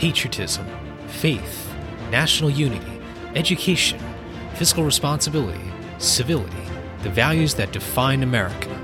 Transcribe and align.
patriotism, 0.00 0.66
faith, 1.08 1.70
national 2.10 2.48
unity, 2.48 3.02
education, 3.34 4.00
fiscal 4.54 4.82
responsibility, 4.82 5.60
civility, 5.98 6.56
the 7.02 7.10
values 7.10 7.52
that 7.52 7.70
define 7.70 8.22
America. 8.22 8.74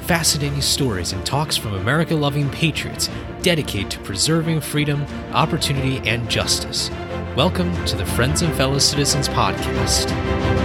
Fascinating 0.00 0.60
stories 0.60 1.12
and 1.12 1.24
talks 1.24 1.56
from 1.56 1.74
America 1.74 2.16
loving 2.16 2.50
patriots 2.50 3.08
dedicated 3.42 3.88
to 3.88 4.00
preserving 4.00 4.60
freedom, 4.60 5.06
opportunity, 5.30 5.98
and 6.08 6.28
justice. 6.28 6.90
Welcome 7.36 7.72
to 7.84 7.94
the 7.94 8.04
Friends 8.04 8.42
and 8.42 8.52
Fellow 8.54 8.80
Citizens 8.80 9.28
podcast. 9.28 10.61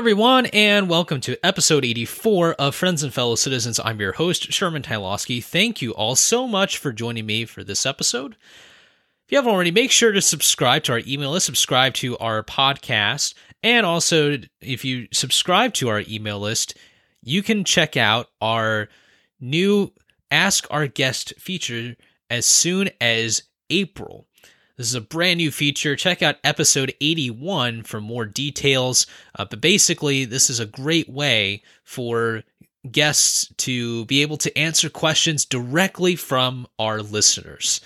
Everyone, 0.00 0.46
and 0.46 0.88
welcome 0.88 1.20
to 1.20 1.36
episode 1.44 1.84
84 1.84 2.54
of 2.54 2.74
Friends 2.74 3.02
and 3.02 3.12
Fellow 3.12 3.34
Citizens. 3.34 3.78
I'm 3.84 4.00
your 4.00 4.12
host, 4.12 4.50
Sherman 4.50 4.80
Tylowski. 4.80 5.44
Thank 5.44 5.82
you 5.82 5.92
all 5.92 6.16
so 6.16 6.48
much 6.48 6.78
for 6.78 6.90
joining 6.90 7.26
me 7.26 7.44
for 7.44 7.62
this 7.62 7.84
episode. 7.84 8.32
If 8.32 9.32
you 9.32 9.36
haven't 9.36 9.52
already, 9.52 9.70
make 9.70 9.90
sure 9.90 10.10
to 10.10 10.22
subscribe 10.22 10.84
to 10.84 10.92
our 10.92 11.02
email 11.06 11.32
list, 11.32 11.44
subscribe 11.44 11.92
to 11.96 12.16
our 12.16 12.42
podcast, 12.42 13.34
and 13.62 13.84
also 13.84 14.38
if 14.62 14.86
you 14.86 15.06
subscribe 15.12 15.74
to 15.74 15.90
our 15.90 16.02
email 16.08 16.40
list, 16.40 16.78
you 17.22 17.42
can 17.42 17.62
check 17.62 17.94
out 17.98 18.28
our 18.40 18.88
new 19.38 19.92
Ask 20.30 20.66
Our 20.70 20.86
Guest 20.86 21.34
feature 21.38 21.94
as 22.30 22.46
soon 22.46 22.88
as 23.02 23.42
April. 23.68 24.26
This 24.80 24.88
is 24.88 24.94
a 24.94 25.02
brand 25.02 25.36
new 25.36 25.50
feature. 25.50 25.94
Check 25.94 26.22
out 26.22 26.38
episode 26.42 26.94
81 27.02 27.82
for 27.82 28.00
more 28.00 28.24
details. 28.24 29.06
Uh, 29.38 29.44
but 29.44 29.60
basically, 29.60 30.24
this 30.24 30.48
is 30.48 30.58
a 30.58 30.64
great 30.64 31.06
way 31.06 31.62
for 31.84 32.44
guests 32.90 33.52
to 33.58 34.06
be 34.06 34.22
able 34.22 34.38
to 34.38 34.56
answer 34.56 34.88
questions 34.88 35.44
directly 35.44 36.16
from 36.16 36.66
our 36.78 37.02
listeners. 37.02 37.82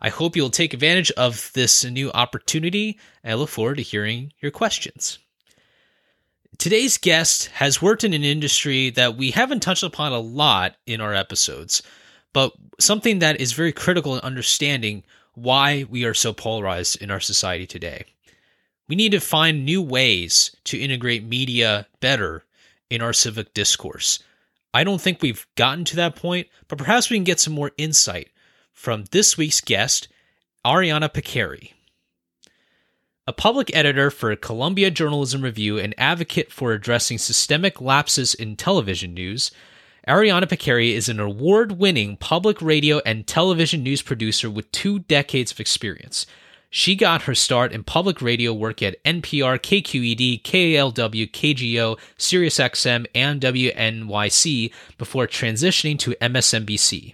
I 0.00 0.08
hope 0.08 0.36
you'll 0.36 0.48
take 0.48 0.72
advantage 0.72 1.10
of 1.18 1.50
this 1.52 1.84
new 1.84 2.10
opportunity. 2.12 2.98
I 3.22 3.34
look 3.34 3.50
forward 3.50 3.76
to 3.76 3.82
hearing 3.82 4.32
your 4.40 4.50
questions. 4.50 5.18
Today's 6.56 6.96
guest 6.96 7.48
has 7.48 7.82
worked 7.82 8.04
in 8.04 8.14
an 8.14 8.24
industry 8.24 8.88
that 8.88 9.18
we 9.18 9.32
haven't 9.32 9.60
touched 9.60 9.82
upon 9.82 10.12
a 10.12 10.18
lot 10.18 10.76
in 10.86 11.02
our 11.02 11.12
episodes, 11.12 11.82
but 12.32 12.54
something 12.80 13.18
that 13.18 13.38
is 13.38 13.52
very 13.52 13.72
critical 13.72 14.14
in 14.14 14.22
understanding 14.22 15.04
why 15.42 15.84
we 15.88 16.04
are 16.04 16.14
so 16.14 16.32
polarized 16.32 17.00
in 17.00 17.10
our 17.10 17.20
society 17.20 17.66
today. 17.66 18.04
We 18.88 18.96
need 18.96 19.12
to 19.12 19.20
find 19.20 19.64
new 19.64 19.82
ways 19.82 20.54
to 20.64 20.78
integrate 20.78 21.24
media 21.24 21.86
better 22.00 22.44
in 22.90 23.02
our 23.02 23.12
civic 23.12 23.52
discourse. 23.54 24.22
I 24.72 24.84
don't 24.84 25.00
think 25.00 25.20
we've 25.20 25.46
gotten 25.56 25.84
to 25.86 25.96
that 25.96 26.16
point, 26.16 26.48
but 26.68 26.78
perhaps 26.78 27.10
we 27.10 27.16
can 27.16 27.24
get 27.24 27.40
some 27.40 27.52
more 27.52 27.72
insight 27.76 28.28
from 28.72 29.04
this 29.10 29.36
week's 29.36 29.60
guest, 29.60 30.08
Ariana 30.64 31.12
Pekary. 31.12 31.72
A 33.26 33.32
public 33.32 33.74
editor 33.74 34.10
for 34.10 34.34
Columbia 34.36 34.90
Journalism 34.90 35.42
Review 35.42 35.78
and 35.78 35.94
advocate 35.98 36.50
for 36.50 36.72
addressing 36.72 37.18
systemic 37.18 37.80
lapses 37.80 38.34
in 38.34 38.56
television 38.56 39.12
news, 39.12 39.50
Ariana 40.08 40.44
Pekary 40.44 40.94
is 40.94 41.10
an 41.10 41.20
award 41.20 41.72
winning 41.72 42.16
public 42.16 42.62
radio 42.62 42.98
and 43.04 43.26
television 43.26 43.82
news 43.82 44.00
producer 44.00 44.48
with 44.48 44.72
two 44.72 45.00
decades 45.00 45.52
of 45.52 45.60
experience. 45.60 46.24
She 46.70 46.96
got 46.96 47.22
her 47.22 47.34
start 47.34 47.72
in 47.72 47.84
public 47.84 48.22
radio 48.22 48.54
work 48.54 48.82
at 48.82 49.04
NPR, 49.04 49.58
KQED, 49.58 50.42
KALW, 50.42 51.30
KGO, 51.30 51.98
SiriusXM, 52.16 53.06
and 53.14 53.42
WNYC 53.42 54.72
before 54.96 55.26
transitioning 55.26 55.98
to 55.98 56.16
MSNBC. 56.22 57.12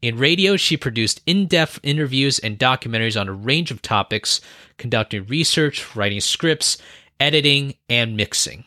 In 0.00 0.16
radio, 0.16 0.56
she 0.56 0.76
produced 0.76 1.22
in 1.26 1.46
depth 1.46 1.80
interviews 1.82 2.38
and 2.38 2.56
documentaries 2.56 3.20
on 3.20 3.28
a 3.28 3.32
range 3.32 3.72
of 3.72 3.82
topics, 3.82 4.40
conducting 4.78 5.26
research, 5.26 5.96
writing 5.96 6.20
scripts, 6.20 6.78
editing, 7.18 7.74
and 7.88 8.16
mixing. 8.16 8.64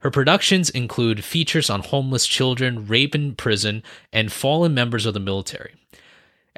Her 0.00 0.10
productions 0.10 0.70
include 0.70 1.24
features 1.24 1.68
on 1.70 1.80
homeless 1.80 2.26
children, 2.26 2.86
rape 2.86 3.14
in 3.14 3.34
prison, 3.34 3.82
and 4.12 4.32
fallen 4.32 4.74
members 4.74 5.06
of 5.06 5.14
the 5.14 5.20
military. 5.20 5.74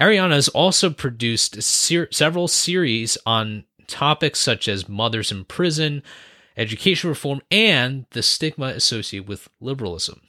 Ariana 0.00 0.32
has 0.32 0.48
also 0.48 0.91
produced 0.91 1.62
ser- 1.62 2.08
several 2.10 2.48
series 2.48 3.19
on 3.26 3.64
topics 3.86 4.38
such 4.38 4.69
as 4.69 4.88
mothers 4.88 5.30
in 5.30 5.44
prison, 5.44 6.03
education 6.56 7.10
reform, 7.10 7.42
and 7.50 8.06
the 8.10 8.22
stigma 8.22 8.66
associated 8.69 9.28
with 9.28 9.48
liberalism. 9.60 10.20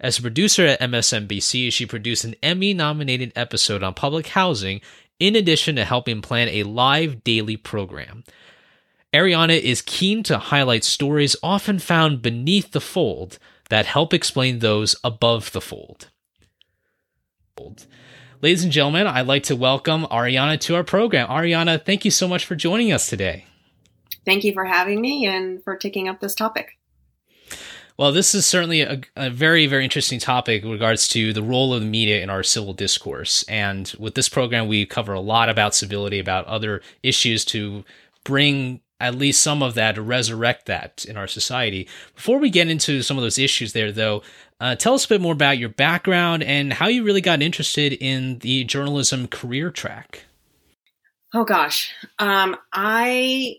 As 0.00 0.18
a 0.18 0.22
producer 0.22 0.66
at 0.66 0.80
MSNBC, 0.80 1.72
she 1.72 1.86
produced 1.86 2.24
an 2.24 2.34
Emmy 2.42 2.74
nominated 2.74 3.32
episode 3.36 3.82
on 3.82 3.94
public 3.94 4.28
housing, 4.28 4.80
in 5.20 5.36
addition 5.36 5.76
to 5.76 5.84
helping 5.84 6.20
plan 6.20 6.48
a 6.48 6.64
live 6.64 7.22
daily 7.22 7.56
program. 7.56 8.24
Ariana 9.14 9.60
is 9.60 9.80
keen 9.80 10.24
to 10.24 10.38
highlight 10.38 10.82
stories 10.82 11.36
often 11.40 11.78
found 11.78 12.20
beneath 12.20 12.72
the 12.72 12.80
fold 12.80 13.38
that 13.70 13.86
help 13.86 14.12
explain 14.12 14.58
those 14.58 14.96
above 15.04 15.52
the 15.52 15.60
fold. 15.60 16.08
Ladies 18.42 18.64
and 18.64 18.72
gentlemen, 18.72 19.06
I'd 19.06 19.28
like 19.28 19.44
to 19.44 19.54
welcome 19.54 20.04
Ariana 20.06 20.58
to 20.62 20.74
our 20.74 20.82
program. 20.82 21.28
Ariana, 21.28 21.82
thank 21.86 22.04
you 22.04 22.10
so 22.10 22.26
much 22.26 22.44
for 22.44 22.56
joining 22.56 22.90
us 22.90 23.08
today. 23.08 23.46
Thank 24.24 24.42
you 24.42 24.52
for 24.52 24.64
having 24.64 25.00
me 25.00 25.26
and 25.26 25.62
for 25.62 25.76
taking 25.76 26.08
up 26.08 26.18
this 26.18 26.34
topic. 26.34 26.76
Well, 27.96 28.10
this 28.10 28.34
is 28.34 28.44
certainly 28.44 28.80
a, 28.80 29.00
a, 29.14 29.30
very, 29.30 29.68
very 29.68 29.84
interesting 29.84 30.18
topic 30.18 30.64
in 30.64 30.70
regards 30.70 31.06
to 31.10 31.32
the 31.32 31.42
role 31.42 31.72
of 31.72 31.82
the 31.82 31.86
media 31.86 32.20
in 32.20 32.30
our 32.30 32.42
civil 32.42 32.72
discourse. 32.72 33.44
And 33.44 33.94
with 33.96 34.16
this 34.16 34.28
program, 34.28 34.66
we 34.66 34.84
cover 34.84 35.12
a 35.12 35.20
lot 35.20 35.48
about 35.48 35.76
civility, 35.76 36.18
about 36.18 36.46
other 36.46 36.82
issues 37.04 37.44
to 37.46 37.84
bring 38.24 38.80
at 39.04 39.14
least 39.14 39.42
some 39.42 39.62
of 39.62 39.74
that 39.74 39.98
resurrect 39.98 40.64
that 40.66 41.04
in 41.04 41.16
our 41.18 41.26
society. 41.26 41.86
Before 42.14 42.38
we 42.38 42.48
get 42.48 42.68
into 42.68 43.02
some 43.02 43.18
of 43.18 43.22
those 43.22 43.38
issues 43.38 43.74
there, 43.74 43.92
though, 43.92 44.22
uh, 44.60 44.76
tell 44.76 44.94
us 44.94 45.04
a 45.04 45.08
bit 45.08 45.20
more 45.20 45.34
about 45.34 45.58
your 45.58 45.68
background 45.68 46.42
and 46.42 46.72
how 46.72 46.88
you 46.88 47.04
really 47.04 47.20
got 47.20 47.42
interested 47.42 47.92
in 47.92 48.38
the 48.38 48.64
journalism 48.64 49.28
career 49.28 49.70
track. 49.70 50.24
Oh 51.34 51.44
gosh, 51.44 51.92
um, 52.18 52.56
I 52.72 53.56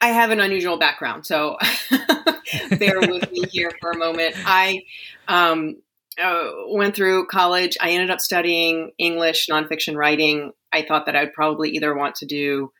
I 0.00 0.08
have 0.08 0.30
an 0.30 0.40
unusual 0.40 0.78
background, 0.78 1.26
so 1.26 1.58
bear 2.78 3.00
with 3.00 3.30
me 3.30 3.42
here 3.50 3.70
for 3.80 3.90
a 3.90 3.98
moment. 3.98 4.36
I 4.38 4.84
um, 5.26 5.76
uh, 6.18 6.50
went 6.68 6.96
through 6.96 7.26
college. 7.26 7.76
I 7.80 7.90
ended 7.90 8.10
up 8.10 8.20
studying 8.20 8.92
English 8.98 9.48
nonfiction 9.48 9.96
writing. 9.96 10.52
I 10.72 10.82
thought 10.82 11.06
that 11.06 11.16
I'd 11.16 11.34
probably 11.34 11.70
either 11.70 11.94
want 11.94 12.14
to 12.16 12.26
do 12.26 12.72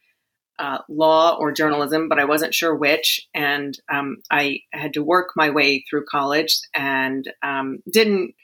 uh, 0.58 0.78
law 0.88 1.36
or 1.38 1.52
journalism, 1.52 2.08
but 2.08 2.18
I 2.18 2.24
wasn't 2.24 2.54
sure 2.54 2.74
which. 2.74 3.26
And 3.34 3.78
um, 3.92 4.18
I 4.30 4.60
had 4.72 4.94
to 4.94 5.02
work 5.02 5.30
my 5.36 5.50
way 5.50 5.84
through 5.88 6.06
college 6.10 6.58
and 6.74 7.30
um, 7.42 7.78
didn't 7.90 8.34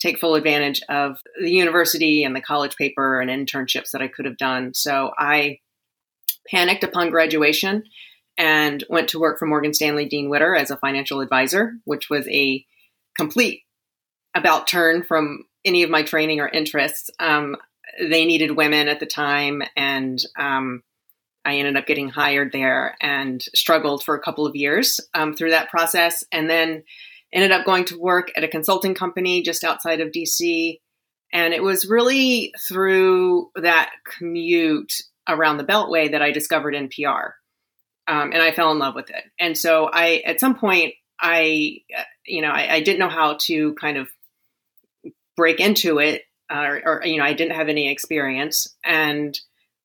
take 0.00 0.18
full 0.18 0.34
advantage 0.34 0.80
of 0.88 1.18
the 1.40 1.50
university 1.50 2.24
and 2.24 2.34
the 2.34 2.40
college 2.40 2.76
paper 2.76 3.20
and 3.20 3.30
internships 3.30 3.90
that 3.92 4.00
I 4.00 4.08
could 4.08 4.24
have 4.24 4.38
done. 4.38 4.72
So 4.74 5.12
I 5.18 5.58
panicked 6.50 6.84
upon 6.84 7.10
graduation 7.10 7.84
and 8.38 8.82
went 8.88 9.08
to 9.10 9.20
work 9.20 9.38
for 9.38 9.46
Morgan 9.46 9.74
Stanley 9.74 10.06
Dean 10.06 10.30
Witter 10.30 10.56
as 10.56 10.70
a 10.70 10.76
financial 10.78 11.20
advisor, 11.20 11.74
which 11.84 12.08
was 12.08 12.26
a 12.28 12.64
complete 13.16 13.62
about 14.34 14.66
turn 14.66 15.02
from 15.02 15.44
any 15.64 15.82
of 15.82 15.90
my 15.90 16.02
training 16.02 16.40
or 16.40 16.48
interests. 16.48 17.10
Um, 17.18 17.56
they 18.00 18.24
needed 18.24 18.56
women 18.56 18.88
at 18.88 19.00
the 19.00 19.06
time, 19.06 19.62
and 19.76 20.18
um, 20.38 20.82
I 21.44 21.56
ended 21.56 21.76
up 21.76 21.86
getting 21.86 22.08
hired 22.08 22.52
there 22.52 22.96
and 23.00 23.42
struggled 23.54 24.04
for 24.04 24.14
a 24.14 24.20
couple 24.20 24.46
of 24.46 24.56
years 24.56 25.00
um, 25.14 25.34
through 25.34 25.50
that 25.50 25.70
process, 25.70 26.24
and 26.32 26.50
then 26.50 26.82
ended 27.32 27.52
up 27.52 27.64
going 27.64 27.84
to 27.86 27.98
work 27.98 28.30
at 28.36 28.44
a 28.44 28.48
consulting 28.48 28.94
company 28.94 29.42
just 29.42 29.64
outside 29.64 30.00
of 30.00 30.10
DC. 30.10 30.80
And 31.32 31.54
it 31.54 31.62
was 31.62 31.88
really 31.88 32.52
through 32.68 33.50
that 33.56 33.90
commute 34.04 34.92
around 35.28 35.58
the 35.58 35.64
Beltway 35.64 36.10
that 36.10 36.22
I 36.22 36.32
discovered 36.32 36.74
NPR, 36.74 37.32
um, 38.08 38.32
and 38.32 38.42
I 38.42 38.52
fell 38.52 38.72
in 38.72 38.78
love 38.78 38.94
with 38.94 39.10
it. 39.10 39.24
And 39.38 39.56
so 39.56 39.88
I, 39.90 40.22
at 40.26 40.40
some 40.40 40.56
point, 40.56 40.94
I, 41.20 41.78
uh, 41.96 42.02
you 42.26 42.42
know, 42.42 42.50
I, 42.50 42.74
I 42.74 42.80
didn't 42.80 42.98
know 42.98 43.08
how 43.08 43.36
to 43.42 43.74
kind 43.74 43.96
of 43.96 44.08
break 45.36 45.60
into 45.60 45.98
it, 45.98 46.22
uh, 46.52 46.62
or, 46.62 46.82
or 46.84 47.06
you 47.06 47.18
know, 47.18 47.24
I 47.24 47.32
didn't 47.32 47.56
have 47.56 47.68
any 47.68 47.90
experience, 47.90 48.74
and 48.84 49.38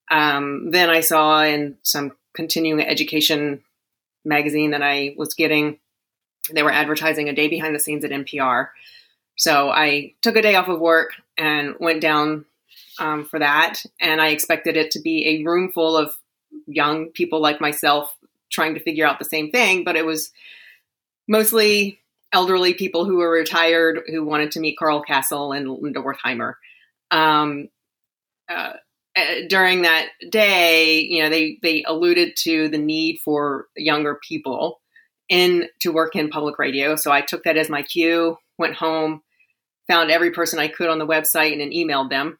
um, 0.09 0.71
then 0.71 0.89
I 0.89 1.01
saw 1.01 1.43
in 1.43 1.77
some 1.83 2.13
continuing 2.33 2.81
education 2.81 3.63
magazine 4.23 4.71
that 4.71 4.81
I 4.81 5.15
was 5.17 5.33
getting, 5.33 5.79
they 6.51 6.63
were 6.63 6.71
advertising 6.71 7.29
a 7.29 7.35
day 7.35 7.47
behind 7.47 7.75
the 7.75 7.79
scenes 7.79 8.03
at 8.03 8.11
NPR. 8.11 8.69
So 9.37 9.69
I 9.69 10.13
took 10.21 10.35
a 10.35 10.41
day 10.41 10.55
off 10.55 10.67
of 10.67 10.79
work 10.79 11.11
and 11.37 11.75
went 11.79 12.01
down 12.01 12.45
um, 12.99 13.25
for 13.25 13.39
that. 13.39 13.83
And 13.99 14.21
I 14.21 14.29
expected 14.29 14.77
it 14.77 14.91
to 14.91 15.01
be 15.01 15.27
a 15.27 15.43
room 15.43 15.71
full 15.71 15.97
of 15.97 16.15
young 16.67 17.09
people 17.09 17.41
like 17.41 17.59
myself 17.61 18.15
trying 18.51 18.75
to 18.75 18.79
figure 18.79 19.05
out 19.05 19.19
the 19.19 19.25
same 19.25 19.51
thing, 19.51 19.83
but 19.83 19.95
it 19.95 20.05
was 20.05 20.31
mostly 21.27 21.99
elderly 22.31 22.73
people 22.73 23.05
who 23.05 23.17
were 23.17 23.29
retired 23.29 24.01
who 24.07 24.23
wanted 24.23 24.51
to 24.51 24.59
meet 24.59 24.77
Carl 24.77 25.03
Kasell 25.03 25.55
and 25.55 25.69
Linda 25.69 26.01
Wertheimer. 26.01 26.55
Um, 27.11 27.69
uh, 28.49 28.73
Uh, 29.15 29.47
during 29.47 29.83
that 29.83 30.09
day, 30.29 31.00
you 31.00 31.23
know, 31.23 31.29
they 31.29 31.57
they 31.62 31.83
alluded 31.88 32.35
to 32.35 32.67
the 32.67 32.77
need 32.77 33.17
for 33.23 33.67
younger 33.77 34.19
people 34.27 34.81
in 35.29 35.67
to 35.81 35.91
work 35.91 36.15
in 36.15 36.29
public 36.29 36.59
radio. 36.59 36.95
So 36.95 37.12
I 37.12 37.21
took 37.21 37.44
that 37.44 37.57
as 37.57 37.69
my 37.69 37.81
cue. 37.81 38.38
Went 38.57 38.75
home, 38.75 39.21
found 39.88 40.12
every 40.12 40.31
person 40.31 40.59
I 40.59 40.67
could 40.67 40.89
on 40.89 41.00
the 41.00 41.07
website, 41.07 41.51
and 41.51 41.62
then 41.62 41.71
emailed 41.71 42.09
them. 42.09 42.39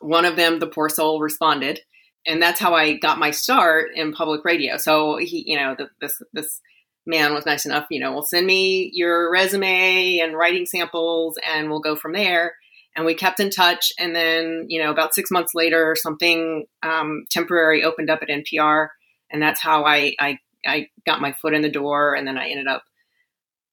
One 0.00 0.24
of 0.24 0.36
them, 0.36 0.58
the 0.58 0.66
poor 0.66 0.88
soul, 0.88 1.20
responded, 1.20 1.80
and 2.26 2.42
that's 2.42 2.60
how 2.60 2.74
I 2.74 2.94
got 2.94 3.18
my 3.18 3.30
start 3.30 3.90
in 3.94 4.12
public 4.12 4.44
radio. 4.44 4.76
So 4.76 5.16
he, 5.16 5.44
you 5.46 5.56
know, 5.56 5.74
the, 5.76 5.88
this 6.00 6.20
this 6.32 6.60
man 7.06 7.32
was 7.32 7.46
nice 7.46 7.64
enough. 7.64 7.86
You 7.90 8.00
know, 8.00 8.12
well, 8.12 8.22
send 8.22 8.46
me 8.46 8.90
your 8.92 9.30
resume 9.30 10.18
and 10.18 10.36
writing 10.36 10.66
samples, 10.66 11.38
and 11.48 11.70
we'll 11.70 11.80
go 11.80 11.94
from 11.94 12.12
there 12.12 12.54
and 12.96 13.04
we 13.04 13.14
kept 13.14 13.38
in 13.38 13.50
touch. 13.50 13.92
And 13.98 14.16
then, 14.16 14.64
you 14.68 14.82
know, 14.82 14.90
about 14.90 15.14
six 15.14 15.30
months 15.30 15.52
later, 15.54 15.94
something 15.96 16.64
um, 16.82 17.24
temporary 17.30 17.84
opened 17.84 18.10
up 18.10 18.20
at 18.22 18.28
NPR, 18.28 18.88
and 19.30 19.40
that's 19.40 19.60
how 19.60 19.84
I, 19.84 20.14
I 20.18 20.38
I 20.66 20.88
got 21.04 21.20
my 21.20 21.32
foot 21.32 21.54
in 21.54 21.62
the 21.62 21.70
door. 21.70 22.14
And 22.14 22.26
then 22.26 22.38
I 22.38 22.48
ended 22.48 22.66
up, 22.66 22.82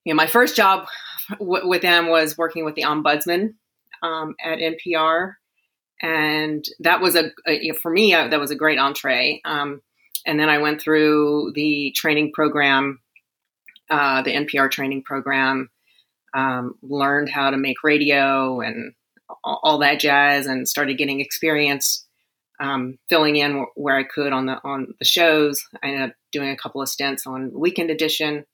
you 0.04 0.14
know, 0.14 0.18
my 0.18 0.28
first 0.28 0.56
job 0.56 0.86
w- 1.40 1.68
with 1.68 1.82
them 1.82 2.10
was 2.10 2.38
working 2.38 2.66
with 2.66 2.76
the 2.76 2.84
ombudsman 2.84 3.56
um, 4.04 4.36
at 4.44 4.60
NPR, 4.60 5.36
and 6.02 6.64
that 6.82 7.02
was 7.02 7.16
a, 7.16 7.32
a 7.48 7.72
for 7.82 7.90
me 7.90 8.14
uh, 8.14 8.28
that 8.28 8.40
was 8.40 8.52
a 8.52 8.58
great 8.58 8.78
entree. 8.78 9.42
Um, 9.46 9.82
and 10.26 10.40
then 10.40 10.50
I 10.50 10.58
went 10.60 10.82
through 10.82 11.54
the 11.56 11.94
training 11.96 12.32
program, 12.34 13.00
uh, 13.90 14.22
the 14.22 14.34
NPR 14.34 14.70
training 14.70 15.04
program. 15.04 15.70
Um, 16.36 16.74
learned 16.82 17.30
how 17.30 17.52
to 17.52 17.58
make 17.58 17.84
radio 17.84 18.60
and 18.60 18.96
all 19.44 19.80
that 19.80 20.00
jazz 20.00 20.48
and 20.48 20.68
started 20.68 20.98
getting 20.98 21.20
experience 21.20 22.06
um, 22.60 22.98
filling 23.10 23.36
in 23.36 23.66
where 23.76 23.98
I 23.98 24.04
could 24.04 24.32
on 24.32 24.46
the 24.46 24.60
on 24.64 24.94
the 25.00 25.06
shows. 25.06 25.64
I 25.84 25.88
ended 25.88 26.10
up 26.10 26.16
doing 26.32 26.50
a 26.50 26.58
couple 26.58 26.82
of 26.82 26.90
stints 26.90 27.28
on 27.28 27.52
Weekend 27.54 27.90
Edition, 27.90 28.46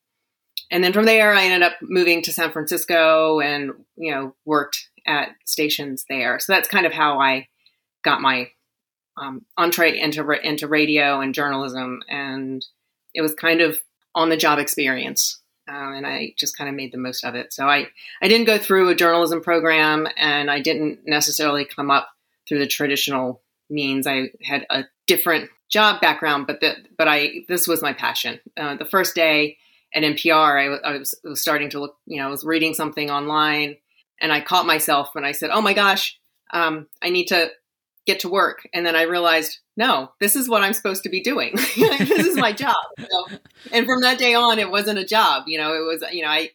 and 0.72 0.84
then 0.84 0.94
from 0.94 1.06
there 1.06 1.34
I 1.34 1.44
ended 1.44 1.64
up 1.64 1.78
moving 1.82 2.22
to 2.24 2.34
San 2.34 2.52
Francisco 2.52 3.40
and 3.40 3.72
you 3.96 4.12
know 4.12 4.36
worked 4.46 4.90
at 5.06 5.30
stations 5.46 6.06
there. 6.10 6.40
So 6.40 6.54
that's 6.54 6.70
kind 6.70 6.86
of 6.86 6.94
how 6.94 7.20
I 7.20 7.48
got 8.04 8.22
my 8.22 8.50
um, 9.18 9.46
entree 9.58 10.00
into 10.00 10.28
into 10.32 10.68
radio 10.68 11.20
and 11.20 11.36
journalism, 11.36 12.02
and 12.10 12.66
it 13.14 13.22
was 13.22 13.34
kind 13.36 13.62
of 13.62 13.80
on 14.16 14.30
the 14.30 14.38
job 14.38 14.60
experience 14.60 15.39
um, 15.70 15.94
and 15.94 16.08
I 16.08 16.34
just 16.38 16.58
kind 16.58 16.70
of 16.70 16.76
made 16.76 16.92
the 16.92 16.98
most 16.98 17.24
of 17.24 17.36
it. 17.36 17.54
So 17.54 17.68
I, 17.68 17.88
I 18.22 18.28
didn't 18.28 18.48
go 18.48 18.58
through 18.58 18.90
a 18.90 18.96
journalism 18.96 19.42
program, 19.42 20.08
and 20.18 20.50
I 20.50 20.62
didn't 20.62 21.00
necessarily 21.06 21.66
come 21.66 21.92
up 21.92 22.10
through 22.48 22.60
the 22.60 22.68
traditional 22.68 23.42
means. 23.70 24.08
I 24.08 24.32
had 24.44 24.66
a 24.70 24.86
different 25.06 25.50
job 25.70 26.02
background, 26.02 26.48
but 26.48 26.60
the, 26.62 26.76
but 26.98 27.08
I 27.08 27.46
this 27.48 27.68
was 27.68 27.82
my 27.82 27.94
passion. 27.94 28.40
Uh, 28.58 28.76
the 28.76 28.86
first 28.86 29.14
day 29.14 29.58
at 29.94 30.04
NPR, 30.04 30.80
I, 30.84 30.90
I 30.90 30.98
was, 30.98 31.14
was 31.24 31.42
starting 31.42 31.70
to 31.72 31.80
look. 31.80 31.96
You 32.06 32.18
know, 32.18 32.28
I 32.28 32.32
was 32.32 32.44
reading 32.44 32.74
something 32.74 33.12
online, 33.12 33.78
and 34.20 34.34
I 34.34 34.42
caught 34.42 34.66
myself, 34.66 35.12
and 35.16 35.26
I 35.26 35.34
said, 35.34 35.52
"Oh 35.52 35.62
my 35.62 35.74
gosh, 35.74 36.18
um, 36.52 36.88
I 37.02 37.10
need 37.10 37.28
to 37.28 37.52
get 38.10 38.22
to 38.22 38.30
work." 38.30 38.68
And 38.74 38.86
then 38.86 38.96
I 38.96 39.04
realized 39.04 39.60
no, 39.80 40.12
this 40.20 40.36
is 40.36 40.50
what 40.50 40.62
I'm 40.62 40.74
supposed 40.74 41.04
to 41.04 41.10
be 41.10 41.22
doing. 41.22 41.54
this 41.56 42.26
is 42.26 42.36
my 42.36 42.52
job. 42.52 42.76
So, 43.00 43.38
and 43.72 43.86
from 43.86 44.02
that 44.02 44.20
day 44.20 44.36
on, 44.36 44.60
it 44.60 44.70
wasn't 44.70 45.00
a 45.00 45.06
job. 45.06 45.44
You 45.48 45.58
know, 45.58 45.74
it 45.74 45.86
was, 45.86 46.04
you 46.12 46.22
know, 46.22 46.28
I, 46.28 46.50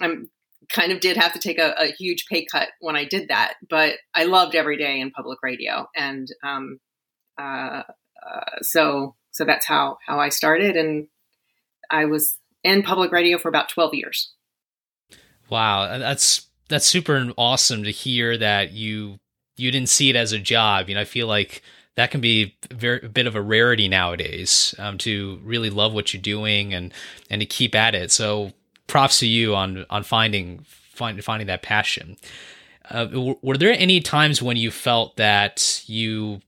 I'm 0.00 0.30
kind 0.72 0.90
of 0.90 1.00
did 1.00 1.18
have 1.18 1.34
to 1.34 1.38
take 1.38 1.58
a, 1.58 1.74
a 1.78 1.88
huge 1.88 2.24
pay 2.24 2.46
cut 2.50 2.68
when 2.80 2.96
I 2.96 3.04
did 3.04 3.28
that, 3.28 3.56
but 3.68 3.96
I 4.14 4.24
loved 4.24 4.54
every 4.54 4.78
day 4.78 4.98
in 4.98 5.10
public 5.10 5.40
radio. 5.42 5.88
And, 5.94 6.26
um, 6.42 6.78
uh, 7.38 7.82
uh, 8.26 8.62
so, 8.62 9.14
so 9.30 9.44
that's 9.44 9.66
how, 9.66 9.98
how 10.06 10.18
I 10.18 10.30
started. 10.30 10.74
And 10.74 11.08
I 11.90 12.06
was 12.06 12.38
in 12.62 12.82
public 12.82 13.12
radio 13.12 13.36
for 13.36 13.50
about 13.50 13.68
12 13.68 13.92
years. 13.92 14.32
Wow. 15.50 15.98
That's, 15.98 16.48
that's 16.70 16.86
super 16.86 17.30
awesome 17.36 17.84
to 17.84 17.90
hear 17.90 18.38
that 18.38 18.72
you, 18.72 19.18
you 19.56 19.70
didn't 19.70 19.88
see 19.88 20.10
it 20.10 20.16
as 20.16 20.32
a 20.32 20.38
job. 20.38 20.88
You 20.88 20.94
know, 20.94 21.00
I 21.00 21.04
feel 21.04 21.26
like, 21.26 21.62
that 21.96 22.10
can 22.10 22.20
be 22.20 22.56
very, 22.72 23.00
a 23.04 23.08
bit 23.08 23.26
of 23.26 23.36
a 23.36 23.40
rarity 23.40 23.88
nowadays 23.88 24.74
um, 24.78 24.98
to 24.98 25.40
really 25.44 25.70
love 25.70 25.94
what 25.94 26.12
you're 26.12 26.20
doing 26.20 26.74
and 26.74 26.92
and 27.30 27.40
to 27.40 27.46
keep 27.46 27.74
at 27.74 27.94
it. 27.94 28.10
So 28.10 28.52
props 28.86 29.20
to 29.20 29.26
you 29.26 29.54
on 29.54 29.86
on 29.90 30.02
finding 30.02 30.64
find, 30.68 31.22
finding 31.22 31.46
that 31.46 31.62
passion. 31.62 32.16
Uh, 32.90 33.34
were 33.42 33.56
there 33.56 33.72
any 33.78 34.00
times 34.00 34.42
when 34.42 34.56
you 34.56 34.70
felt 34.70 35.16
that 35.16 35.82
you 35.86 36.40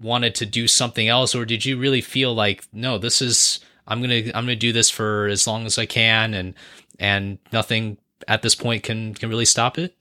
wanted 0.00 0.34
to 0.36 0.46
do 0.46 0.66
something 0.66 1.08
else, 1.08 1.34
or 1.34 1.44
did 1.44 1.64
you 1.64 1.78
really 1.78 2.00
feel 2.00 2.34
like 2.34 2.66
no, 2.72 2.98
this 2.98 3.20
is 3.20 3.60
I'm 3.86 4.00
gonna 4.00 4.22
I'm 4.34 4.44
gonna 4.44 4.56
do 4.56 4.72
this 4.72 4.90
for 4.90 5.26
as 5.26 5.46
long 5.46 5.66
as 5.66 5.78
I 5.78 5.86
can, 5.86 6.34
and 6.34 6.54
and 6.98 7.38
nothing 7.52 7.98
at 8.26 8.42
this 8.42 8.54
point 8.54 8.82
can 8.82 9.14
can 9.14 9.28
really 9.28 9.44
stop 9.44 9.78
it? 9.78 9.94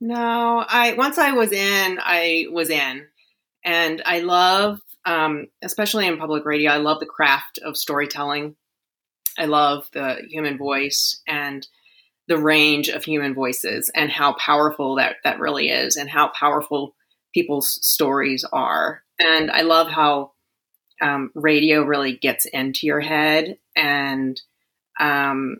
No, 0.00 0.64
I 0.66 0.94
once 0.94 1.18
I 1.18 1.32
was 1.32 1.52
in, 1.52 1.98
I 2.00 2.46
was 2.50 2.70
in. 2.70 3.06
And 3.64 4.02
I 4.06 4.20
love, 4.20 4.80
um, 5.04 5.48
especially 5.62 6.06
in 6.06 6.16
public 6.18 6.44
radio, 6.44 6.72
I 6.72 6.78
love 6.78 7.00
the 7.00 7.06
craft 7.06 7.58
of 7.58 7.76
storytelling. 7.76 8.56
I 9.38 9.44
love 9.44 9.88
the 9.92 10.22
human 10.28 10.56
voice 10.58 11.20
and 11.28 11.66
the 12.26 12.38
range 12.38 12.88
of 12.88 13.04
human 13.04 13.34
voices 13.34 13.90
and 13.94 14.10
how 14.10 14.34
powerful 14.34 14.96
that, 14.96 15.16
that 15.24 15.40
really 15.40 15.68
is 15.68 15.96
and 15.96 16.08
how 16.08 16.28
powerful 16.28 16.94
people's 17.34 17.78
stories 17.86 18.44
are. 18.50 19.02
And 19.18 19.50
I 19.50 19.62
love 19.62 19.88
how 19.88 20.32
um, 21.00 21.30
radio 21.34 21.82
really 21.82 22.16
gets 22.16 22.46
into 22.46 22.86
your 22.86 23.00
head. 23.00 23.58
And 23.76 24.40
um, 24.98 25.56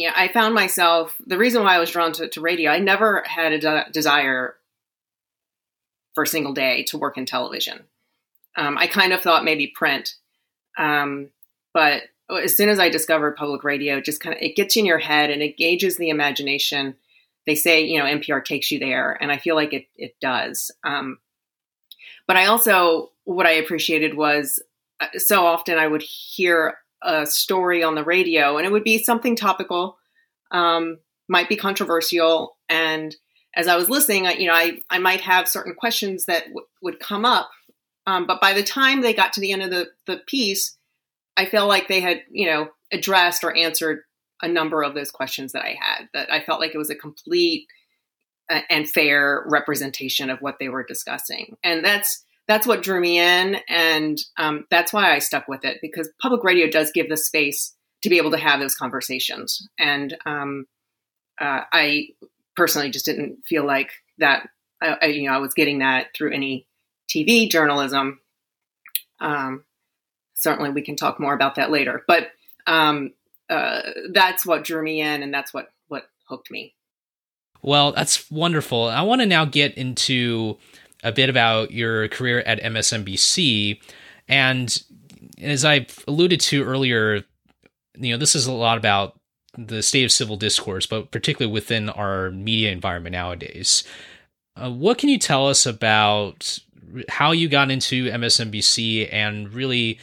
yeah, 0.00 0.12
I 0.16 0.28
found 0.28 0.54
myself 0.54 1.14
the 1.24 1.38
reason 1.38 1.62
why 1.62 1.76
I 1.76 1.78
was 1.78 1.90
drawn 1.90 2.12
to, 2.14 2.28
to 2.28 2.40
radio. 2.40 2.70
I 2.70 2.78
never 2.78 3.22
had 3.26 3.52
a 3.52 3.58
de- 3.58 3.86
desire 3.92 4.54
for 6.14 6.24
a 6.24 6.26
single 6.26 6.54
day 6.54 6.84
to 6.84 6.98
work 6.98 7.18
in 7.18 7.26
television. 7.26 7.84
Um, 8.56 8.78
I 8.78 8.86
kind 8.86 9.12
of 9.12 9.22
thought 9.22 9.44
maybe 9.44 9.66
print, 9.66 10.14
um, 10.78 11.28
but 11.74 12.04
as 12.30 12.56
soon 12.56 12.68
as 12.68 12.78
I 12.78 12.88
discovered 12.88 13.36
public 13.36 13.64
radio, 13.64 14.00
just 14.00 14.20
kind 14.20 14.34
of 14.36 14.42
it 14.42 14.56
gets 14.56 14.76
in 14.76 14.86
your 14.86 14.98
head 14.98 15.30
and 15.30 15.42
it 15.42 15.56
gauges 15.56 15.96
the 15.96 16.08
imagination. 16.08 16.96
They 17.46 17.54
say 17.54 17.84
you 17.84 17.98
know 17.98 18.04
NPR 18.04 18.44
takes 18.44 18.70
you 18.70 18.78
there, 18.78 19.16
and 19.20 19.30
I 19.30 19.38
feel 19.38 19.56
like 19.56 19.72
it 19.72 19.86
it 19.96 20.16
does. 20.20 20.70
Um, 20.84 21.18
but 22.26 22.36
I 22.36 22.46
also 22.46 23.10
what 23.24 23.46
I 23.46 23.52
appreciated 23.52 24.16
was 24.16 24.62
uh, 25.00 25.18
so 25.18 25.44
often 25.46 25.78
I 25.78 25.86
would 25.86 26.02
hear 26.02 26.78
a 27.04 27.26
story 27.26 27.82
on 27.82 27.94
the 27.94 28.04
radio, 28.04 28.56
and 28.56 28.66
it 28.66 28.72
would 28.72 28.84
be 28.84 29.02
something 29.02 29.36
topical, 29.36 29.98
um, 30.50 30.98
might 31.28 31.48
be 31.48 31.56
controversial, 31.56 32.56
and 32.68 33.14
as 33.54 33.68
I 33.68 33.76
was 33.76 33.90
listening, 33.90 34.26
I, 34.26 34.32
you 34.34 34.46
know, 34.46 34.54
I, 34.54 34.78
I 34.88 34.98
might 34.98 35.20
have 35.20 35.48
certain 35.48 35.74
questions 35.74 36.24
that 36.24 36.44
w- 36.44 36.66
would 36.82 37.00
come 37.00 37.24
up. 37.24 37.50
Um, 38.06 38.26
but 38.26 38.40
by 38.40 38.54
the 38.54 38.62
time 38.62 39.00
they 39.00 39.12
got 39.12 39.34
to 39.34 39.40
the 39.40 39.52
end 39.52 39.62
of 39.62 39.70
the, 39.70 39.88
the 40.06 40.22
piece, 40.26 40.76
I 41.36 41.46
felt 41.46 41.68
like 41.68 41.88
they 41.88 42.00
had, 42.00 42.22
you 42.30 42.46
know, 42.46 42.68
addressed 42.90 43.44
or 43.44 43.56
answered 43.56 44.00
a 44.40 44.48
number 44.48 44.82
of 44.82 44.94
those 44.94 45.10
questions 45.10 45.52
that 45.52 45.64
I 45.64 45.76
had. 45.80 46.08
That 46.14 46.32
I 46.32 46.42
felt 46.42 46.60
like 46.60 46.74
it 46.74 46.78
was 46.78 46.90
a 46.90 46.96
complete 46.96 47.66
uh, 48.50 48.60
and 48.70 48.88
fair 48.88 49.44
representation 49.46 50.30
of 50.30 50.40
what 50.40 50.58
they 50.58 50.68
were 50.68 50.82
discussing, 50.82 51.56
and 51.62 51.84
that's 51.84 52.24
that's 52.52 52.66
what 52.66 52.82
drew 52.82 53.00
me 53.00 53.18
in, 53.18 53.56
and 53.66 54.20
um, 54.36 54.66
that's 54.70 54.92
why 54.92 55.14
I 55.14 55.20
stuck 55.20 55.48
with 55.48 55.64
it 55.64 55.78
because 55.80 56.10
public 56.20 56.44
radio 56.44 56.68
does 56.68 56.92
give 56.92 57.08
the 57.08 57.16
space 57.16 57.74
to 58.02 58.10
be 58.10 58.18
able 58.18 58.32
to 58.32 58.36
have 58.36 58.60
those 58.60 58.74
conversations, 58.74 59.66
and 59.78 60.14
um, 60.26 60.66
uh, 61.40 61.62
I 61.72 62.08
personally 62.54 62.90
just 62.90 63.06
didn't 63.06 63.38
feel 63.46 63.66
like 63.66 63.92
that. 64.18 64.50
I, 64.82 64.98
I, 65.00 65.06
you 65.06 65.30
know, 65.30 65.34
I 65.34 65.38
was 65.38 65.54
getting 65.54 65.78
that 65.78 66.08
through 66.14 66.34
any 66.34 66.66
TV 67.08 67.50
journalism. 67.50 68.20
Um, 69.18 69.64
certainly, 70.34 70.68
we 70.68 70.82
can 70.82 70.96
talk 70.96 71.18
more 71.18 71.32
about 71.32 71.54
that 71.54 71.70
later. 71.70 72.02
But 72.06 72.32
um, 72.66 73.14
uh, 73.48 73.80
that's 74.12 74.44
what 74.44 74.64
drew 74.64 74.82
me 74.82 75.00
in, 75.00 75.22
and 75.22 75.32
that's 75.32 75.54
what 75.54 75.72
what 75.88 76.04
hooked 76.28 76.50
me. 76.50 76.74
Well, 77.62 77.92
that's 77.92 78.30
wonderful. 78.30 78.88
I 78.88 79.02
want 79.02 79.22
to 79.22 79.26
now 79.26 79.46
get 79.46 79.78
into 79.78 80.58
a 81.02 81.12
bit 81.12 81.28
about 81.28 81.70
your 81.70 82.08
career 82.08 82.40
at 82.40 82.62
MSNBC, 82.62 83.80
and 84.28 84.82
as 85.40 85.64
I 85.64 85.86
alluded 86.06 86.40
to 86.40 86.64
earlier, 86.64 87.24
you 87.96 88.12
know, 88.12 88.16
this 88.16 88.34
is 88.34 88.46
a 88.46 88.52
lot 88.52 88.78
about 88.78 89.18
the 89.56 89.82
state 89.82 90.04
of 90.04 90.12
civil 90.12 90.36
discourse, 90.36 90.86
but 90.86 91.10
particularly 91.10 91.52
within 91.52 91.88
our 91.90 92.30
media 92.30 92.70
environment 92.70 93.12
nowadays. 93.12 93.84
Uh, 94.56 94.70
what 94.70 94.98
can 94.98 95.08
you 95.08 95.18
tell 95.18 95.48
us 95.48 95.66
about 95.66 96.58
how 97.08 97.32
you 97.32 97.48
got 97.48 97.70
into 97.70 98.10
MSNBC 98.10 99.08
and 99.12 99.52
really 99.52 99.98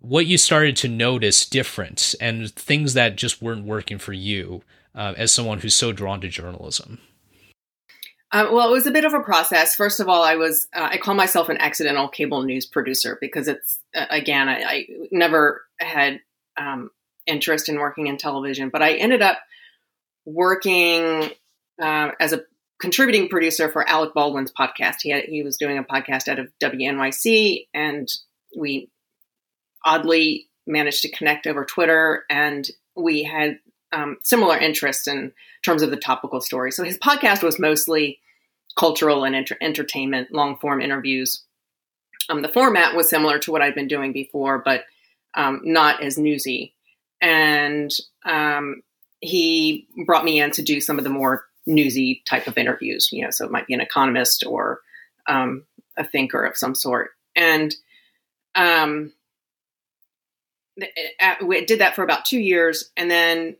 what 0.00 0.26
you 0.26 0.38
started 0.38 0.76
to 0.76 0.88
notice 0.88 1.46
different 1.46 2.14
and 2.20 2.50
things 2.52 2.94
that 2.94 3.16
just 3.16 3.42
weren't 3.42 3.64
working 3.64 3.98
for 3.98 4.12
you 4.12 4.62
uh, 4.94 5.14
as 5.16 5.32
someone 5.32 5.58
who's 5.58 5.74
so 5.74 5.92
drawn 5.92 6.20
to 6.20 6.28
journalism. 6.28 6.98
Uh, 8.32 8.48
well, 8.50 8.68
it 8.68 8.72
was 8.72 8.86
a 8.86 8.90
bit 8.90 9.04
of 9.04 9.14
a 9.14 9.20
process. 9.20 9.76
First 9.76 10.00
of 10.00 10.08
all, 10.08 10.22
I 10.22 10.34
was 10.34 10.66
uh, 10.74 10.88
I 10.90 10.96
call 10.98 11.14
myself 11.14 11.48
an 11.48 11.58
accidental 11.58 12.08
cable 12.08 12.42
news 12.42 12.66
producer 12.66 13.16
because 13.20 13.46
it's 13.46 13.78
uh, 13.94 14.06
again 14.10 14.48
I, 14.48 14.62
I, 14.62 14.86
never 15.12 15.62
had 15.78 16.20
um, 16.56 16.90
interest 17.26 17.68
in 17.68 17.78
working 17.78 18.08
in 18.08 18.16
television, 18.16 18.70
but 18.70 18.82
I 18.82 18.94
ended 18.94 19.22
up 19.22 19.38
working 20.24 21.30
uh, 21.80 22.10
as 22.18 22.32
a 22.32 22.42
contributing 22.80 23.28
producer 23.28 23.70
for 23.70 23.88
Alec 23.88 24.12
Baldwin's 24.12 24.52
podcast. 24.52 24.96
He 25.02 25.10
had, 25.10 25.24
he 25.24 25.42
was 25.42 25.56
doing 25.56 25.78
a 25.78 25.84
podcast 25.84 26.28
out 26.28 26.38
of 26.38 26.48
WNYC, 26.60 27.68
and 27.72 28.08
we 28.56 28.90
oddly 29.84 30.48
managed 30.66 31.02
to 31.02 31.10
connect 31.10 31.46
over 31.46 31.64
Twitter, 31.64 32.24
and 32.28 32.68
we 32.96 33.22
had 33.22 33.60
um, 33.92 34.18
similar 34.22 34.58
interests 34.58 35.06
in 35.06 35.32
terms 35.64 35.82
of 35.82 35.90
the 35.90 35.96
topical 35.96 36.40
story. 36.40 36.72
So 36.72 36.84
his 36.84 36.98
podcast 36.98 37.42
was 37.42 37.58
mostly 37.58 38.20
cultural 38.78 39.24
and 39.24 39.34
enter- 39.34 39.56
entertainment, 39.60 40.32
long 40.32 40.56
form 40.56 40.80
interviews. 40.80 41.42
Um, 42.28 42.42
the 42.42 42.48
format 42.48 42.94
was 42.94 43.08
similar 43.08 43.38
to 43.40 43.52
what 43.52 43.62
I'd 43.62 43.74
been 43.74 43.88
doing 43.88 44.12
before, 44.12 44.58
but 44.64 44.84
um, 45.34 45.60
not 45.64 46.02
as 46.02 46.18
newsy. 46.18 46.74
And 47.20 47.90
um, 48.24 48.82
he 49.20 49.86
brought 50.04 50.24
me 50.24 50.40
in 50.40 50.50
to 50.52 50.62
do 50.62 50.80
some 50.80 50.98
of 50.98 51.04
the 51.04 51.10
more 51.10 51.44
newsy 51.66 52.22
type 52.28 52.46
of 52.46 52.58
interviews. 52.58 53.08
You 53.12 53.24
know, 53.24 53.30
so 53.30 53.44
it 53.44 53.52
might 53.52 53.66
be 53.66 53.74
an 53.74 53.80
economist 53.80 54.44
or 54.46 54.80
um, 55.26 55.64
a 55.96 56.04
thinker 56.04 56.44
of 56.44 56.56
some 56.56 56.74
sort. 56.74 57.10
And 57.34 57.74
um, 58.54 59.12
we 61.44 61.64
did 61.64 61.80
that 61.80 61.94
for 61.94 62.02
about 62.02 62.24
two 62.24 62.40
years, 62.40 62.90
and 62.96 63.10
then 63.10 63.56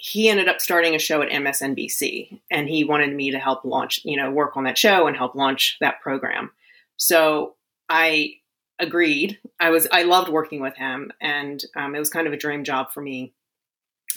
he 0.00 0.28
ended 0.28 0.48
up 0.48 0.60
starting 0.60 0.94
a 0.94 0.98
show 0.98 1.22
at 1.22 1.28
MSNBC, 1.28 2.40
and 2.52 2.68
he 2.68 2.84
wanted 2.84 3.14
me 3.14 3.32
to 3.32 3.38
help 3.38 3.64
launch, 3.64 4.00
you 4.04 4.16
know, 4.16 4.30
work 4.30 4.56
on 4.56 4.62
that 4.64 4.78
show 4.78 5.08
and 5.08 5.16
help 5.16 5.34
launch 5.34 5.76
that 5.80 6.00
program. 6.00 6.52
So 6.96 7.56
I 7.88 8.34
agreed. 8.78 9.38
I 9.58 9.70
was 9.70 9.88
I 9.90 10.04
loved 10.04 10.30
working 10.30 10.60
with 10.60 10.76
him, 10.76 11.12
and 11.20 11.62
um, 11.76 11.96
it 11.96 11.98
was 11.98 12.10
kind 12.10 12.28
of 12.28 12.32
a 12.32 12.38
dream 12.38 12.62
job 12.62 12.92
for 12.92 13.00
me. 13.00 13.32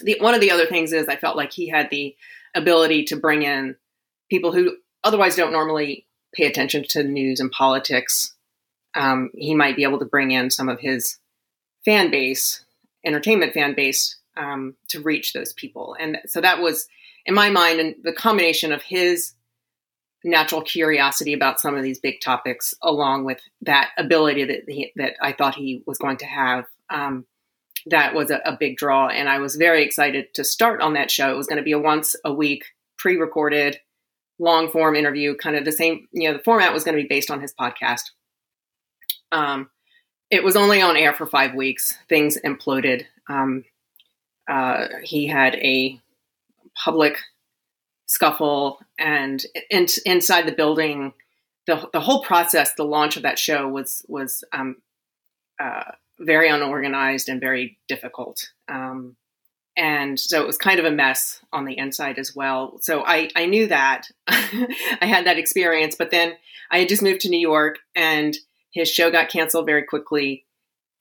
The, 0.04 0.18
one 0.20 0.36
of 0.36 0.42
the 0.42 0.52
other 0.52 0.68
things 0.68 0.94
is 0.94 1.08
I 1.08 1.16
felt 1.16 1.36
like 1.36 1.52
he 1.52 1.68
had 1.68 1.90
the 1.90 2.16
ability 2.56 3.06
to 3.06 3.16
bring 3.16 3.42
in 3.42 3.76
people 4.30 4.52
who 4.52 4.78
otherwise 5.04 5.36
don't 5.36 5.52
normally 5.52 6.06
pay 6.34 6.46
attention 6.46 6.86
to 6.90 7.04
news 7.04 7.40
and 7.40 7.52
politics. 7.52 8.36
Um, 8.94 9.32
he 9.34 9.56
might 9.56 9.76
be 9.76 9.84
able 9.84 10.00
to 10.00 10.06
bring 10.06 10.30
in 10.30 10.52
some 10.52 10.70
of 10.70 10.80
his 10.80 11.18
fan 11.86 12.12
base, 12.12 12.64
entertainment 13.04 13.54
fan 13.54 13.74
base, 13.74 14.18
um, 14.38 14.76
to 14.90 15.02
reach 15.02 15.34
those 15.34 15.54
people. 15.54 15.96
And 16.00 16.18
so 16.26 16.42
that 16.42 16.62
was, 16.62 16.88
in 17.26 17.34
my 17.34 17.50
mind, 17.50 17.80
and 17.80 17.96
the 18.04 18.14
combination 18.14 18.72
of 18.72 18.82
his 18.82 19.34
natural 20.24 20.62
curiosity 20.62 21.34
about 21.34 21.60
some 21.60 21.76
of 21.76 21.84
these 21.84 22.00
big 22.00 22.22
topics, 22.22 22.74
along 22.82 23.26
with 23.26 23.40
that 23.62 23.90
ability 23.98 24.46
that 24.46 24.64
he, 24.68 24.92
that 24.96 25.14
I 25.22 25.34
thought 25.34 25.56
he 25.56 25.84
was 25.86 25.98
going 25.98 26.18
to 26.18 26.26
have. 26.26 26.66
Um, 26.90 27.26
that 27.88 28.14
was 28.14 28.30
a, 28.30 28.40
a, 28.46 28.56
big 28.58 28.78
draw, 28.78 29.08
and 29.08 29.28
I 29.28 29.40
was 29.40 29.56
very 29.56 29.84
excited 29.84 30.34
to 30.36 30.44
start 30.44 30.82
on 30.82 30.94
that 30.94 31.10
show. 31.10 31.32
It 31.32 31.38
was 31.38 31.48
going 31.48 31.58
to 31.58 31.64
be 31.64 31.72
a 31.72 31.80
once 31.80 32.16
a 32.24 32.32
week, 32.32 32.66
pre-recorded, 32.98 33.80
long 34.38 34.70
form 34.70 34.96
interview, 34.96 35.36
kind 35.36 35.56
of 35.56 35.66
the 35.66 35.72
same. 35.72 36.08
You 36.12 36.30
know, 36.30 36.38
the 36.38 36.44
format 36.44 36.74
was 36.74 36.84
going 36.84 36.96
to 36.96 37.02
be 37.02 37.10
based 37.10 37.32
on 37.32 37.42
his 37.42 37.54
podcast. 37.60 38.12
Um, 39.32 39.70
it 40.30 40.44
was 40.44 40.56
only 40.56 40.82
on 40.82 40.96
air 40.96 41.14
for 41.14 41.26
five 41.26 41.56
weeks. 41.56 41.98
Things 42.08 42.38
imploded. 42.46 43.06
Um, 43.28 43.64
uh, 44.50 44.88
he 45.04 45.28
had 45.28 45.56
a 45.56 46.00
public 46.84 47.18
scuffle, 48.06 48.80
and 48.98 49.44
in, 49.70 49.88
inside 50.06 50.46
the 50.46 50.52
building, 50.52 51.14
the 51.68 51.90
the 51.94 52.02
whole 52.02 52.24
process, 52.24 52.74
the 52.74 52.84
launch 52.84 53.18
of 53.18 53.24
that 53.24 53.40
show 53.40 53.68
was 53.68 54.06
was 54.08 54.44
um, 54.54 54.78
uh, 55.60 55.92
very 56.20 56.50
unorganized 56.50 57.30
and 57.30 57.40
very 57.40 57.78
difficult. 57.88 58.52
Um, 58.68 59.16
and 59.78 60.20
so 60.20 60.42
it 60.42 60.48
was 60.48 60.58
kind 60.58 60.80
of 60.80 60.86
a 60.86 60.92
mess 60.92 61.40
on 61.54 61.66
the 61.66 61.78
inside 61.78 62.20
as 62.20 62.36
well. 62.36 62.78
So 62.82 63.04
I, 63.06 63.30
I 63.36 63.46
knew 63.46 63.68
that 63.68 64.08
I 64.28 64.68
had 65.02 65.26
that 65.26 65.38
experience, 65.38 65.96
but 65.96 66.12
then 66.12 66.34
I 66.70 66.80
had 66.80 66.90
just 66.90 67.02
moved 67.02 67.22
to 67.22 67.30
New 67.30 67.40
York 67.40 67.80
and 67.96 68.36
his 68.72 68.90
show 68.90 69.12
got 69.12 69.30
canceled 69.30 69.66
very 69.66 69.84
quickly. 69.84 70.46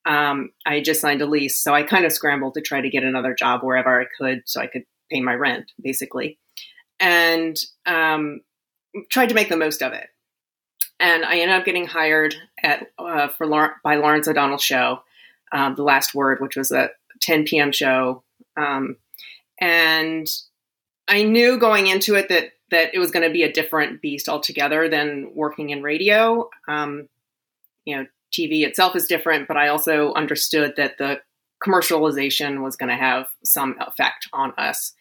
Um, 0.07 0.51
I 0.65 0.81
just 0.81 1.01
signed 1.01 1.23
a 1.23 1.27
lease, 1.27 1.59
so 1.59 1.75
I 1.75 1.83
kind 1.83 2.05
of 2.05 2.13
scrambled 2.13 2.55
to 2.55 2.61
try 2.61 2.81
to 2.81 2.91
get 2.91 3.05
another 3.05 3.35
job 3.35 3.63
wherever 3.63 4.01
I 4.01 4.07
could, 4.19 4.43
so 4.47 4.61
I 4.61 4.67
could 4.67 4.85
pay 5.11 5.21
my 5.21 5.35
rent, 5.35 5.71
basically, 5.81 6.39
and 6.99 7.57
um, 7.87 8.41
tried 9.11 9.29
to 9.29 9.35
make 9.35 9.49
the 9.49 9.57
most 9.57 9.83
of 9.83 9.93
it. 9.93 10.09
And 10.99 11.25
I 11.25 11.39
ended 11.39 11.57
up 11.57 11.65
getting 11.65 11.87
hired 11.87 12.35
at 12.63 12.87
uh, 12.99 13.29
for 13.29 13.47
by 13.83 13.97
Lawrence 13.97 14.29
O'Donnell 14.29 14.59
show, 14.59 15.03
um, 15.53 15.75
The 15.75 15.83
Last 15.83 16.15
Word, 16.15 16.41
which 16.41 16.57
was 16.57 16.73
a 16.73 16.91
10 17.21 17.45
p.m. 17.45 17.73
show, 17.73 18.23
um, 18.57 18.97
and 19.61 20.27
I 21.09 21.25
knew 21.25 21.59
going 21.59 21.89
into 21.89 22.15
it 22.15 22.29
that 22.29 22.53
that 22.71 22.95
it 22.95 22.99
was 22.99 23.11
going 23.11 23.27
to 23.27 23.33
be 23.33 23.43
a 23.43 23.53
different 23.53 24.01
beast 24.01 24.29
altogether 24.29 24.89
than 24.89 25.33
working 25.35 25.71
in 25.71 25.83
radio. 25.83 26.49
Um, 26.69 27.09
you 27.85 27.97
know, 27.97 28.07
TV 28.33 28.67
itself 28.67 28.97
is 28.97 29.07
different, 29.07 29.49
but 29.49 29.57
I 29.57 29.69
also 29.69 30.13
understood 30.15 30.75
that 30.77 30.99
the 30.99 31.21
commercialization 31.65 32.63
was 32.63 32.77
going 32.77 32.89
to 32.89 32.97
have 32.97 33.27
some 33.45 33.77
effect 33.81 34.29
on 34.33 34.53
us. 34.57 34.95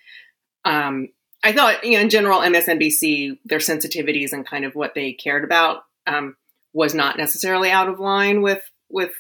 Um, 0.66 1.10
I 1.44 1.54
thought, 1.54 1.86
you 1.86 1.94
know, 1.94 2.02
in 2.02 2.10
general, 2.10 2.42
MSNBC, 2.42 3.40
their 3.46 3.60
sensitivities 3.60 4.34
and 4.34 4.46
kind 4.46 4.66
of 4.66 4.76
what 4.76 4.94
they 4.94 5.14
cared 5.14 5.44
about 5.44 5.84
um, 6.06 6.36
was 6.74 6.94
not 6.94 7.18
necessarily 7.18 7.72
out 7.72 7.88
of 7.88 8.00
line 8.00 8.42
with 8.42 8.62
with 8.90 9.12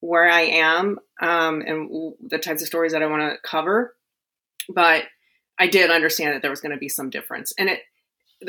where 0.00 0.28
I 0.28 0.42
am 0.42 0.98
um, 1.20 1.62
and 1.62 2.12
the 2.28 2.38
types 2.38 2.60
of 2.60 2.68
stories 2.68 2.92
that 2.92 3.02
I 3.02 3.06
want 3.06 3.22
to 3.22 3.48
cover. 3.48 3.94
But 4.68 5.04
I 5.58 5.66
did 5.66 5.90
understand 5.90 6.34
that 6.34 6.42
there 6.42 6.50
was 6.50 6.60
going 6.60 6.72
to 6.72 6.78
be 6.78 6.88
some 6.88 7.10
difference, 7.10 7.52
and 7.58 7.68
it 7.68 7.80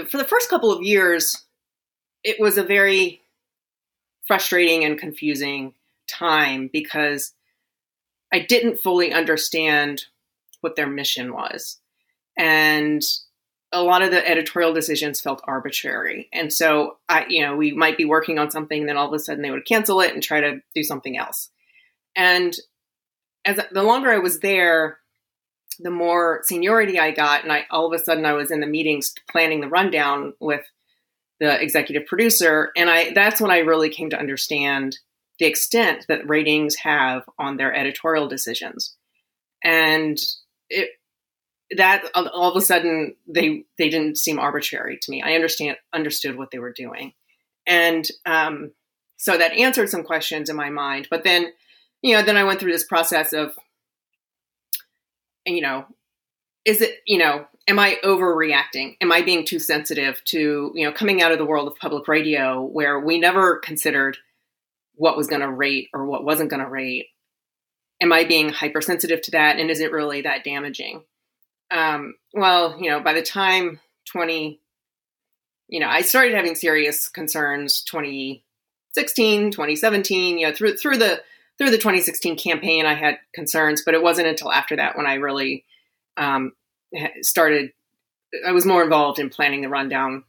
for 0.10 0.18
the 0.18 0.26
first 0.26 0.50
couple 0.50 0.72
of 0.72 0.84
years, 0.84 1.46
it 2.24 2.40
was 2.40 2.58
a 2.58 2.64
very 2.64 3.22
frustrating 4.28 4.84
and 4.84 4.98
confusing 4.98 5.74
time 6.08 6.70
because 6.72 7.34
I 8.32 8.40
didn't 8.40 8.80
fully 8.80 9.14
understand 9.14 10.06
what 10.62 10.76
their 10.76 10.88
mission 10.88 11.34
was. 11.34 11.80
And 12.38 13.02
a 13.72 13.84
lot 13.84 14.02
of 14.02 14.12
the 14.12 14.28
editorial 14.28 14.74
decisions 14.74 15.22
felt 15.22 15.42
arbitrary. 15.46 16.30
And 16.32 16.52
so 16.52 16.98
I, 17.10 17.26
you 17.28 17.42
know, 17.42 17.56
we 17.56 17.72
might 17.72 17.98
be 17.98 18.06
working 18.06 18.40
on 18.40 18.52
something, 18.52 18.80
and 18.80 18.90
then 18.90 18.98
all 18.98 19.08
of 19.08 19.14
a 19.14 19.20
sudden 19.20 19.42
they 19.42 19.52
would 19.52 19.66
cancel 19.66 20.02
it 20.02 20.14
and 20.14 20.24
try 20.24 20.42
to 20.42 20.62
do 20.74 20.84
something 20.84 21.18
else. 21.18 21.50
And 22.16 22.56
as 23.44 23.60
the 23.72 23.84
longer 23.84 24.12
I 24.12 24.20
was 24.20 24.40
there, 24.40 25.00
the 25.80 25.92
more 25.92 26.42
seniority 26.44 27.00
I 27.00 27.12
got, 27.12 27.44
and 27.44 27.52
I 27.52 27.66
all 27.70 27.86
of 27.86 28.00
a 28.00 28.04
sudden 28.04 28.26
I 28.26 28.34
was 28.34 28.50
in 28.50 28.62
the 28.62 28.68
meetings 28.68 29.14
planning 29.30 29.62
the 29.62 29.68
rundown 29.68 30.34
with 30.40 30.62
the 31.40 31.62
executive 31.62 32.06
producer. 32.08 32.72
And 32.76 32.90
I 32.90 33.14
that's 33.14 33.42
when 33.42 33.52
I 33.52 33.60
really 33.60 33.90
came 33.90 34.10
to 34.12 34.20
understand 34.20 34.98
the 35.40 35.46
extent 35.46 36.06
that 36.08 36.30
ratings 36.30 36.76
have 36.78 37.24
on 37.38 37.58
their 37.58 37.74
editorial 37.74 38.28
decisions. 38.28 38.96
And 39.64 40.18
it 40.70 40.90
that 41.76 42.04
all 42.16 42.52
of 42.52 42.56
a 42.56 42.62
sudden 42.62 43.16
they 43.28 43.66
they 43.78 43.90
didn't 43.90 44.18
seem 44.18 44.40
arbitrary 44.40 44.98
to 45.02 45.12
me. 45.12 45.22
I 45.22 45.34
understand 45.34 45.78
understood 45.94 46.38
what 46.38 46.52
they 46.52 46.60
were 46.60 46.74
doing, 46.74 47.14
and 47.66 48.08
um, 48.26 48.72
so 49.18 49.38
that 49.38 49.54
answered 49.54 49.90
some 49.90 50.04
questions 50.04 50.50
in 50.50 50.56
my 50.56 50.70
mind. 50.70 51.08
But 51.10 51.24
then, 51.24 51.52
you 52.02 52.16
know, 52.16 52.24
then 52.24 52.38
I 52.38 52.44
went 52.44 52.60
through 52.60 52.72
this 52.72 52.86
process 52.86 53.34
of, 53.34 53.54
you 55.46 55.62
know, 55.62 55.86
is 56.66 56.82
it 56.82 57.02
you 57.06 57.18
know 57.18 57.46
am 57.68 57.80
I 57.80 57.98
overreacting? 58.04 58.98
Am 59.02 59.12
I 59.12 59.22
being 59.22 59.46
too 59.46 59.60
sensitive 59.60 60.24
to, 60.26 60.72
you 60.74 60.86
know, 60.86 60.92
coming 60.92 61.22
out 61.22 61.32
of 61.32 61.38
the 61.38 61.46
world 61.46 61.68
of 61.68 61.78
public 61.78 62.08
radio 62.08 62.62
where 62.62 63.00
we 63.00 63.20
never 63.20 63.58
considered 63.58 64.18
what 64.96 65.18
was 65.18 65.28
going 65.28 65.42
to 65.42 65.52
rate 65.52 65.90
or 65.94 66.06
what 66.06 66.24
wasn't 66.24 66.50
going 66.50 66.64
to 66.64 66.70
rate? 66.70 67.08
Am 68.02 68.12
I 68.12 68.24
being 68.24 68.50
hypersensitive 68.50 69.22
to 69.24 69.32
that? 69.32 69.58
And 69.58 69.70
is 69.70 69.80
it 69.80 69.92
really 69.92 70.22
that 70.22 70.44
damaging? 70.44 71.04
Um, 71.72 72.16
well, 72.34 72.78
you 72.80 72.90
know, 72.90 73.00
by 73.00 73.14
the 73.14 73.24
time 73.24 73.80
20, 74.12 74.60
you 75.68 75.80
know, 75.80 75.88
I 75.88 76.02
started 76.02 76.36
having 76.36 76.56
serious 76.56 77.10
concerns 77.10 77.82
2016, 77.84 79.52
2017, 79.52 80.38
you 80.38 80.48
know, 80.48 80.54
through, 80.54 80.78
through 80.78 80.98
the, 80.98 81.22
through 81.58 81.72
the 81.72 81.78
2016 81.78 82.38
campaign, 82.38 82.86
I 82.86 82.94
had 82.94 83.18
concerns, 83.34 83.82
but 83.84 83.96
it 83.96 84.04
wasn't 84.04 84.28
until 84.28 84.52
after 84.52 84.76
that 84.76 84.96
when 84.96 85.08
I 85.08 85.16
really 85.16 85.66
um, 86.18 86.52
started, 87.22 87.72
I 88.46 88.52
was 88.52 88.66
more 88.66 88.84
involved 88.84 89.20
in 89.20 89.30
planning 89.30 89.62
the 89.62 89.70
rundown 89.70 90.24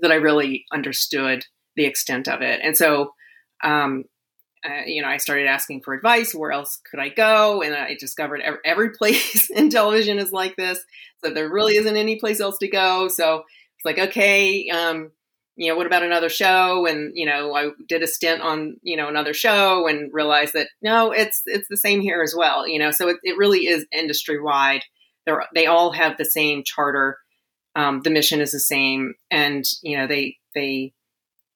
that 0.00 0.12
I 0.12 0.16
really 0.16 0.64
understood 0.72 1.44
the 1.76 1.84
extent 1.84 2.28
of 2.28 2.42
it. 2.42 2.60
And 2.62 2.76
so 2.76 3.12
um, 3.62 4.04
uh, 4.64 4.82
you 4.86 5.02
know, 5.02 5.08
I 5.08 5.18
started 5.18 5.46
asking 5.46 5.82
for 5.82 5.92
advice. 5.92 6.34
Where 6.34 6.52
else 6.52 6.80
could 6.90 6.98
I 6.98 7.10
go? 7.10 7.60
And 7.60 7.74
I 7.74 7.94
discovered 7.94 8.40
every, 8.40 8.60
every 8.64 8.90
place 8.98 9.50
in 9.50 9.68
television 9.68 10.18
is 10.18 10.32
like 10.32 10.56
this. 10.56 10.80
So 11.22 11.30
there 11.30 11.50
really 11.50 11.76
isn't 11.76 11.96
any 11.96 12.16
place 12.16 12.40
else 12.40 12.58
to 12.58 12.68
go. 12.68 13.08
So 13.08 13.44
it's 13.76 13.84
like, 13.84 13.98
okay, 13.98 14.68
um, 14.70 15.10
you 15.56 15.68
know, 15.68 15.76
what 15.76 15.86
about 15.86 16.02
another 16.02 16.30
show? 16.30 16.86
And 16.86 17.12
you 17.14 17.26
know, 17.26 17.54
I 17.54 17.70
did 17.88 18.02
a 18.02 18.06
stint 18.06 18.40
on 18.40 18.76
you 18.82 18.96
know 18.96 19.08
another 19.08 19.34
show 19.34 19.86
and 19.86 20.12
realized 20.12 20.54
that 20.54 20.68
no, 20.82 21.12
it's 21.12 21.42
it's 21.46 21.68
the 21.68 21.76
same 21.76 22.00
here 22.00 22.22
as 22.22 22.34
well. 22.36 22.66
You 22.66 22.78
know, 22.78 22.90
so 22.90 23.08
it, 23.08 23.18
it 23.22 23.36
really 23.36 23.66
is 23.66 23.86
industry 23.92 24.40
wide. 24.40 24.82
They 25.26 25.32
they 25.54 25.66
all 25.66 25.92
have 25.92 26.16
the 26.16 26.24
same 26.24 26.62
charter. 26.64 27.18
Um, 27.76 28.02
the 28.02 28.10
mission 28.10 28.40
is 28.40 28.52
the 28.52 28.60
same, 28.60 29.14
and 29.30 29.64
you 29.82 29.96
know 29.96 30.06
they 30.06 30.36
they 30.54 30.92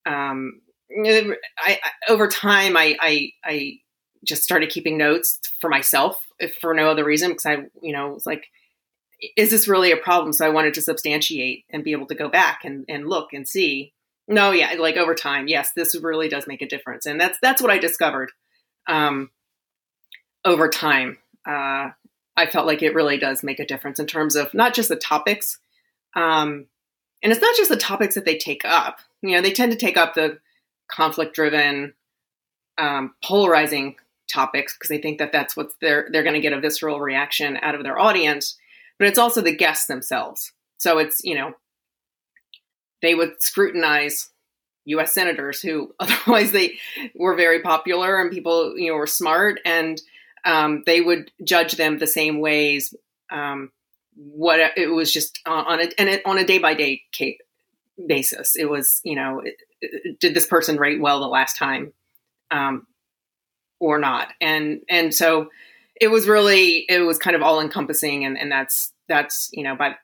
um, 0.06 0.60
I, 0.90 1.38
I, 1.58 1.78
over 2.08 2.28
time 2.28 2.76
I, 2.76 2.96
I, 3.00 3.30
I 3.44 3.72
just 4.25 4.42
started 4.42 4.70
keeping 4.70 4.96
notes 4.96 5.38
for 5.60 5.68
myself 5.68 6.25
if 6.38 6.54
for 6.56 6.75
no 6.75 6.90
other 6.90 7.04
reason 7.04 7.30
because 7.30 7.46
I 7.46 7.56
you 7.82 7.92
know 7.92 8.08
was 8.08 8.26
like 8.26 8.46
is 9.37 9.50
this 9.50 9.66
really 9.66 9.90
a 9.90 9.96
problem? 9.96 10.32
So 10.32 10.46
I 10.46 10.50
wanted 10.50 10.75
to 10.75 10.80
substantiate 10.80 11.64
and 11.70 11.82
be 11.82 11.90
able 11.90 12.06
to 12.06 12.14
go 12.14 12.28
back 12.28 12.60
and, 12.64 12.84
and 12.88 13.08
look 13.08 13.32
and 13.32 13.48
see. 13.48 13.92
No 14.28 14.50
yeah 14.50 14.75
like 14.78 14.96
over 14.96 15.14
time 15.14 15.48
yes 15.48 15.70
this 15.75 15.94
really 16.00 16.28
does 16.28 16.46
make 16.46 16.62
a 16.62 16.68
difference. 16.68 17.06
And 17.06 17.20
that's 17.20 17.38
that's 17.40 17.62
what 17.62 17.70
I 17.70 17.78
discovered 17.78 18.30
um, 18.87 19.30
over 20.44 20.68
time. 20.68 21.18
Uh, 21.46 21.90
I 22.38 22.47
felt 22.47 22.66
like 22.66 22.83
it 22.83 22.95
really 22.95 23.18
does 23.18 23.42
make 23.42 23.61
a 23.61 23.66
difference 23.66 23.99
in 23.99 24.07
terms 24.07 24.37
of 24.37 24.54
not 24.54 24.75
just 24.75 24.88
the 24.88 24.97
topics 24.97 25.59
um, 26.14 26.66
and 27.23 27.33
it's 27.33 27.42
not 27.42 27.57
just 27.57 27.71
the 27.71 27.76
topics 27.76 28.14
that 28.14 28.25
they 28.25 28.38
take 28.38 28.64
up 28.64 29.00
you 29.23 29.35
know 29.35 29.42
they 29.42 29.52
tend 29.52 29.73
to 29.73 29.78
take 29.78 29.97
up 29.97 30.14
the 30.14 30.38
conflict 30.88 31.35
driven, 31.35 31.95
um, 32.78 33.14
polarizing 33.23 33.97
topics 34.30 34.75
because 34.75 34.88
they 34.88 35.00
think 35.00 35.18
that 35.18 35.33
that's 35.33 35.57
what 35.57 35.71
they're 35.80 36.09
they're 36.11 36.23
going 36.23 36.35
to 36.35 36.40
get 36.40 36.52
a 36.52 36.61
visceral 36.61 37.00
reaction 37.00 37.59
out 37.62 37.75
of 37.75 37.83
their 37.83 37.99
audience. 37.99 38.59
But 38.99 39.09
it's 39.09 39.18
also 39.18 39.40
the 39.40 39.54
guests 39.54 39.87
themselves. 39.87 40.52
So 40.78 40.99
it's 40.99 41.23
you 41.23 41.35
know 41.35 41.52
they 43.02 43.14
would 43.14 43.42
scrutinize 43.42 44.30
U.S. 44.87 45.14
senators 45.14 45.61
who 45.61 45.95
otherwise 46.00 46.52
they 46.52 46.78
were 47.14 47.37
very 47.37 47.61
popular 47.61 48.21
and 48.21 48.30
people 48.30 48.76
you 48.78 48.90
know 48.90 48.97
were 48.97 49.07
smart 49.07 49.61
and 49.64 50.00
um, 50.45 50.83
they 50.87 51.00
would 51.00 51.30
judge 51.42 51.73
them 51.73 51.99
the 51.99 52.07
same 52.07 52.40
ways. 52.40 52.95
Um, 53.30 53.71
what 54.16 54.59
it 54.76 54.88
was 54.88 55.12
just 55.12 55.38
on 55.47 55.80
a 55.80 55.88
and 55.99 56.09
it, 56.09 56.23
on 56.26 56.38
a 56.38 56.45
day 56.45 56.59
by 56.59 56.75
day 56.75 57.02
basis. 58.07 58.57
It 58.57 58.68
was 58.68 59.00
you 59.04 59.14
know 59.14 59.42
it, 59.45 60.18
did 60.21 60.35
this 60.35 60.47
person 60.47 60.76
rate 60.76 61.00
well 61.00 61.21
the 61.21 61.28
last 61.28 61.57
time 61.57 61.92
um, 62.50 62.87
or 63.80 63.99
not 63.99 64.28
and 64.40 64.80
and 64.88 65.14
so 65.14 65.50
it 66.00 66.09
was 66.09 66.26
really 66.26 66.85
it 66.88 67.00
was 67.00 67.18
kind 67.18 67.37
of 67.37 67.42
all 67.42 67.61
encompassing 67.61 68.25
and 68.25 68.38
and 68.38 68.50
that's 68.50 68.92
that's 69.09 69.50
you 69.52 69.62
know 69.62 69.76
but 69.76 69.97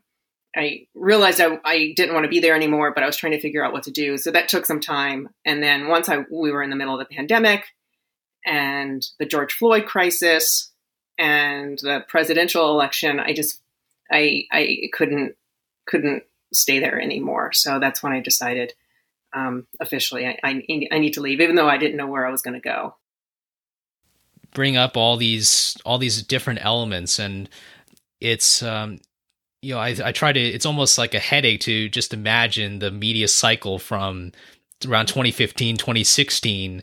I 0.57 0.87
realized 0.95 1.41
I, 1.41 1.59
I 1.65 1.93
didn't 1.97 2.15
want 2.15 2.25
to 2.25 2.31
be 2.31 2.39
there 2.39 2.55
anymore, 2.55 2.93
but 2.95 3.03
I 3.03 3.07
was 3.07 3.17
trying 3.17 3.33
to 3.33 3.41
figure 3.41 3.65
out 3.65 3.73
what 3.73 3.83
to 3.85 3.91
do. 3.91 4.17
So 4.17 4.31
that 4.31 4.49
took 4.49 4.67
some 4.67 4.79
time. 4.79 5.31
And 5.45 5.61
then 5.61 5.89
once 5.89 6.09
I 6.09 6.19
we 6.31 6.53
were 6.53 6.63
in 6.63 6.71
the 6.71 6.77
middle 6.77 6.95
of 6.95 7.01
the 7.01 7.13
pandemic 7.13 7.65
and 8.45 9.07
the 9.19 9.27
George 9.27 9.53
Floyd 9.53 9.87
crisis 9.87 10.71
and 11.19 11.79
the 11.79 12.05
presidential 12.09 12.71
election, 12.71 13.21
I 13.21 13.33
just 13.33 13.61
I 14.11 14.45
I 14.53 14.89
couldn't 14.93 15.37
couldn't 15.87 16.25
stay 16.53 16.79
there 16.79 17.01
anymore. 17.01 17.53
So 17.53 17.79
that's 17.79 18.03
when 18.03 18.13
I 18.13 18.21
decided 18.21 18.75
um, 19.35 19.67
officially. 19.81 20.27
I, 20.27 20.39
I, 20.43 20.63
I 20.93 20.99
need 20.99 21.15
to 21.15 21.21
leave, 21.21 21.41
even 21.41 21.57
though 21.57 21.69
I 21.69 21.79
didn't 21.79 21.97
know 21.97 22.07
where 22.07 22.27
I 22.27 22.31
was 22.31 22.43
going 22.43 22.55
to 22.55 22.61
go. 22.61 22.95
Bring 24.53 24.77
up 24.77 24.97
all 24.97 25.17
these 25.17 25.77
all 25.85 25.99
these 25.99 26.23
different 26.23 26.65
elements, 26.65 27.19
and 27.19 27.49
it's 28.21 28.63
um, 28.63 28.99
you 29.63 29.75
know 29.75 29.81
I, 29.81 29.97
I 30.05 30.13
try 30.13 30.33
to. 30.33 30.41
It's 30.41 30.67
almost 30.67 30.97
like 30.97 31.15
a 31.15 31.19
headache 31.19 31.61
to 31.63 31.89
just 31.89 32.15
imagine 32.15 32.79
the 32.79 32.93
media 32.93 33.27
cycle 33.27 33.81
from 33.81 34.31
around 34.87 35.07
2015, 35.07 35.77
2016 35.77 36.83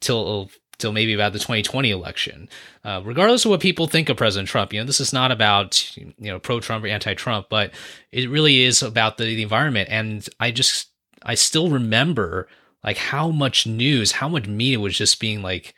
till 0.00 0.50
till 0.80 0.92
maybe 0.92 1.14
about 1.14 1.32
the 1.32 1.38
2020 1.38 1.90
election. 1.90 2.48
Uh, 2.84 3.00
regardless 3.04 3.44
of 3.44 3.50
what 3.50 3.60
people 3.60 3.86
think 3.86 4.08
of 4.08 4.16
President 4.16 4.48
Trump, 4.48 4.72
you 4.72 4.80
know, 4.80 4.86
this 4.86 5.00
is 5.00 5.12
not 5.12 5.30
about 5.30 5.96
you 5.96 6.14
know 6.18 6.38
pro-Trump 6.38 6.84
or 6.84 6.88
anti-Trump, 6.88 7.46
but 7.48 7.72
it 8.12 8.28
really 8.28 8.62
is 8.62 8.82
about 8.82 9.18
the, 9.18 9.24
the 9.24 9.42
environment. 9.42 9.88
And 9.90 10.28
I 10.40 10.50
just 10.50 10.88
I 11.22 11.34
still 11.34 11.70
remember 11.70 12.48
like 12.82 12.96
how 12.96 13.30
much 13.30 13.66
news, 13.66 14.12
how 14.12 14.28
much 14.28 14.46
media 14.46 14.80
was 14.80 14.96
just 14.96 15.20
being 15.20 15.42
like 15.42 15.74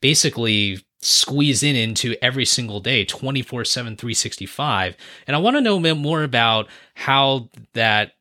basically 0.00 0.80
squeezed 1.00 1.62
in 1.62 1.76
into 1.76 2.16
every 2.22 2.44
single 2.44 2.80
day 2.80 3.04
24 3.04 3.64
7 3.64 3.96
365 3.96 4.96
and 5.26 5.36
i 5.36 5.38
want 5.38 5.54
to 5.54 5.60
know 5.60 5.78
more 5.94 6.22
about 6.22 6.66
how 6.94 7.48
that 7.74 8.12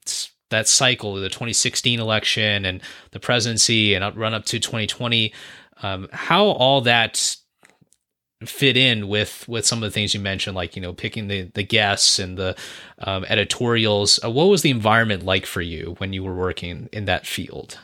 that 0.49 0.67
cycle 0.67 1.15
the 1.15 1.29
2016 1.29 1.99
election 1.99 2.65
and 2.65 2.81
the 3.11 3.19
presidency 3.19 3.95
and 3.95 4.15
run 4.15 4.33
up 4.33 4.45
to 4.45 4.59
2020 4.59 5.33
um, 5.83 6.07
how 6.11 6.45
all 6.45 6.81
that 6.81 7.37
fit 8.45 8.77
in 8.77 9.07
with 9.07 9.47
with 9.47 9.65
some 9.65 9.79
of 9.79 9.83
the 9.83 9.91
things 9.91 10.13
you 10.13 10.19
mentioned 10.19 10.55
like 10.55 10.75
you 10.75 10.81
know 10.81 10.93
picking 10.93 11.27
the 11.27 11.49
the 11.53 11.63
guests 11.63 12.19
and 12.19 12.37
the 12.37 12.55
um, 12.99 13.25
editorials 13.25 14.19
uh, 14.23 14.29
what 14.29 14.45
was 14.45 14.61
the 14.61 14.69
environment 14.69 15.23
like 15.23 15.45
for 15.45 15.61
you 15.61 15.95
when 15.97 16.13
you 16.13 16.23
were 16.23 16.35
working 16.35 16.89
in 16.91 17.05
that 17.05 17.25
field? 17.25 17.79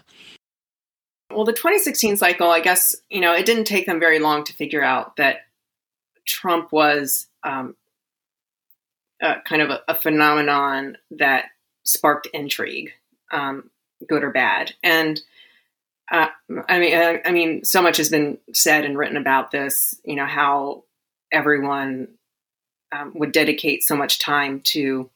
Well 1.32 1.46
the 1.46 1.54
2016 1.54 2.18
cycle 2.18 2.50
i 2.50 2.60
guess 2.60 2.96
you 3.10 3.22
know 3.22 3.34
it 3.34 3.46
didn't 3.46 3.64
take 3.64 3.86
them 3.86 4.00
very 4.00 4.20
long 4.20 4.44
to 4.44 4.54
figure 4.54 4.84
out 4.84 5.16
that 5.16 5.38
trump 6.26 6.72
was 6.72 7.28
um, 7.44 7.76
kind 9.46 9.62
of 9.62 9.70
a, 9.70 9.82
a, 9.88 9.96
phenomenon 9.96 10.98
that 11.10 11.46
sparked 11.84 12.28
intrigue 12.34 12.92
um, 13.32 13.70
good 14.08 14.24
or 14.24 14.32
bad. 14.32 14.74
And 14.84 15.22
uh, 16.12 16.28
I 16.68 16.80
mean, 16.80 16.96
I, 16.96 17.16
uh, 17.16 17.18
I 17.26 17.32
mean, 17.32 17.64
so 17.64 17.82
much 17.82 17.98
has 17.98 18.10
been 18.10 18.38
said 18.54 18.84
and 18.84 18.98
written 18.98 19.16
about 19.16 19.52
this. 19.52 19.96
You 20.04 20.16
know 20.16 20.26
how 20.26 20.84
everyone 21.32 22.10
um, 22.92 23.14
would 23.16 23.32
dedicate 23.32 23.84
so 23.84 23.96
much 23.96 24.20
time 24.20 24.60
to 24.66 25.10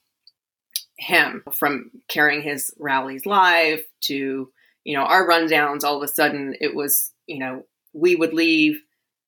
him, 0.98 1.44
from 1.52 1.92
carrying 2.08 2.42
his 2.42 2.74
rallies 2.80 3.26
live 3.26 3.84
to 4.02 4.50
you 4.86 4.98
know 4.98 5.04
our 5.04 5.28
rundowns. 5.28 5.84
All 5.84 5.98
of 5.98 6.04
a 6.04 6.08
sudden, 6.08 6.56
it 6.62 6.74
was 6.74 7.12
you 7.28 7.40
know 7.40 7.66
we 7.94 8.16
would 8.16 8.34
leave 8.34 8.82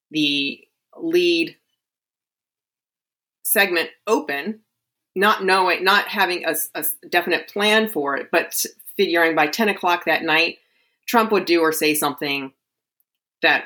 the 0.10 0.66
lead 0.96 1.58
segment 3.44 3.90
open, 4.08 4.62
not 5.18 5.44
knowing, 5.44 5.84
not 5.84 6.08
having 6.08 6.46
a, 6.46 6.56
a 6.76 6.86
definite 7.10 7.50
plan 7.50 7.90
for 7.90 8.16
it, 8.16 8.30
but 8.32 8.66
figuring 8.96 9.36
by 9.36 9.48
ten 9.48 9.68
o'clock 9.68 10.06
that 10.06 10.24
night 10.24 10.60
Trump 11.08 11.32
would 11.32 11.46
do 11.46 11.62
or 11.62 11.72
say 11.72 11.94
something 11.94 12.52
that 13.42 13.66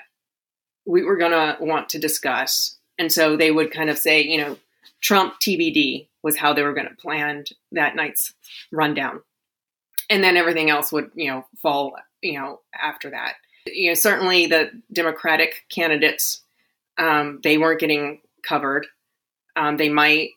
we 0.86 1.04
were 1.04 1.18
going 1.18 1.32
to 1.32 1.58
want 1.60 1.90
to 1.90 2.00
discuss. 2.00 2.78
And 2.98 3.12
so 3.12 3.36
they 3.36 3.52
would 3.52 3.72
kind 3.72 3.90
of 3.90 3.98
say, 3.98 4.24
you 4.24 4.38
know, 4.38 4.58
Trump 5.02 5.36
TBD 5.40 6.08
was 6.24 6.38
how 6.38 6.54
they 6.54 6.62
were 6.62 6.74
going 6.74 6.88
to 6.88 6.96
plan 6.96 7.46
that 7.72 7.96
night's 7.96 8.34
rundown. 8.72 9.22
And 10.10 10.24
then 10.24 10.38
everything 10.38 10.70
else 10.70 10.92
would, 10.92 11.12
you 11.16 11.32
know, 11.32 11.46
fall, 11.62 11.96
you 12.22 12.40
know, 12.40 12.62
after 12.80 13.10
that. 13.12 13.36
You 13.66 13.90
know, 13.90 13.96
certainly 13.96 14.48
the 14.48 14.72
Democratic 14.92 15.66
candidates, 15.70 16.42
um, 16.98 17.40
they 17.44 17.58
weren't 17.58 17.80
getting 17.80 18.20
covered. 18.44 18.88
Um, 19.56 19.78
they 19.78 19.90
might 19.90 20.32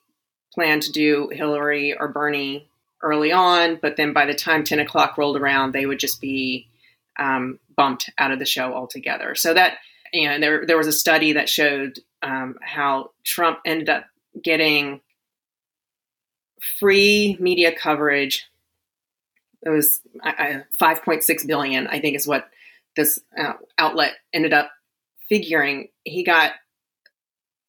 plan 0.52 0.80
to 0.80 0.92
do 0.92 1.28
Hillary 1.32 1.96
or 1.98 2.08
Bernie 2.08 2.68
early 3.02 3.32
on, 3.32 3.78
but 3.82 3.96
then 3.96 4.12
by 4.12 4.24
the 4.24 4.34
time 4.34 4.64
10 4.64 4.78
o'clock 4.78 5.18
rolled 5.18 5.36
around, 5.36 5.72
they 5.72 5.86
would 5.86 5.98
just 5.98 6.20
be 6.20 6.68
um, 7.18 7.59
bumped 7.77 8.11
out 8.18 8.31
of 8.31 8.38
the 8.38 8.46
show 8.46 8.72
altogether. 8.72 9.35
So 9.35 9.55
that 9.55 9.79
you 10.12 10.29
know, 10.29 10.38
there 10.38 10.64
there 10.66 10.79
was 10.79 10.87
a 10.87 10.92
study 10.92 11.33
that 11.33 11.48
showed 11.48 11.98
um, 12.22 12.57
how 12.62 13.11
Trump 13.24 13.59
ended 13.66 13.88
up 13.88 14.07
getting 14.42 15.00
free 16.79 17.37
media 17.40 17.72
coverage. 17.77 18.46
It 19.62 19.70
was 19.70 20.00
five 20.72 21.03
point 21.03 21.24
six 21.24 21.44
billion, 21.44 21.87
I 21.88 22.00
think, 22.00 22.16
is 22.16 22.27
what 22.27 22.48
this 22.96 23.18
uh, 23.37 23.55
outlet 23.77 24.12
ended 24.33 24.53
up 24.53 24.70
figuring. 25.29 25.88
He 26.05 26.22
got 26.22 26.53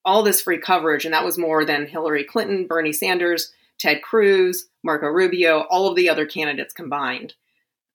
all 0.03 0.21
this 0.21 0.41
free 0.41 0.59
coverage, 0.59 1.05
and 1.05 1.13
that 1.13 1.25
was 1.25 1.37
more 1.37 1.65
than 1.65 1.87
Hillary 1.87 2.23
Clinton, 2.23 2.67
Bernie 2.67 2.93
Sanders, 2.93 3.51
Ted 3.79 4.03
Cruz, 4.03 4.67
Marco 4.83 5.07
Rubio, 5.07 5.61
all 5.61 5.87
of 5.89 5.95
the 5.95 6.09
other 6.09 6.27
candidates 6.27 6.73
combined. 6.73 7.33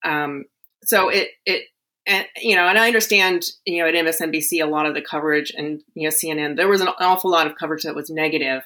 Um, 0.04 0.46
so 0.84 1.08
it 1.08 1.28
it 1.46 1.64
and 2.06 2.26
you 2.40 2.56
know, 2.56 2.66
and 2.66 2.78
I 2.78 2.86
understand, 2.86 3.44
you 3.64 3.82
know, 3.82 3.88
at 3.88 3.94
MSNBC 3.94 4.62
a 4.62 4.68
lot 4.68 4.86
of 4.86 4.94
the 4.94 5.02
coverage 5.02 5.52
and 5.56 5.82
you 5.94 6.08
know 6.08 6.14
CNN 6.14 6.56
there 6.56 6.68
was 6.68 6.80
an 6.80 6.88
awful 6.98 7.30
lot 7.30 7.46
of 7.46 7.56
coverage 7.56 7.84
that 7.84 7.94
was 7.94 8.10
negative. 8.10 8.62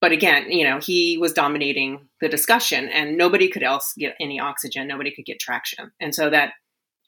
But 0.00 0.12
again, 0.12 0.50
you 0.50 0.64
know, 0.64 0.80
he 0.80 1.16
was 1.16 1.32
dominating 1.32 2.08
the 2.20 2.28
discussion, 2.28 2.88
and 2.88 3.16
nobody 3.16 3.48
could 3.48 3.62
else 3.62 3.94
get 3.96 4.16
any 4.20 4.40
oxygen. 4.40 4.88
Nobody 4.88 5.12
could 5.12 5.26
get 5.26 5.38
traction, 5.38 5.92
and 6.00 6.14
so 6.14 6.28
that 6.30 6.52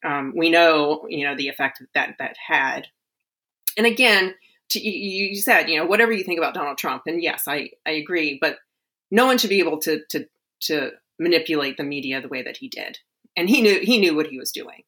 um, 0.04 0.32
we 0.36 0.50
know, 0.50 1.06
you 1.08 1.26
know, 1.26 1.36
the 1.36 1.48
effect 1.48 1.82
that 1.94 2.14
that 2.18 2.36
had. 2.48 2.86
And 3.76 3.86
again, 3.86 4.34
to, 4.70 4.80
you, 4.80 5.28
you 5.30 5.36
said, 5.36 5.68
you 5.68 5.78
know, 5.78 5.86
whatever 5.86 6.12
you 6.12 6.24
think 6.24 6.38
about 6.38 6.54
Donald 6.54 6.78
Trump, 6.78 7.02
and 7.06 7.22
yes, 7.22 7.44
I, 7.48 7.70
I 7.86 7.92
agree, 7.92 8.38
but 8.40 8.58
no 9.10 9.26
one 9.26 9.38
should 9.38 9.50
be 9.50 9.60
able 9.60 9.78
to, 9.80 10.00
to, 10.10 10.26
to 10.62 10.90
manipulate 11.18 11.76
the 11.76 11.84
media 11.84 12.20
the 12.20 12.28
way 12.28 12.42
that 12.42 12.56
he 12.56 12.68
did. 12.68 12.98
And 13.36 13.48
he 13.48 13.62
knew, 13.62 13.80
he 13.80 13.98
knew 13.98 14.14
what 14.14 14.28
he 14.28 14.38
was 14.38 14.52
doing. 14.52 14.82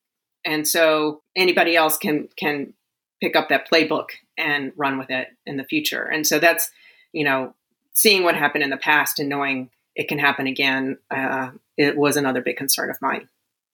And 0.45 0.67
so 0.67 1.23
anybody 1.35 1.75
else 1.77 1.99
can, 1.99 2.29
can 2.37 2.75
pick 3.21 3.35
up 3.35 3.49
that 3.49 3.69
playbook 3.71 4.11
and 4.39 4.73
run 4.77 4.99
with 4.99 5.11
it 5.11 5.29
in 5.45 5.57
the 5.57 5.65
future. 5.65 6.05
And 6.05 6.27
so 6.27 6.39
that's, 6.39 6.71
you 7.13 7.25
know, 7.25 7.55
seeing 7.95 8.23
what 8.23 8.37
happened 8.37 8.63
in 8.63 8.71
the 8.71 8.77
past 8.77 9.19
and 9.19 9.29
knowing 9.29 9.71
it 9.97 10.09
can 10.09 10.19
happen 10.19 10.47
again, 10.47 10.99
uh, 11.11 11.51
it 11.77 11.97
was 11.97 12.17
another 12.17 12.43
big 12.43 12.57
concern 12.57 12.91
of 12.91 13.01
mine. 13.01 13.29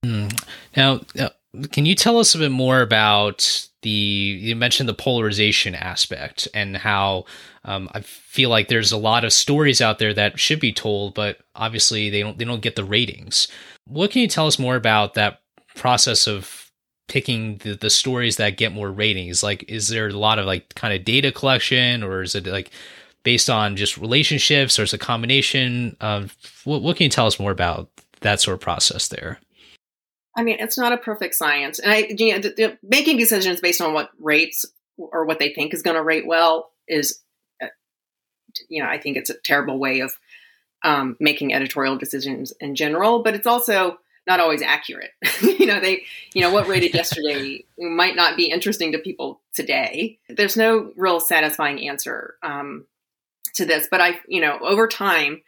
Mm. 0.05 0.45
Now, 0.77 1.01
uh, 1.19 1.31
can 1.71 1.85
you 1.85 1.95
tell 1.95 2.19
us 2.19 2.35
a 2.35 2.39
bit 2.39 2.51
more 2.51 2.81
about 2.81 3.69
the 3.83 3.91
you 3.91 4.57
mentioned 4.57 4.89
the 4.89 4.95
polarization 4.95 5.75
aspect 5.75 6.49
and 6.55 6.77
how 6.77 7.25
um, 7.65 7.91
I 7.93 8.01
feel 8.01 8.49
like 8.49 8.69
there's 8.69 8.93
a 8.93 8.97
lot 8.97 9.25
of 9.25 9.33
stories 9.33 9.81
out 9.81 9.99
there 9.99 10.15
that 10.15 10.39
should 10.39 10.61
be 10.61 10.73
told, 10.73 11.15
but 11.15 11.39
obviously 11.55 12.09
they 12.09 12.21
don't 12.21 12.39
they 12.39 12.45
don't 12.45 12.63
get 12.63 12.77
the 12.77 12.85
ratings. 12.85 13.49
What 13.87 14.11
can 14.11 14.23
you 14.23 14.29
tell 14.29 14.47
us 14.47 14.59
more 14.59 14.77
about 14.77 15.15
that 15.15 15.41
process 15.75 16.27
of 16.27 16.71
picking 17.09 17.59
the, 17.59 17.75
the 17.75 17.91
stories 17.91 18.37
that 18.37 18.57
get 18.57 18.73
more 18.73 18.91
ratings? 18.91 19.43
Like, 19.43 19.65
is 19.69 19.89
there 19.89 20.09
a 20.09 20.13
lot 20.13 20.39
of 20.39 20.47
like 20.47 20.75
kind 20.75 20.95
of 20.95 21.05
data 21.05 21.33
collection, 21.33 22.03
or 22.03 22.23
is 22.23 22.35
it 22.35 22.47
like 22.47 22.71
based 23.23 23.51
on 23.51 23.77
just 23.77 23.99
relationships, 23.99 24.79
or 24.79 24.85
is 24.85 24.93
it 24.93 25.03
a 25.03 25.05
combination 25.05 25.97
of 26.01 26.37
what? 26.65 26.83
What 26.83 26.97
can 26.97 27.05
you 27.05 27.11
tell 27.11 27.27
us 27.27 27.39
more 27.39 27.53
about 27.53 27.89
that 28.21 28.41
sort 28.41 28.55
of 28.55 28.61
process 28.61 29.09
there? 29.09 29.41
I 30.37 30.43
mean, 30.43 30.57
it's 30.61 30.79
not 30.79 30.93
a 30.93 30.99
perfect 30.99 31.35
science, 31.35 31.79
and 31.79 31.93
I 31.93 32.07
you 32.09 32.33
know, 32.33 32.39
the, 32.39 32.55
the 32.57 32.79
making 32.83 33.19
decisions 33.19 33.61
based 33.61 33.81
on 33.81 33.93
what 33.93 34.11
rates 34.19 34.65
or 34.97 35.25
what 35.27 35.39
they 35.39 35.53
think 35.53 35.75
is 35.75 35.83
going 35.83 35.97
to 35.97 36.03
rate 36.03 36.27
well 36.27 36.71
is, 36.89 37.21
uh, 37.63 37.67
you 38.69 38.83
know, 38.83 38.89
I 38.89 38.99
think 38.99 39.17
it's 39.17 39.31
a 39.31 39.41
terrible 39.45 39.79
way 39.79 40.01
of 40.01 40.15
um, 40.85 41.17
making 41.21 41.55
editorial 41.55 41.97
decisions 41.97 42.53
in 42.61 42.75
general. 42.75 43.23
But 43.23 43.35
it's 43.35 43.47
also 43.47 43.99
not 44.27 44.41
always 44.41 44.63
accurate. 44.63 45.11
you 45.43 45.67
know, 45.67 45.81
they, 45.81 46.05
you 46.35 46.43
know, 46.43 46.53
what 46.53 46.69
rated 46.69 46.95
yesterday 46.95 47.65
might 47.79 48.17
not 48.17 48.37
be 48.37 48.51
interesting 48.51 48.93
to 48.93 48.99
people 48.99 49.41
today. 49.55 50.19
There's 50.29 50.57
no 50.57 50.93
real 50.97 51.21
satisfying 51.21 51.89
answer 51.89 52.35
um, 52.43 52.87
to 53.55 53.65
this, 53.67 53.89
but 53.91 54.01
I, 54.01 54.19
you 54.29 54.41
know, 54.41 54.59
over 54.61 54.87
time, 54.87 55.43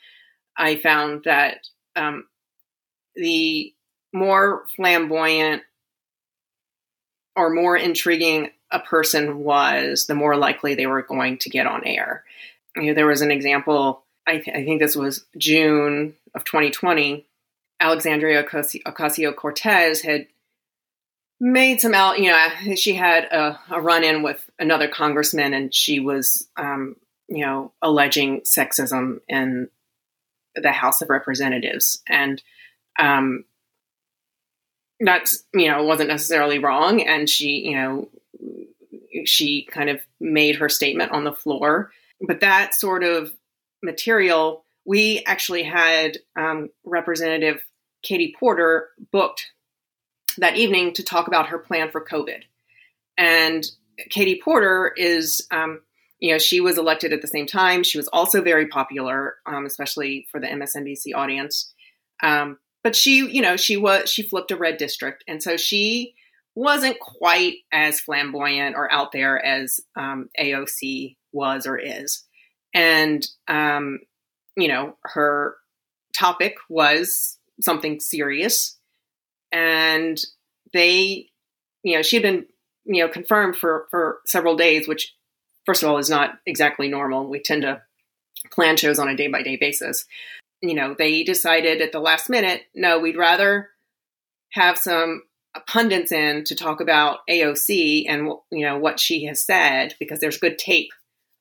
I 0.57 0.77
found 0.77 1.25
that 1.25 1.67
um, 1.97 2.27
the 3.17 3.73
more 4.13 4.65
flamboyant 4.77 5.63
or 7.37 7.51
more 7.51 7.77
intriguing 7.77 8.51
a 8.71 8.79
person 8.79 9.39
was, 9.39 10.07
the 10.07 10.15
more 10.15 10.37
likely 10.37 10.75
they 10.75 10.87
were 10.87 11.03
going 11.03 11.39
to 11.39 11.51
get 11.51 11.67
on 11.67 11.85
air. 11.85 12.25
You 12.77 12.87
know, 12.87 12.95
there 12.95 13.07
was 13.07 13.23
an 13.23 13.31
example, 13.31 14.04
I, 14.27 14.39
th- 14.39 14.57
I 14.57 14.65
think 14.65 14.81
this 14.81 14.97
was 14.97 15.25
June 15.37 16.15
of 16.35 16.45
2020. 16.45 17.27
Alexandria 17.81 18.43
Ocasio 18.43 19.37
Cortez 19.37 20.01
had 20.01 20.27
made 21.41 21.81
some 21.81 21.95
out, 21.95 22.19
you 22.19 22.31
know, 22.31 22.75
she 22.77 22.95
had 22.95 23.25
a, 23.25 23.59
a 23.71 23.81
run 23.81 24.05
in 24.05 24.23
with 24.23 24.49
another 24.59 24.89
congressman 24.89 25.53
and 25.53 25.75
she 25.75 26.01
was, 26.01 26.49
um, 26.57 26.97
you 27.29 27.45
know, 27.45 27.73
alleging 27.83 28.41
sexism 28.43 29.21
in 29.29 29.69
the 30.55 30.73
House 30.73 31.03
of 31.03 31.11
Representatives. 31.11 32.01
And 32.09 32.43
um, 32.99 33.45
that's 35.01 35.45
you 35.53 35.71
know 35.71 35.83
wasn't 35.83 36.09
necessarily 36.09 36.59
wrong 36.59 37.03
and 37.03 37.29
she 37.29 37.69
you 37.69 37.77
know 37.77 38.09
she 39.25 39.63
kind 39.71 39.91
of 39.91 40.01
made 40.21 40.57
her 40.57 40.69
statement 40.69 41.13
on 41.13 41.25
the 41.25 41.33
floor 41.33 41.91
but 42.21 42.41
that 42.41 42.75
sort 42.75 43.03
of 43.03 43.33
material 43.85 44.65
we 44.87 45.23
actually 45.27 45.63
had 45.63 46.19
um, 46.37 46.69
representative 46.85 47.61
katie 48.03 48.35
porter 48.39 48.89
booked 49.13 49.47
that 50.39 50.57
evening 50.57 50.93
to 50.93 51.03
talk 51.03 51.27
about 51.27 51.49
her 51.49 51.59
plan 51.59 51.91
for 51.91 52.05
covid. 52.05 52.43
And 53.17 53.65
katie 54.11 54.41
porter 54.43 54.93
is 54.97 55.47
um, 55.51 55.81
you 56.19 56.33
know 56.33 56.39
she 56.39 56.61
was 56.61 56.79
elected 56.79 57.13
at 57.13 57.23
the 57.23 57.29
same 57.29 57.47
time. 57.47 57.83
She 57.83 57.99
was 57.99 58.09
also 58.09 58.43
very 58.43 58.67
popular 58.67 59.37
um, 59.47 59.67
especially 59.67 60.27
for 60.31 60.41
the 60.41 60.49
msnbc 60.49 61.15
audience. 61.15 61.73
Um, 62.23 62.59
but 62.85 62.95
she, 62.95 63.27
you 63.27 63.41
know, 63.41 63.57
she 63.57 63.77
was 63.77 64.09
she 64.11 64.23
flipped 64.23 64.53
a 64.53 64.57
red 64.57 64.77
district, 64.77 65.25
and 65.27 65.43
so 65.43 65.57
she 65.57 66.15
wasn't 66.55 67.01
quite 67.01 67.57
as 67.73 67.99
flamboyant 67.99 68.77
or 68.77 68.93
out 68.93 69.11
there 69.11 69.45
as 69.45 69.81
um, 69.97 70.29
AOC 70.39 71.17
was 71.33 71.67
or 71.67 71.77
is, 71.77 72.23
and 72.75 73.27
um, 73.49 74.01
you 74.57 74.69
know, 74.69 74.97
her 75.03 75.57
topic 76.17 76.57
was 76.69 77.39
something 77.61 78.01
serious, 78.01 78.77
and 79.53 80.21
they, 80.73 81.29
you 81.83 81.97
know, 81.97 82.03
she 82.03 82.17
had 82.17 82.23
been, 82.23 82.47
you 82.85 83.03
know, 83.03 83.09
confirmed 83.09 83.57
for 83.57 83.87
for 83.91 84.19
several 84.27 84.57
days, 84.57 84.87
which 84.87 85.15
first 85.65 85.83
of 85.83 85.89
all 85.89 85.99
is 85.99 86.11
not 86.11 86.39
exactly 86.47 86.89
normal. 86.89 87.29
We 87.29 87.41
tend 87.41 87.63
to 87.63 87.83
plan 88.53 88.77
shows 88.77 88.99
on 88.99 89.09
a 89.09 89.17
day 89.17 89.29
by 89.29 89.43
day 89.43 89.57
basis 89.57 90.05
you 90.65 90.75
know, 90.75 90.95
they 90.97 91.23
decided 91.23 91.83
at 91.83 91.93
the 91.93 92.01
last 92.01 92.31
minute, 92.31 92.63
no, 92.75 92.99
we'd 92.99 93.19
rather 93.19 93.69
have 94.53 94.79
some 94.79 95.23
pundits 95.67 96.11
in 96.11 96.45
to 96.45 96.55
talk 96.55 96.81
about 96.81 97.19
AOC 97.29 98.07
and 98.09 98.27
you 98.51 98.67
know 98.67 98.77
what 98.77 98.99
she 98.99 99.25
has 99.27 99.41
said 99.41 99.95
because 100.01 100.19
there's 100.19 100.39
good 100.39 100.59
tape 100.59 100.91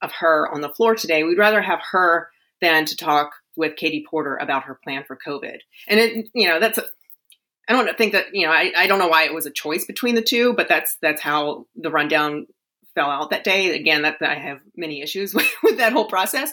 of 0.03 0.11
her 0.19 0.47
on 0.53 0.61
the 0.61 0.69
floor 0.69 0.95
today. 0.95 1.23
We'd 1.23 1.37
rather 1.37 1.61
have 1.61 1.79
her 1.91 2.29
than 2.61 2.85
to 2.85 2.95
talk 2.95 3.31
with 3.55 3.75
Katie 3.75 4.05
Porter 4.09 4.37
about 4.39 4.63
her 4.63 4.79
plan 4.83 5.03
for 5.07 5.17
COVID. 5.17 5.57
And 5.87 5.99
it, 5.99 6.27
you 6.33 6.47
know, 6.47 6.59
that's 6.59 6.79
I 7.67 7.73
don't 7.73 7.97
think 7.97 8.11
that 8.13 8.33
you 8.33 8.45
know 8.45 8.51
I, 8.51 8.73
I 8.75 8.87
don't 8.87 8.99
know 8.99 9.07
why 9.07 9.23
it 9.23 9.33
was 9.33 9.45
a 9.45 9.51
choice 9.51 9.85
between 9.85 10.15
the 10.15 10.21
two, 10.21 10.53
but 10.53 10.67
that's 10.67 10.97
that's 11.01 11.21
how 11.21 11.65
the 11.75 11.91
rundown 11.91 12.47
fell 12.95 13.09
out 13.09 13.31
that 13.31 13.43
day. 13.43 13.75
Again, 13.75 14.03
that, 14.03 14.17
that 14.19 14.29
I 14.29 14.35
have 14.35 14.59
many 14.75 15.01
issues 15.01 15.33
with, 15.35 15.49
with 15.63 15.77
that 15.77 15.93
whole 15.93 16.05
process, 16.05 16.51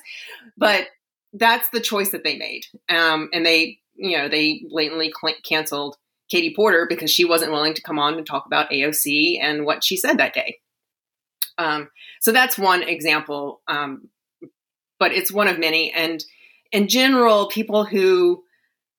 but 0.57 0.87
that's 1.33 1.69
the 1.71 1.81
choice 1.81 2.11
that 2.11 2.25
they 2.25 2.37
made. 2.37 2.65
Um, 2.89 3.29
and 3.33 3.45
they, 3.47 3.79
you 3.95 4.19
know, 4.19 4.29
they 4.29 4.65
blatantly 4.69 5.13
canceled 5.45 5.97
Katie 6.31 6.55
Porter 6.55 6.87
because 6.89 7.11
she 7.11 7.25
wasn't 7.25 7.53
willing 7.53 7.75
to 7.75 7.83
come 7.83 7.99
on 7.99 8.15
and 8.15 8.27
talk 8.27 8.47
about 8.47 8.71
AOC 8.71 9.39
and 9.41 9.65
what 9.65 9.85
she 9.85 9.97
said 9.97 10.19
that 10.19 10.35
day. 10.35 10.59
Um, 11.61 11.91
so 12.21 12.33
that's 12.33 12.59
one 12.59 12.83
example, 12.83 13.61
um, 13.69 14.09
but 14.99 15.13
it's 15.13 15.31
one 15.31 15.47
of 15.47 15.59
many. 15.59 15.93
And 15.93 16.25
in 16.73 16.89
general, 16.89 17.49
people 17.49 17.85
who 17.85 18.43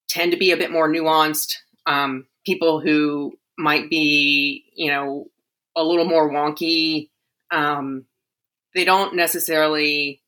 tend 0.08 0.32
to 0.32 0.38
be 0.38 0.52
a 0.52 0.58
bit 0.58 0.72
more 0.72 0.88
nuanced, 0.88 1.56
um, 1.88 2.28
people 2.46 2.80
who 2.80 3.34
might 3.58 3.90
be, 3.90 4.66
you 4.76 4.92
know, 4.92 5.26
a 5.76 5.84
little 5.84 6.06
more 6.06 6.32
wonky, 6.32 7.10
um, 7.50 8.06
they 8.76 8.86
don't 8.86 9.16
necessarily 9.16 10.22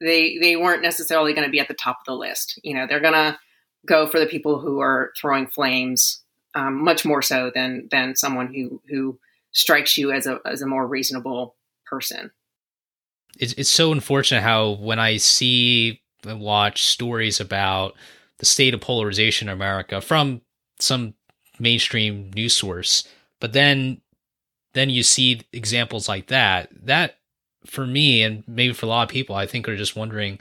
they 0.00 0.38
they 0.38 0.56
weren't 0.56 0.82
necessarily 0.82 1.34
going 1.34 1.46
to 1.46 1.52
be 1.52 1.60
at 1.60 1.68
the 1.68 1.74
top 1.74 1.98
of 2.00 2.06
the 2.06 2.16
list. 2.16 2.58
You 2.64 2.74
know, 2.74 2.86
they're 2.86 3.00
going 3.00 3.12
to 3.12 3.38
go 3.86 4.06
for 4.06 4.18
the 4.18 4.26
people 4.26 4.58
who 4.58 4.80
are 4.80 5.12
throwing 5.20 5.46
flames 5.46 6.22
um, 6.54 6.82
much 6.82 7.04
more 7.04 7.20
so 7.20 7.50
than 7.54 7.88
than 7.90 8.16
someone 8.16 8.54
who 8.54 8.80
who 8.88 9.18
strikes 9.52 9.96
you 9.96 10.12
as 10.12 10.26
a 10.26 10.40
as 10.44 10.62
a 10.62 10.66
more 10.66 10.86
reasonable 10.86 11.56
person. 11.86 12.30
It's 13.38 13.52
it's 13.54 13.70
so 13.70 13.92
unfortunate 13.92 14.42
how 14.42 14.70
when 14.72 14.98
I 14.98 15.16
see 15.16 16.02
and 16.24 16.40
watch 16.40 16.84
stories 16.84 17.40
about 17.40 17.94
the 18.38 18.46
state 18.46 18.74
of 18.74 18.80
polarization 18.80 19.48
in 19.48 19.54
America 19.54 20.00
from 20.00 20.42
some 20.78 21.14
mainstream 21.58 22.30
news 22.34 22.54
source, 22.54 23.06
but 23.40 23.52
then 23.52 24.00
then 24.74 24.90
you 24.90 25.02
see 25.02 25.42
examples 25.52 26.08
like 26.08 26.28
that 26.28 26.70
that 26.86 27.16
for 27.66 27.86
me 27.86 28.22
and 28.22 28.42
maybe 28.46 28.72
for 28.72 28.86
a 28.86 28.88
lot 28.88 29.04
of 29.04 29.08
people, 29.08 29.36
I 29.36 29.46
think 29.46 29.68
are 29.68 29.76
just 29.76 29.96
wondering 29.96 30.40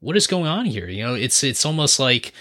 what 0.00 0.16
is 0.16 0.26
going 0.26 0.46
on 0.46 0.66
here. 0.66 0.88
You 0.88 1.04
know, 1.04 1.14
it's 1.14 1.42
it's 1.42 1.64
almost 1.64 1.98
like 1.98 2.32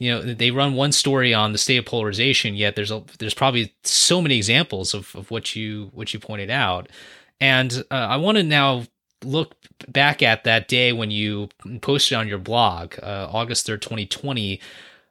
you 0.00 0.10
know 0.10 0.22
they 0.22 0.50
run 0.50 0.74
one 0.74 0.90
story 0.90 1.32
on 1.32 1.52
the 1.52 1.58
state 1.58 1.76
of 1.76 1.84
polarization, 1.84 2.56
yet 2.56 2.74
there's 2.74 2.90
a 2.90 3.04
there's 3.18 3.34
probably 3.34 3.72
so 3.84 4.20
many 4.20 4.36
examples 4.36 4.94
of 4.94 5.14
of 5.14 5.30
what 5.30 5.54
you 5.54 5.90
what 5.94 6.12
you 6.12 6.18
pointed 6.18 6.50
out, 6.50 6.88
and 7.40 7.84
uh, 7.90 7.94
I 7.94 8.16
want 8.16 8.38
to 8.38 8.42
now 8.42 8.84
look 9.22 9.54
back 9.86 10.22
at 10.22 10.44
that 10.44 10.66
day 10.66 10.92
when 10.92 11.10
you 11.10 11.50
posted 11.82 12.16
on 12.16 12.26
your 12.26 12.38
blog, 12.38 12.94
uh, 13.02 13.28
August 13.30 13.66
third, 13.66 13.82
twenty 13.82 14.06
twenty, 14.06 14.60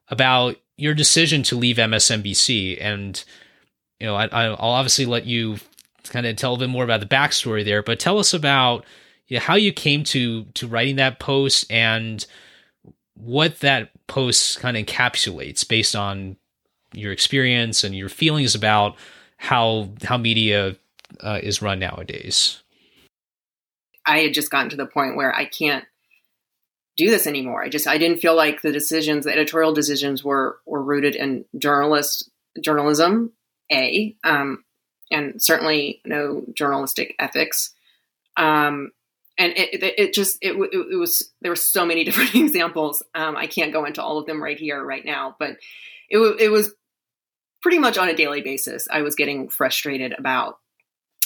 about 0.10 0.58
your 0.76 0.96
decision 0.96 1.44
to 1.44 1.56
leave 1.56 1.78
MSNBC 1.78 2.78
and 2.82 3.24
you 4.00 4.08
know, 4.08 4.16
I, 4.16 4.28
i'll 4.28 4.56
obviously 4.72 5.06
let 5.06 5.26
you 5.26 5.58
kind 6.06 6.26
of 6.26 6.36
tell 6.38 6.56
a 6.56 6.58
bit 6.58 6.70
more 6.70 6.84
about 6.84 7.02
the 7.02 7.06
backstory 7.06 7.64
there, 7.64 7.84
but 7.84 8.00
tell 8.00 8.18
us 8.18 8.34
about 8.34 8.86
you 9.28 9.38
know, 9.38 9.42
how 9.42 9.56
you 9.56 9.72
came 9.72 10.04
to 10.06 10.46
to 10.46 10.68
writing 10.68 10.96
that 10.96 11.20
post 11.20 11.70
and 11.72 12.26
what 13.14 13.60
that 13.60 13.92
post 14.10 14.60
kind 14.60 14.76
of 14.76 14.86
encapsulates 14.86 15.66
based 15.66 15.96
on 15.96 16.36
your 16.94 17.12
experience 17.14 17.84
and 17.84 17.96
your 17.96 18.10
feelings 18.10 18.56
about 18.56 18.98
how 19.38 19.90
how 20.04 20.18
media 20.18 20.76
uh, 21.22 21.40
is 21.42 21.62
run 21.62 21.80
nowadays. 21.80 22.62
I 24.06 24.20
had 24.20 24.34
just 24.34 24.52
gotten 24.52 24.70
to 24.72 24.76
the 24.76 24.86
point 24.86 25.16
where 25.16 25.34
I 25.34 25.46
can't 25.46 25.86
do 26.98 27.10
this 27.10 27.28
anymore. 27.28 27.64
I 27.64 27.70
just 27.70 27.88
I 27.88 27.98
didn't 27.98 28.20
feel 28.20 28.36
like 28.36 28.62
the 28.62 28.72
decisions, 28.72 29.26
the 29.26 29.32
editorial 29.32 29.74
decisions, 29.74 30.24
were 30.24 30.60
were 30.66 30.84
rooted 30.84 31.16
in 31.16 31.46
journalist 31.58 32.30
journalism. 32.62 33.32
A 33.72 34.16
um, 34.24 34.66
and 35.12 35.42
certainly 35.42 36.02
no 36.06 36.44
journalistic 36.54 37.16
ethics. 37.20 37.74
Um, 38.36 38.92
and 39.40 39.54
it, 39.56 39.82
it, 39.82 39.94
it 39.98 40.14
just 40.14 40.38
it, 40.42 40.52
it, 40.52 40.98
was 40.98 41.32
there 41.42 41.52
were 41.52 41.56
so 41.56 41.86
many 41.86 42.04
different 42.06 42.36
examples. 42.36 43.02
Um, 43.16 43.36
I 43.36 43.48
can't 43.48 43.74
go 43.74 43.86
into 43.86 44.04
all 44.04 44.20
of 44.20 44.28
them 44.28 44.44
right 44.44 44.60
here 44.60 44.84
right 44.84 45.04
now, 45.04 45.36
but 45.40 45.52
it 46.10 46.20
it 46.40 46.50
was 46.50 46.74
pretty 47.62 47.80
much 47.80 47.98
on 47.98 48.10
a 48.10 48.16
daily 48.16 48.42
basis. 48.42 48.88
I 48.92 49.02
was 49.02 49.16
getting 49.16 49.50
frustrated 49.50 50.14
about 50.18 50.60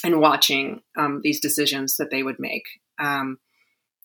and 0.04 0.20
watching 0.20 0.82
um, 0.98 1.22
these 1.24 1.40
decisions 1.40 1.98
that 1.98 2.12
they 2.12 2.24
would 2.24 2.40
make. 2.40 2.66
Um, 3.00 3.40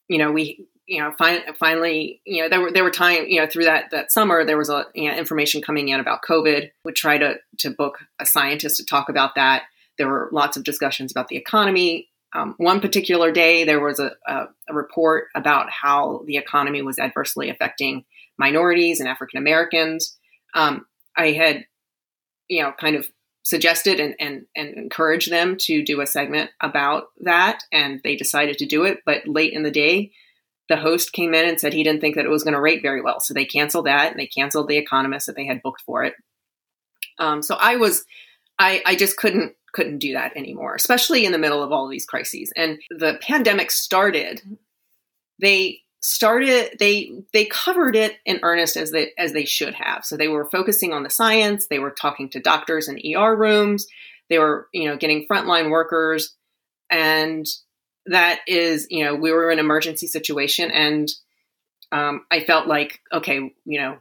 you 0.08 0.18
know, 0.18 0.32
we 0.32 0.66
you 0.86 1.02
know 1.02 1.12
fin- 1.18 1.54
finally 1.58 2.22
you 2.24 2.42
know 2.42 2.48
there 2.48 2.60
were 2.62 2.72
there 2.72 2.84
were 2.84 2.90
time 2.90 3.26
you 3.26 3.40
know 3.40 3.46
through 3.46 3.64
that 3.64 3.90
that 3.90 4.10
summer 4.10 4.42
there 4.42 4.56
was 4.56 4.70
a 4.70 4.86
you 4.94 5.10
know, 5.10 5.16
information 5.16 5.60
coming 5.60 5.88
in 5.90 6.00
about 6.00 6.22
COVID. 6.22 6.70
Would 6.84 6.96
try 6.96 7.18
to 7.18 7.36
to 7.58 7.70
book 7.70 7.98
a 8.18 8.24
scientist 8.24 8.78
to 8.78 8.86
talk 8.86 9.10
about 9.10 9.34
that. 9.34 9.64
There 9.98 10.08
were 10.08 10.30
lots 10.32 10.56
of 10.56 10.64
discussions 10.64 11.10
about 11.10 11.28
the 11.28 11.36
economy. 11.36 12.08
Um, 12.34 12.54
one 12.58 12.80
particular 12.80 13.32
day, 13.32 13.64
there 13.64 13.80
was 13.80 13.98
a, 13.98 14.12
a, 14.26 14.48
a, 14.68 14.74
report 14.74 15.28
about 15.34 15.70
how 15.70 16.22
the 16.26 16.36
economy 16.36 16.82
was 16.82 16.98
adversely 16.98 17.48
affecting 17.48 18.04
minorities 18.36 19.00
and 19.00 19.08
African 19.08 19.38
Americans. 19.38 20.16
Um, 20.54 20.86
I 21.16 21.32
had, 21.32 21.64
you 22.48 22.62
know, 22.62 22.72
kind 22.78 22.96
of 22.96 23.08
suggested 23.44 23.98
and, 23.98 24.14
and, 24.20 24.44
and 24.54 24.74
encouraged 24.74 25.30
them 25.30 25.56
to 25.56 25.82
do 25.82 26.02
a 26.02 26.06
segment 26.06 26.50
about 26.60 27.04
that, 27.20 27.62
and 27.72 28.00
they 28.04 28.14
decided 28.14 28.58
to 28.58 28.66
do 28.66 28.84
it. 28.84 28.98
But 29.06 29.26
late 29.26 29.54
in 29.54 29.62
the 29.62 29.70
day, 29.70 30.12
the 30.68 30.76
host 30.76 31.14
came 31.14 31.32
in 31.32 31.48
and 31.48 31.58
said 31.58 31.72
he 31.72 31.82
didn't 31.82 32.02
think 32.02 32.16
that 32.16 32.26
it 32.26 32.30
was 32.30 32.44
going 32.44 32.54
to 32.54 32.60
rate 32.60 32.82
very 32.82 33.00
well, 33.00 33.20
so 33.20 33.32
they 33.32 33.46
canceled 33.46 33.86
that 33.86 34.10
and 34.10 34.20
they 34.20 34.26
canceled 34.26 34.68
the 34.68 34.76
economist 34.76 35.26
that 35.26 35.36
they 35.36 35.46
had 35.46 35.62
booked 35.62 35.80
for 35.80 36.04
it. 36.04 36.14
Um, 37.18 37.42
so 37.42 37.56
I 37.58 37.76
was, 37.76 38.04
I, 38.58 38.82
I 38.84 38.96
just 38.96 39.16
couldn't 39.16 39.54
couldn't 39.72 39.98
do 39.98 40.12
that 40.14 40.36
anymore, 40.36 40.74
especially 40.74 41.24
in 41.24 41.32
the 41.32 41.38
middle 41.38 41.62
of 41.62 41.72
all 41.72 41.88
these 41.88 42.06
crises. 42.06 42.52
And 42.56 42.78
the 42.90 43.18
pandemic 43.20 43.70
started, 43.70 44.42
they 45.40 45.80
started 46.00 46.76
they 46.78 47.10
they 47.32 47.44
covered 47.44 47.96
it 47.96 48.18
in 48.24 48.38
earnest 48.42 48.76
as 48.76 48.92
they 48.92 49.10
as 49.18 49.32
they 49.32 49.44
should 49.44 49.74
have. 49.74 50.04
So 50.04 50.16
they 50.16 50.28
were 50.28 50.44
focusing 50.44 50.92
on 50.92 51.02
the 51.02 51.10
science, 51.10 51.66
they 51.66 51.78
were 51.78 51.90
talking 51.90 52.28
to 52.30 52.40
doctors 52.40 52.88
in 52.88 53.00
ER 53.16 53.34
rooms, 53.36 53.86
they 54.28 54.38
were, 54.38 54.68
you 54.72 54.88
know, 54.88 54.96
getting 54.96 55.26
frontline 55.26 55.70
workers 55.70 56.34
and 56.90 57.46
that 58.06 58.40
is, 58.46 58.86
you 58.90 59.04
know, 59.04 59.14
we 59.14 59.32
were 59.32 59.50
in 59.50 59.58
an 59.58 59.64
emergency 59.64 60.06
situation 60.06 60.70
and 60.70 61.10
um, 61.90 62.24
I 62.30 62.40
felt 62.44 62.66
like, 62.66 63.00
okay, 63.12 63.54
you 63.64 63.80
know, 63.80 63.98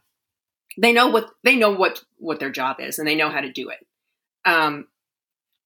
they 0.79 0.93
know 0.93 1.07
what 1.07 1.29
they 1.43 1.55
know 1.55 1.71
what 1.71 2.03
what 2.17 2.39
their 2.39 2.51
job 2.51 2.77
is 2.79 2.99
and 2.99 3.07
they 3.07 3.15
know 3.15 3.29
how 3.29 3.41
to 3.41 3.51
do 3.51 3.69
it. 3.69 3.79
Um, 4.45 4.87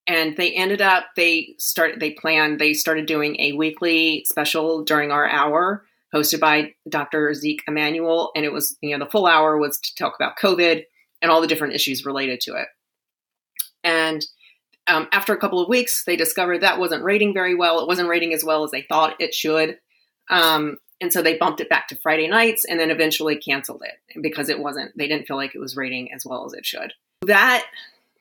and 0.08 0.36
they 0.38 0.52
ended 0.54 0.82
up 0.82 1.06
they 1.16 1.56
started 1.58 2.00
they 2.00 2.12
planned 2.12 2.60
they 2.60 2.74
started 2.74 3.06
doing 3.06 3.40
a 3.40 3.54
weekly 3.54 4.24
special 4.28 4.84
during 4.84 5.12
our 5.12 5.28
hour 5.28 5.86
hosted 6.14 6.40
by 6.40 6.74
dr 6.90 7.34
zeke 7.36 7.64
emanuel. 7.68 8.32
And 8.36 8.46
it 8.46 8.52
was 8.52 8.78
you 8.82 8.98
know 8.98 9.04
the 9.04 9.12
full 9.12 9.26
hour 9.26 9.58
was 9.58 9.80
to 9.80 9.96
talk 9.96 10.16
about 10.16 10.38
covid 10.38 10.84
and 11.22 11.32
all 11.32 11.42
the 11.42 11.48
different 11.48 11.76
issues 11.76 12.06
related 12.06 12.42
to 12.42 12.56
it. 12.56 12.68
And 13.84 14.26
um, 14.88 15.08
after 15.12 15.34
a 15.34 15.38
couple 15.38 15.60
of 15.60 15.70
weeks 15.70 16.04
they 16.04 16.16
discovered 16.16 16.62
that 16.62 16.80
wasn't 16.80 17.04
rating 17.04 17.34
very 17.34 17.56
well. 17.56 17.80
It 17.80 17.88
wasn't 17.88 18.10
rating 18.10 18.34
as 18.34 18.44
well 18.44 18.64
as 18.64 18.72
they 18.72 18.82
thought 18.82 19.20
it 19.20 19.34
should. 19.34 19.78
Um, 20.30 20.78
and 21.00 21.12
so 21.12 21.22
they 21.22 21.38
bumped 21.38 21.62
it 21.62 21.70
back 21.70 21.88
to 21.88 21.96
friday 21.96 22.28
nights 22.28 22.64
and 22.64 22.80
then 22.80 22.92
eventually 22.92 23.36
canceled 23.36 23.84
it 23.84 24.22
because 24.22 24.50
it 24.50 24.60
wasn't 24.60 24.96
they 24.98 25.08
didn't 25.08 25.28
feel 25.28 25.38
like 25.38 25.56
it 25.56 25.60
was 25.60 25.78
rating 25.78 26.12
as 26.14 26.26
well 26.26 26.46
as 26.46 26.54
it 26.54 26.66
should. 26.66 26.94
That 27.24 27.66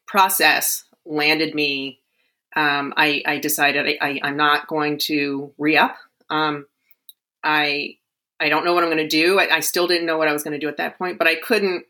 process 0.07 0.85
landed 1.11 1.55
me. 1.55 2.01
Um, 2.57 2.95
I, 2.97 3.23
I, 3.27 3.39
decided 3.39 3.99
I, 4.01 4.21
am 4.23 4.37
not 4.37 4.67
going 4.67 4.99
to 4.99 5.53
re 5.59 5.77
up. 5.77 5.97
Um, 6.31 6.67
I 7.45 7.97
I 8.41 8.49
don't 8.49 8.65
know 8.65 8.73
what 8.73 8.83
I'm 8.83 8.91
going 8.91 9.07
to 9.07 9.09
do. 9.09 9.39
I, 9.39 9.57
I, 9.57 9.61
still 9.61 9.87
didn't 9.87 10.07
know 10.07 10.17
what 10.17 10.27
I 10.27 10.33
was 10.33 10.43
going 10.43 10.53
to 10.53 10.59
do 10.59 10.69
at 10.69 10.79
that 10.79 10.99
point, 10.99 11.19
but 11.19 11.27
I 11.27 11.37
couldn't. 11.37 11.85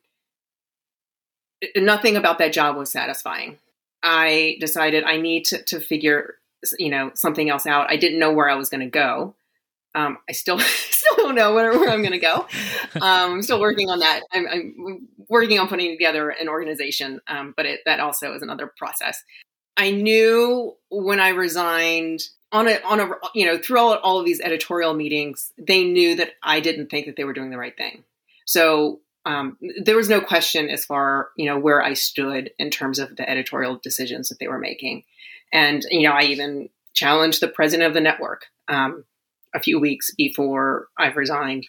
Nothing 1.77 2.17
about 2.17 2.39
that 2.39 2.53
job 2.53 2.77
was 2.77 2.91
satisfying. 2.91 3.59
I 4.03 4.57
decided 4.61 5.05
I 5.05 5.19
need 5.19 5.45
to, 5.47 5.63
to 5.65 5.81
figure 5.81 6.37
you 6.79 6.91
know 6.91 7.13
something 7.15 7.49
else 7.49 7.67
out. 7.67 7.91
I 7.91 7.97
didn't 7.97 8.19
know 8.19 8.33
where 8.33 8.51
I 8.51 8.55
was 8.55 8.69
going 8.69 8.81
to 8.81 8.91
go. 8.91 9.35
Um, 9.95 10.19
I 10.29 10.33
still 10.33 10.59
still 10.59 11.00
don't 11.23 11.35
know 11.35 11.55
where, 11.55 11.79
where 11.79 11.91
I'm 11.91 12.03
going 12.03 12.13
to 12.13 12.19
go. 12.19 12.47
Um, 12.97 13.35
I'm 13.35 13.43
still 13.43 13.61
working 13.61 13.89
on 13.89 14.01
that. 14.01 14.21
I'm, 14.33 14.47
I'm, 14.49 15.09
working 15.29 15.61
on 15.61 15.69
putting 15.69 15.93
together 15.93 16.31
an 16.31 16.49
organization, 16.49 17.21
um, 17.29 17.55
but 17.57 17.65
it, 17.65 17.81
that 17.87 18.01
also 18.01 18.35
is 18.35 18.43
another 18.43 18.67
process. 18.77 19.23
I 19.77 19.93
knew 19.93 20.77
when 20.91 21.21
I 21.21 21.29
resigned 21.29 22.25
on 22.53 22.67
a 22.67 22.81
on 22.85 23.01
a 23.01 23.11
you 23.35 23.47
know 23.47 23.57
throughout 23.57 24.01
all 24.03 24.19
of 24.19 24.27
these 24.27 24.41
editorial 24.41 24.93
meetings, 24.93 25.53
they 25.57 25.85
knew 25.85 26.17
that 26.17 26.33
I 26.43 26.61
didn't 26.61 26.89
think 26.89 27.07
that 27.07 27.17
they 27.17 27.25
were 27.25 27.33
doing 27.33 27.51
the 27.51 27.59
right 27.59 27.77
thing. 27.77 28.05
So 28.45 29.01
um, 29.25 29.57
there 29.81 29.97
was 29.97 30.09
no 30.09 30.21
question 30.21 30.69
as 30.69 30.85
far 30.85 31.29
you 31.37 31.47
know 31.47 31.59
where 31.59 31.83
I 31.83 31.95
stood 31.95 32.51
in 32.59 32.71
terms 32.71 32.99
of 32.99 33.17
the 33.17 33.29
editorial 33.29 33.79
decisions 33.83 34.29
that 34.29 34.39
they 34.41 34.49
were 34.49 34.59
making, 34.59 35.05
and 35.53 35.85
you 35.91 36.09
know 36.09 36.15
I 36.15 36.23
even 36.23 36.69
challenged 36.93 37.41
the 37.41 37.49
president 37.49 37.87
of 37.87 37.95
the 37.95 38.01
network. 38.01 38.47
Um, 38.69 39.05
a 39.55 39.61
few 39.61 39.81
weeks 39.81 40.11
before 40.17 40.89
I've 40.99 41.17
resigned 41.17 41.67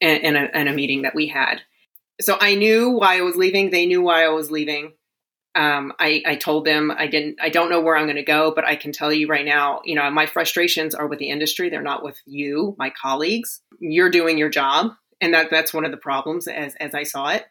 in, 0.00 0.36
a, 0.36 0.48
in 0.54 0.68
a 0.68 0.72
meeting 0.72 1.02
that 1.02 1.14
we 1.14 1.28
had. 1.28 1.60
So 2.20 2.36
I 2.40 2.54
knew 2.54 2.90
why 2.90 3.18
I 3.18 3.22
was 3.22 3.36
leaving. 3.36 3.70
They 3.70 3.86
knew 3.86 4.02
why 4.02 4.24
I 4.24 4.28
was 4.28 4.50
leaving. 4.50 4.92
Um, 5.54 5.92
I, 5.98 6.22
I, 6.26 6.36
told 6.36 6.64
them 6.64 6.92
I 6.96 7.08
didn't. 7.08 7.38
I 7.42 7.48
don't 7.48 7.70
know 7.70 7.80
where 7.80 7.96
I'm 7.96 8.06
going 8.06 8.14
to 8.16 8.22
go, 8.22 8.52
but 8.54 8.64
I 8.64 8.76
can 8.76 8.92
tell 8.92 9.12
you 9.12 9.26
right 9.26 9.44
now. 9.44 9.80
You 9.84 9.96
know, 9.96 10.08
my 10.10 10.26
frustrations 10.26 10.94
are 10.94 11.08
with 11.08 11.18
the 11.18 11.28
industry. 11.28 11.68
They're 11.68 11.82
not 11.82 12.04
with 12.04 12.16
you, 12.24 12.76
my 12.78 12.90
colleagues. 12.90 13.60
You're 13.80 14.10
doing 14.10 14.38
your 14.38 14.48
job, 14.48 14.92
and 15.20 15.34
that 15.34 15.50
that's 15.50 15.74
one 15.74 15.84
of 15.84 15.90
the 15.90 15.96
problems 15.96 16.46
as 16.46 16.76
as 16.76 16.94
I 16.94 17.02
saw 17.02 17.30
it. 17.30 17.44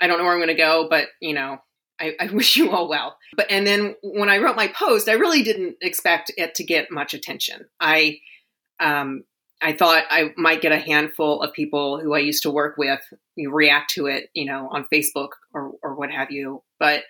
I 0.00 0.06
don't 0.06 0.16
know 0.16 0.24
where 0.24 0.32
I'm 0.32 0.38
going 0.38 0.48
to 0.48 0.54
go, 0.54 0.86
but 0.88 1.08
you 1.20 1.34
know, 1.34 1.58
I, 2.00 2.14
I, 2.18 2.26
wish 2.32 2.56
you 2.56 2.70
all 2.70 2.88
well. 2.88 3.18
But 3.36 3.50
and 3.50 3.66
then 3.66 3.96
when 4.02 4.30
I 4.30 4.38
wrote 4.38 4.56
my 4.56 4.68
post, 4.68 5.08
I 5.08 5.12
really 5.12 5.42
didn't 5.42 5.76
expect 5.82 6.32
it 6.38 6.54
to 6.54 6.64
get 6.64 6.90
much 6.90 7.12
attention. 7.12 7.66
I 7.80 8.20
um, 8.82 9.22
I 9.62 9.72
thought 9.72 10.04
I 10.10 10.30
might 10.36 10.60
get 10.60 10.72
a 10.72 10.78
handful 10.78 11.40
of 11.40 11.52
people 11.52 12.00
who 12.00 12.14
I 12.14 12.18
used 12.18 12.42
to 12.42 12.50
work 12.50 12.76
with 12.76 13.00
react 13.36 13.94
to 13.94 14.06
it, 14.06 14.28
you 14.34 14.44
know, 14.44 14.68
on 14.70 14.86
Facebook 14.92 15.30
or, 15.54 15.72
or 15.82 15.94
what 15.94 16.10
have 16.10 16.30
you. 16.30 16.62
But 16.80 17.04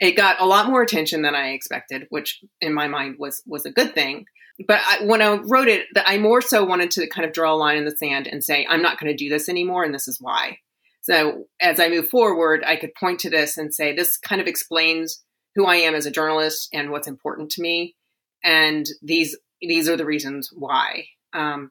it 0.00 0.16
got 0.16 0.40
a 0.40 0.46
lot 0.46 0.66
more 0.66 0.82
attention 0.82 1.22
than 1.22 1.36
I 1.36 1.50
expected, 1.50 2.06
which 2.10 2.40
in 2.60 2.74
my 2.74 2.88
mind 2.88 3.16
was 3.18 3.40
was 3.46 3.64
a 3.64 3.70
good 3.70 3.94
thing. 3.94 4.24
But 4.66 4.80
I, 4.84 5.04
when 5.04 5.22
I 5.22 5.36
wrote 5.36 5.68
it, 5.68 5.86
I 5.96 6.18
more 6.18 6.42
so 6.42 6.64
wanted 6.64 6.90
to 6.92 7.06
kind 7.06 7.24
of 7.24 7.32
draw 7.32 7.54
a 7.54 7.56
line 7.56 7.78
in 7.78 7.84
the 7.84 7.96
sand 7.96 8.26
and 8.26 8.44
say, 8.44 8.66
I'm 8.68 8.82
not 8.82 8.98
going 8.98 9.10
to 9.10 9.16
do 9.16 9.30
this 9.30 9.48
anymore, 9.48 9.84
and 9.84 9.94
this 9.94 10.08
is 10.08 10.18
why. 10.20 10.58
So 11.02 11.44
as 11.60 11.80
I 11.80 11.88
move 11.88 12.08
forward, 12.08 12.62
I 12.64 12.76
could 12.76 12.94
point 12.94 13.20
to 13.20 13.30
this 13.30 13.56
and 13.56 13.74
say, 13.74 13.94
this 13.94 14.16
kind 14.16 14.40
of 14.40 14.46
explains 14.46 15.22
who 15.54 15.66
I 15.66 15.76
am 15.76 15.94
as 15.94 16.06
a 16.06 16.10
journalist 16.10 16.68
and 16.72 16.90
what's 16.90 17.08
important 17.08 17.50
to 17.52 17.62
me. 17.62 17.96
And 18.44 18.86
these 19.02 19.36
these 19.62 19.88
are 19.88 19.96
the 19.96 20.04
reasons 20.04 20.50
why. 20.52 21.06
Um, 21.32 21.70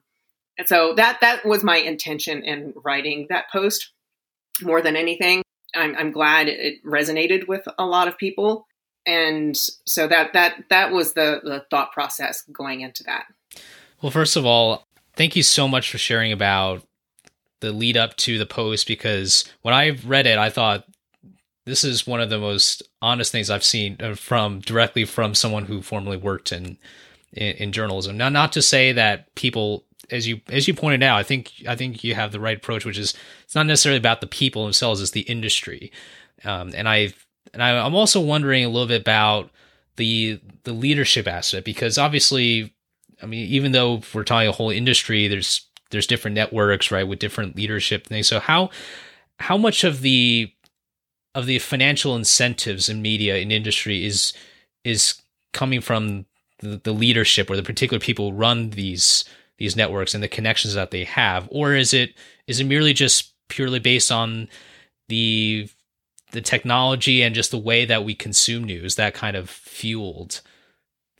and 0.58 0.68
so 0.68 0.94
that 0.96 1.18
that 1.20 1.44
was 1.44 1.62
my 1.62 1.76
intention 1.76 2.42
in 2.42 2.74
writing 2.84 3.26
that 3.30 3.50
post 3.50 3.90
more 4.60 4.82
than 4.82 4.96
anything. 4.96 5.42
I'm, 5.74 5.96
I'm 5.96 6.12
glad 6.12 6.48
it 6.48 6.84
resonated 6.84 7.48
with 7.48 7.66
a 7.78 7.86
lot 7.86 8.08
of 8.08 8.18
people, 8.18 8.66
and 9.06 9.56
so 9.56 10.06
that 10.08 10.34
that 10.34 10.64
that 10.68 10.92
was 10.92 11.14
the 11.14 11.40
the 11.42 11.64
thought 11.70 11.92
process 11.92 12.42
going 12.52 12.82
into 12.82 13.04
that. 13.04 13.24
Well, 14.02 14.12
first 14.12 14.36
of 14.36 14.44
all, 14.44 14.86
thank 15.14 15.36
you 15.36 15.42
so 15.42 15.66
much 15.66 15.90
for 15.90 15.98
sharing 15.98 16.32
about 16.32 16.82
the 17.60 17.72
lead 17.72 17.96
up 17.96 18.16
to 18.16 18.38
the 18.38 18.46
post 18.46 18.86
because 18.86 19.44
when 19.62 19.72
I 19.72 19.90
read 20.04 20.26
it, 20.26 20.36
I 20.36 20.50
thought 20.50 20.84
this 21.64 21.84
is 21.84 22.06
one 22.06 22.20
of 22.20 22.28
the 22.28 22.38
most 22.38 22.82
honest 23.00 23.32
things 23.32 23.48
I've 23.48 23.64
seen 23.64 23.96
uh, 24.00 24.14
from 24.14 24.60
directly 24.60 25.04
from 25.04 25.34
someone 25.34 25.64
who 25.64 25.80
formerly 25.80 26.16
worked 26.16 26.52
in 26.52 26.76
in, 27.32 27.56
in 27.56 27.72
journalism. 27.72 28.16
Now, 28.16 28.28
not 28.28 28.52
to 28.52 28.62
say 28.62 28.92
that 28.92 29.34
people 29.34 29.84
as 30.10 30.26
you 30.26 30.40
as 30.48 30.68
you 30.68 30.74
pointed 30.74 31.02
out, 31.02 31.18
I 31.18 31.22
think 31.22 31.52
I 31.66 31.76
think 31.76 32.04
you 32.04 32.14
have 32.14 32.32
the 32.32 32.40
right 32.40 32.56
approach, 32.56 32.84
which 32.84 32.98
is 32.98 33.14
it's 33.44 33.54
not 33.54 33.66
necessarily 33.66 33.98
about 33.98 34.20
the 34.20 34.26
people 34.26 34.64
themselves; 34.64 35.00
it's 35.00 35.12
the 35.12 35.20
industry. 35.22 35.92
Um, 36.44 36.72
and 36.74 36.88
I 36.88 37.14
and 37.54 37.62
I, 37.62 37.84
I'm 37.84 37.94
also 37.94 38.20
wondering 38.20 38.64
a 38.64 38.68
little 38.68 38.88
bit 38.88 39.00
about 39.00 39.50
the 39.96 40.40
the 40.64 40.72
leadership 40.72 41.26
aspect 41.26 41.64
because 41.64 41.98
obviously, 41.98 42.74
I 43.22 43.26
mean, 43.26 43.46
even 43.48 43.72
though 43.72 44.02
we're 44.12 44.24
talking 44.24 44.48
a 44.48 44.52
whole 44.52 44.70
industry, 44.70 45.28
there's 45.28 45.66
there's 45.90 46.06
different 46.06 46.34
networks, 46.34 46.90
right, 46.90 47.06
with 47.06 47.18
different 47.18 47.56
leadership 47.56 48.06
things. 48.06 48.26
So 48.26 48.40
how 48.40 48.70
how 49.38 49.56
much 49.56 49.84
of 49.84 50.00
the 50.02 50.52
of 51.34 51.46
the 51.46 51.58
financial 51.58 52.14
incentives 52.16 52.88
in 52.88 53.00
media 53.00 53.36
and 53.36 53.52
industry 53.52 54.04
is 54.04 54.32
is 54.84 55.22
coming 55.52 55.80
from 55.80 56.26
the, 56.62 56.80
the 56.82 56.92
leadership 56.92 57.50
or 57.50 57.56
the 57.56 57.62
particular 57.62 58.00
people 58.00 58.32
run 58.32 58.70
these 58.70 59.24
these 59.58 59.76
networks 59.76 60.14
and 60.14 60.22
the 60.22 60.28
connections 60.28 60.74
that 60.74 60.90
they 60.90 61.04
have, 61.04 61.48
or 61.50 61.74
is 61.74 61.92
it 61.92 62.14
is 62.46 62.60
it 62.60 62.64
merely 62.64 62.92
just 62.92 63.34
purely 63.48 63.78
based 63.78 64.10
on 64.10 64.48
the 65.08 65.68
the 66.32 66.40
technology 66.40 67.22
and 67.22 67.34
just 67.34 67.50
the 67.50 67.58
way 67.58 67.84
that 67.84 68.04
we 68.04 68.14
consume 68.14 68.64
news 68.64 68.94
that 68.94 69.14
kind 69.14 69.36
of 69.36 69.50
fueled 69.50 70.40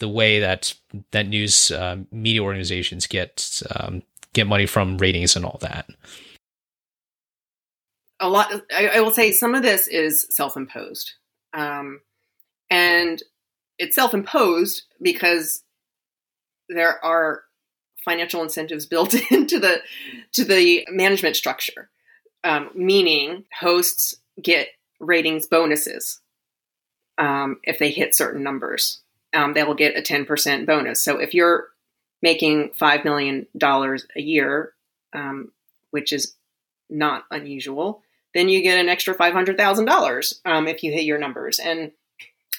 the 0.02 0.08
way 0.08 0.40
that 0.40 0.74
that 1.12 1.28
news 1.28 1.70
uh, 1.70 1.96
media 2.10 2.42
organizations 2.42 3.06
get 3.06 3.62
um, 3.76 4.02
get 4.32 4.48
money 4.48 4.66
from 4.66 4.98
ratings 4.98 5.36
and 5.36 5.44
all 5.44 5.58
that. 5.60 5.88
A 8.18 8.28
lot. 8.28 8.52
I, 8.74 8.88
I 8.94 9.00
will 9.00 9.12
say 9.12 9.30
some 9.30 9.54
of 9.54 9.62
this 9.62 9.86
is 9.86 10.26
self-imposed, 10.30 11.12
um, 11.52 12.00
and 12.68 13.22
it's 13.78 13.94
self-imposed 13.94 14.82
because 15.00 15.62
there 16.68 17.04
are 17.04 17.42
financial 18.04 18.42
incentives 18.42 18.86
built 18.92 19.14
into 19.30 19.58
the 19.58 19.80
to 20.32 20.44
the 20.44 20.86
management 20.90 21.36
structure, 21.36 21.90
um, 22.44 22.70
meaning 22.74 23.44
hosts 23.60 24.16
get 24.40 24.68
ratings 25.00 25.46
bonuses 25.46 26.20
um, 27.18 27.58
if 27.64 27.78
they 27.78 27.90
hit 27.90 28.14
certain 28.14 28.42
numbers. 28.42 29.00
Um, 29.34 29.54
they 29.54 29.64
will 29.64 29.74
get 29.74 29.96
a 29.96 30.02
ten 30.02 30.24
percent 30.24 30.66
bonus. 30.66 31.02
So 31.02 31.18
if 31.18 31.34
you're 31.34 31.68
making 32.20 32.70
five 32.70 33.04
million 33.04 33.46
dollars 33.56 34.06
a 34.16 34.20
year, 34.20 34.72
um, 35.12 35.52
which 35.90 36.12
is 36.12 36.34
not 36.90 37.24
unusual, 37.30 38.02
then 38.34 38.48
you 38.48 38.62
get 38.62 38.78
an 38.78 38.88
extra 38.88 39.14
five 39.14 39.32
hundred 39.32 39.56
thousand 39.56 39.88
um, 39.88 39.94
dollars 39.94 40.40
if 40.44 40.82
you 40.82 40.92
hit 40.92 41.04
your 41.04 41.18
numbers 41.18 41.58
and 41.58 41.92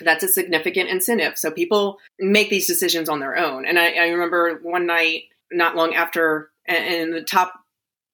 that's 0.01 0.23
a 0.23 0.27
significant 0.27 0.89
incentive. 0.89 1.37
So 1.37 1.51
people 1.51 1.99
make 2.19 2.49
these 2.49 2.67
decisions 2.67 3.09
on 3.09 3.19
their 3.19 3.37
own. 3.37 3.65
And 3.65 3.77
I, 3.77 3.93
I 3.93 4.07
remember 4.07 4.59
one 4.63 4.85
night, 4.85 5.23
not 5.51 5.75
long 5.75 5.93
after, 5.93 6.49
and, 6.65 7.13
the 7.13 7.21
top 7.21 7.53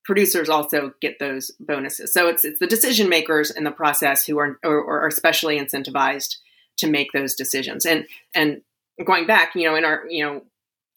producers 0.03 0.49
also 0.49 0.93
get 1.01 1.19
those 1.19 1.51
bonuses. 1.59 2.11
So 2.11 2.27
it's 2.27 2.43
it's 2.43 2.59
the 2.59 2.67
decision 2.67 3.09
makers 3.09 3.51
in 3.51 3.63
the 3.63 3.71
process 3.71 4.25
who 4.25 4.39
are 4.39 4.59
or, 4.63 5.03
are 5.03 5.07
especially 5.07 5.59
incentivized 5.59 6.37
to 6.77 6.89
make 6.89 7.11
those 7.13 7.35
decisions. 7.35 7.85
And 7.85 8.07
and 8.33 8.61
going 9.05 9.27
back, 9.27 9.53
you 9.55 9.65
know, 9.65 9.75
in 9.75 9.85
our 9.85 10.03
you 10.09 10.25
know 10.25 10.41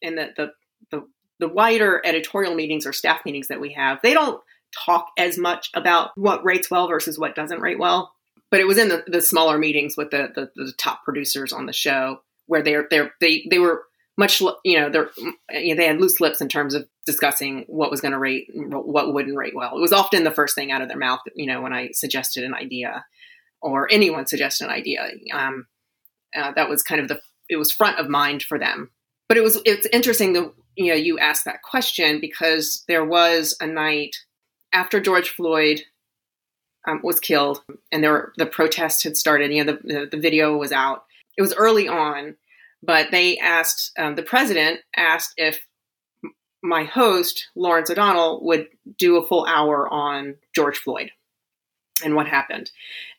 in 0.00 0.16
the 0.16 0.30
the 0.36 0.52
the, 0.90 1.06
the 1.38 1.48
wider 1.48 2.00
editorial 2.04 2.54
meetings 2.54 2.86
or 2.86 2.92
staff 2.92 3.20
meetings 3.24 3.48
that 3.48 3.60
we 3.60 3.74
have, 3.74 4.00
they 4.02 4.14
don't 4.14 4.42
talk 4.86 5.08
as 5.18 5.36
much 5.36 5.70
about 5.74 6.10
what 6.16 6.44
rates 6.44 6.70
well 6.70 6.88
versus 6.88 7.18
what 7.18 7.34
doesn't 7.34 7.60
rate 7.60 7.78
well 7.78 8.12
but 8.52 8.60
it 8.60 8.66
was 8.66 8.78
in 8.78 8.88
the, 8.88 9.02
the 9.08 9.22
smaller 9.22 9.58
meetings 9.58 9.96
with 9.96 10.10
the, 10.10 10.30
the, 10.34 10.50
the 10.54 10.72
top 10.76 11.02
producers 11.04 11.52
on 11.52 11.66
the 11.66 11.72
show 11.72 12.20
where 12.46 12.62
they're, 12.62 12.86
they're 12.90 13.12
they 13.20 13.46
they 13.50 13.58
were 13.58 13.82
much 14.16 14.40
you 14.62 14.78
know 14.78 14.90
they're 14.90 15.10
you 15.50 15.74
know, 15.74 15.80
they 15.80 15.88
had 15.88 15.98
loose 15.98 16.20
lips 16.20 16.40
in 16.40 16.48
terms 16.48 16.74
of 16.74 16.86
discussing 17.06 17.64
what 17.66 17.90
was 17.90 18.00
going 18.00 18.12
to 18.12 18.18
rate 18.18 18.46
what 18.54 19.12
wouldn't 19.12 19.36
rate 19.36 19.56
well. 19.56 19.76
It 19.76 19.80
was 19.80 19.92
often 19.92 20.22
the 20.22 20.30
first 20.30 20.54
thing 20.54 20.70
out 20.70 20.82
of 20.82 20.88
their 20.88 20.98
mouth 20.98 21.20
you 21.34 21.46
know 21.46 21.60
when 21.62 21.72
i 21.72 21.90
suggested 21.92 22.44
an 22.44 22.54
idea 22.54 23.04
or 23.60 23.88
anyone 23.90 24.26
suggested 24.26 24.66
an 24.66 24.70
idea 24.70 25.08
um, 25.32 25.66
uh, 26.36 26.52
that 26.52 26.68
was 26.68 26.82
kind 26.82 27.00
of 27.00 27.08
the 27.08 27.20
it 27.48 27.56
was 27.56 27.72
front 27.72 27.98
of 27.98 28.08
mind 28.08 28.42
for 28.42 28.58
them. 28.58 28.90
But 29.28 29.36
it 29.38 29.42
was 29.42 29.60
it's 29.64 29.86
interesting 29.92 30.34
that 30.34 30.52
you 30.76 30.88
know 30.88 30.94
you 30.94 31.18
asked 31.18 31.44
that 31.44 31.62
question 31.62 32.20
because 32.20 32.84
there 32.88 33.04
was 33.04 33.56
a 33.60 33.66
night 33.66 34.16
after 34.72 35.00
george 35.00 35.28
floyd 35.28 35.82
um, 36.86 37.00
was 37.02 37.20
killed, 37.20 37.62
and 37.90 38.02
there 38.02 38.12
were, 38.12 38.32
the 38.36 38.46
protest 38.46 39.04
had 39.04 39.16
started. 39.16 39.52
You 39.52 39.64
know, 39.64 39.72
the, 39.72 39.94
the, 39.94 40.08
the 40.12 40.20
video 40.20 40.56
was 40.56 40.72
out. 40.72 41.04
It 41.36 41.42
was 41.42 41.54
early 41.54 41.88
on, 41.88 42.36
but 42.82 43.10
they 43.10 43.38
asked 43.38 43.92
um, 43.98 44.14
the 44.14 44.22
president 44.22 44.80
asked 44.96 45.34
if 45.36 45.60
my 46.62 46.84
host 46.84 47.48
Lawrence 47.56 47.90
O'Donnell 47.90 48.44
would 48.44 48.68
do 48.98 49.16
a 49.16 49.26
full 49.26 49.44
hour 49.46 49.88
on 49.88 50.36
George 50.54 50.78
Floyd 50.78 51.10
and 52.04 52.14
what 52.14 52.26
happened. 52.26 52.70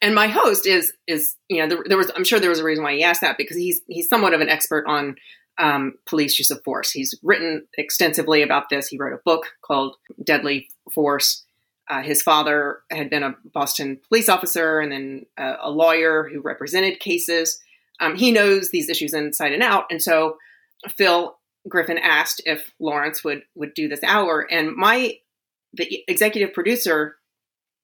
And 0.01 0.15
my 0.15 0.27
host 0.27 0.65
is 0.65 0.93
is 1.07 1.35
you 1.49 1.61
know 1.61 1.67
there, 1.67 1.83
there, 1.87 1.97
was 1.97 2.11
I'm 2.15 2.23
sure 2.23 2.39
there 2.39 2.49
was 2.49 2.59
a 2.59 2.63
reason 2.63 2.83
why 2.83 2.95
he 2.95 3.03
asked 3.03 3.21
that 3.21 3.37
because 3.37 3.57
he's 3.57 3.81
he's 3.87 4.09
somewhat 4.09 4.33
of 4.33 4.41
an 4.41 4.49
expert 4.49 4.85
on 4.87 5.15
um, 5.57 5.93
police 6.05 6.37
use 6.39 6.51
of 6.51 6.63
force. 6.63 6.91
He's 6.91 7.15
written 7.21 7.67
extensively 7.77 8.41
about 8.41 8.69
this. 8.69 8.87
He 8.87 8.97
wrote 8.97 9.13
a 9.13 9.21
book 9.23 9.47
called 9.63 9.97
Deadly 10.23 10.67
Force. 10.91 11.42
Uh, 11.89 12.01
his 12.01 12.21
father 12.21 12.79
had 12.91 13.09
been 13.09 13.23
a 13.23 13.35
Boston 13.53 13.99
police 14.07 14.29
officer 14.29 14.79
and 14.79 14.91
then 14.91 15.25
uh, 15.37 15.57
a 15.61 15.69
lawyer 15.69 16.29
who 16.31 16.39
represented 16.39 16.99
cases. 16.99 17.59
Um, 17.99 18.15
he 18.15 18.31
knows 18.31 18.69
these 18.69 18.89
issues 18.89 19.13
inside 19.13 19.51
and 19.53 19.63
out. 19.63 19.85
And 19.91 20.01
so 20.01 20.37
Phil 20.89 21.35
Griffin 21.67 21.97
asked 21.97 22.41
if 22.45 22.71
Lawrence 22.79 23.23
would 23.23 23.43
would 23.55 23.73
do 23.73 23.87
this 23.87 24.03
hour, 24.03 24.41
and 24.51 24.75
my 24.75 25.17
the 25.73 26.03
executive 26.07 26.53
producer, 26.53 27.15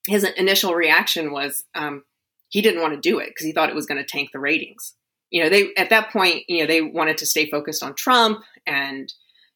his 0.08 0.24
initial 0.24 0.76
reaction 0.76 1.32
was 1.32 1.64
um, 1.76 2.04
he 2.50 2.62
didn't 2.62 2.82
want 2.82 2.94
to 2.94 3.10
do 3.10 3.20
it 3.20 3.30
because 3.30 3.46
he 3.46 3.52
thought 3.52 3.70
it 3.70 3.76
was 3.76 3.86
going 3.86 4.02
to 4.02 4.08
tank 4.08 4.30
the 4.32 4.40
ratings. 4.40 4.96
You 5.32 5.44
know, 5.44 5.50
they 5.50 5.70
at 5.78 5.90
that 5.92 6.12
point, 6.12 6.44
you 6.48 6.62
know, 6.62 6.68
they 6.68 6.82
wanted 6.82 7.18
to 7.20 7.26
stay 7.26 7.50
focused 7.50 7.84
on 7.84 7.96
Trump 7.96 8.44
and 8.66 9.14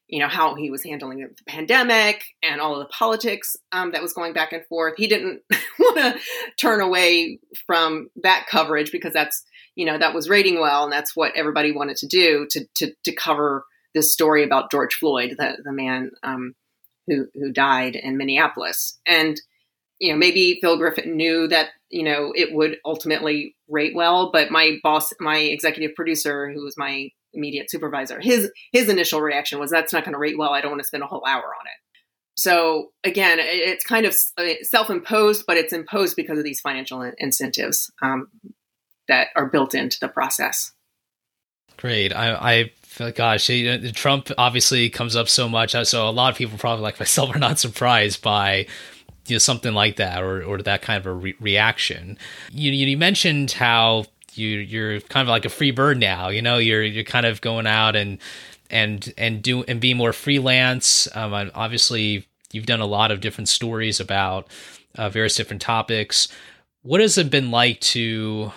you 0.08 0.20
know 0.20 0.28
how 0.28 0.54
he 0.54 0.70
was 0.70 0.84
handling 0.84 1.20
the 1.20 1.44
pandemic 1.46 2.22
and 2.42 2.60
all 2.60 2.74
of 2.74 2.86
the 2.86 2.92
politics 2.92 3.56
um, 3.72 3.92
that 3.92 4.02
was 4.02 4.12
going 4.12 4.32
back 4.32 4.52
and 4.52 4.64
forth. 4.66 4.94
He 4.96 5.06
didn't 5.06 5.42
want 5.78 5.96
to 5.96 6.20
turn 6.58 6.80
away 6.80 7.40
from 7.66 8.10
that 8.22 8.46
coverage 8.50 8.92
because 8.92 9.12
that's 9.12 9.42
you 9.74 9.86
know 9.86 9.98
that 9.98 10.14
was 10.14 10.28
rating 10.28 10.60
well 10.60 10.84
and 10.84 10.92
that's 10.92 11.16
what 11.16 11.32
everybody 11.34 11.72
wanted 11.72 11.96
to 11.98 12.06
do 12.06 12.46
to 12.50 12.66
to, 12.76 12.92
to 13.04 13.14
cover 13.14 13.64
this 13.94 14.12
story 14.12 14.44
about 14.44 14.70
George 14.70 14.94
Floyd, 14.94 15.36
the 15.38 15.56
the 15.64 15.72
man 15.72 16.10
um, 16.22 16.54
who 17.06 17.26
who 17.34 17.52
died 17.52 17.96
in 17.96 18.16
Minneapolis. 18.16 18.98
And 19.06 19.40
you 19.98 20.12
know 20.12 20.18
maybe 20.18 20.58
Phil 20.60 20.76
Griffin 20.76 21.16
knew 21.16 21.48
that 21.48 21.68
you 21.90 22.02
know 22.02 22.32
it 22.34 22.52
would 22.52 22.78
ultimately 22.84 23.56
rate 23.68 23.94
well, 23.94 24.30
but 24.32 24.50
my 24.50 24.78
boss, 24.82 25.12
my 25.20 25.38
executive 25.38 25.94
producer, 25.94 26.50
who 26.52 26.64
was 26.64 26.76
my 26.76 27.10
immediate 27.32 27.70
supervisor. 27.70 28.20
His 28.20 28.50
his 28.72 28.88
initial 28.88 29.20
reaction 29.20 29.58
was, 29.58 29.70
"That's 29.70 29.92
not 29.92 30.04
going 30.04 30.14
to 30.14 30.18
rate 30.18 30.38
well. 30.38 30.52
I 30.52 30.60
don't 30.60 30.70
want 30.70 30.82
to 30.82 30.86
spend 30.86 31.02
a 31.02 31.06
whole 31.06 31.24
hour 31.26 31.42
on 31.42 31.66
it." 31.66 31.80
So 32.36 32.90
again, 33.04 33.38
it's 33.40 33.84
kind 33.84 34.06
of 34.06 34.16
uh, 34.36 34.54
self-imposed, 34.62 35.44
but 35.46 35.56
it's 35.56 35.72
imposed 35.72 36.16
because 36.16 36.38
of 36.38 36.44
these 36.44 36.60
financial 36.60 37.00
incentives 37.18 37.92
um, 38.02 38.28
that 39.08 39.28
are 39.36 39.46
built 39.46 39.74
into 39.74 39.98
the 40.00 40.08
process. 40.08 40.72
Great. 41.76 42.12
I, 42.12 42.70
I 42.98 43.10
gosh, 43.10 43.48
you 43.48 43.78
know, 43.78 43.90
Trump 43.90 44.30
obviously 44.38 44.90
comes 44.90 45.16
up 45.16 45.28
so 45.28 45.48
much, 45.48 45.74
uh, 45.74 45.84
so 45.84 46.08
a 46.08 46.10
lot 46.10 46.32
of 46.32 46.38
people, 46.38 46.58
probably 46.58 46.82
like 46.82 46.98
myself, 46.98 47.34
are 47.34 47.38
not 47.38 47.58
surprised 47.58 48.22
by 48.22 48.66
you 49.26 49.34
know 49.34 49.38
something 49.38 49.74
like 49.74 49.96
that 49.96 50.22
or 50.22 50.42
or 50.42 50.58
that 50.58 50.82
kind 50.82 50.98
of 50.98 51.06
a 51.06 51.12
re- 51.12 51.36
reaction. 51.40 52.18
You 52.50 52.72
you 52.72 52.96
mentioned 52.96 53.52
how 53.52 54.06
you 54.34 54.48
you're 54.48 55.00
kind 55.00 55.26
of 55.26 55.30
like 55.30 55.44
a 55.44 55.50
free 55.50 55.70
bird 55.70 55.98
now. 55.98 56.28
You 56.28 56.42
know, 56.42 56.58
you're 56.58 56.82
you're 56.82 57.04
kind 57.04 57.26
of 57.26 57.40
going 57.40 57.66
out 57.66 57.96
and 57.96 58.18
and 58.70 59.12
and 59.16 59.42
do 59.42 59.64
and 59.64 59.80
be 59.80 59.94
more 59.94 60.12
freelance. 60.12 61.08
Um, 61.16 61.50
obviously, 61.54 62.26
you've 62.52 62.66
done 62.66 62.80
a 62.80 62.86
lot 62.86 63.10
of 63.10 63.20
different 63.20 63.48
stories 63.48 64.00
about 64.00 64.48
uh, 64.96 65.08
various 65.08 65.36
different 65.36 65.62
topics. 65.62 66.28
What 66.82 67.00
has 67.00 67.16
it 67.18 67.30
been 67.30 67.50
like 67.50 67.80
to 67.80 68.52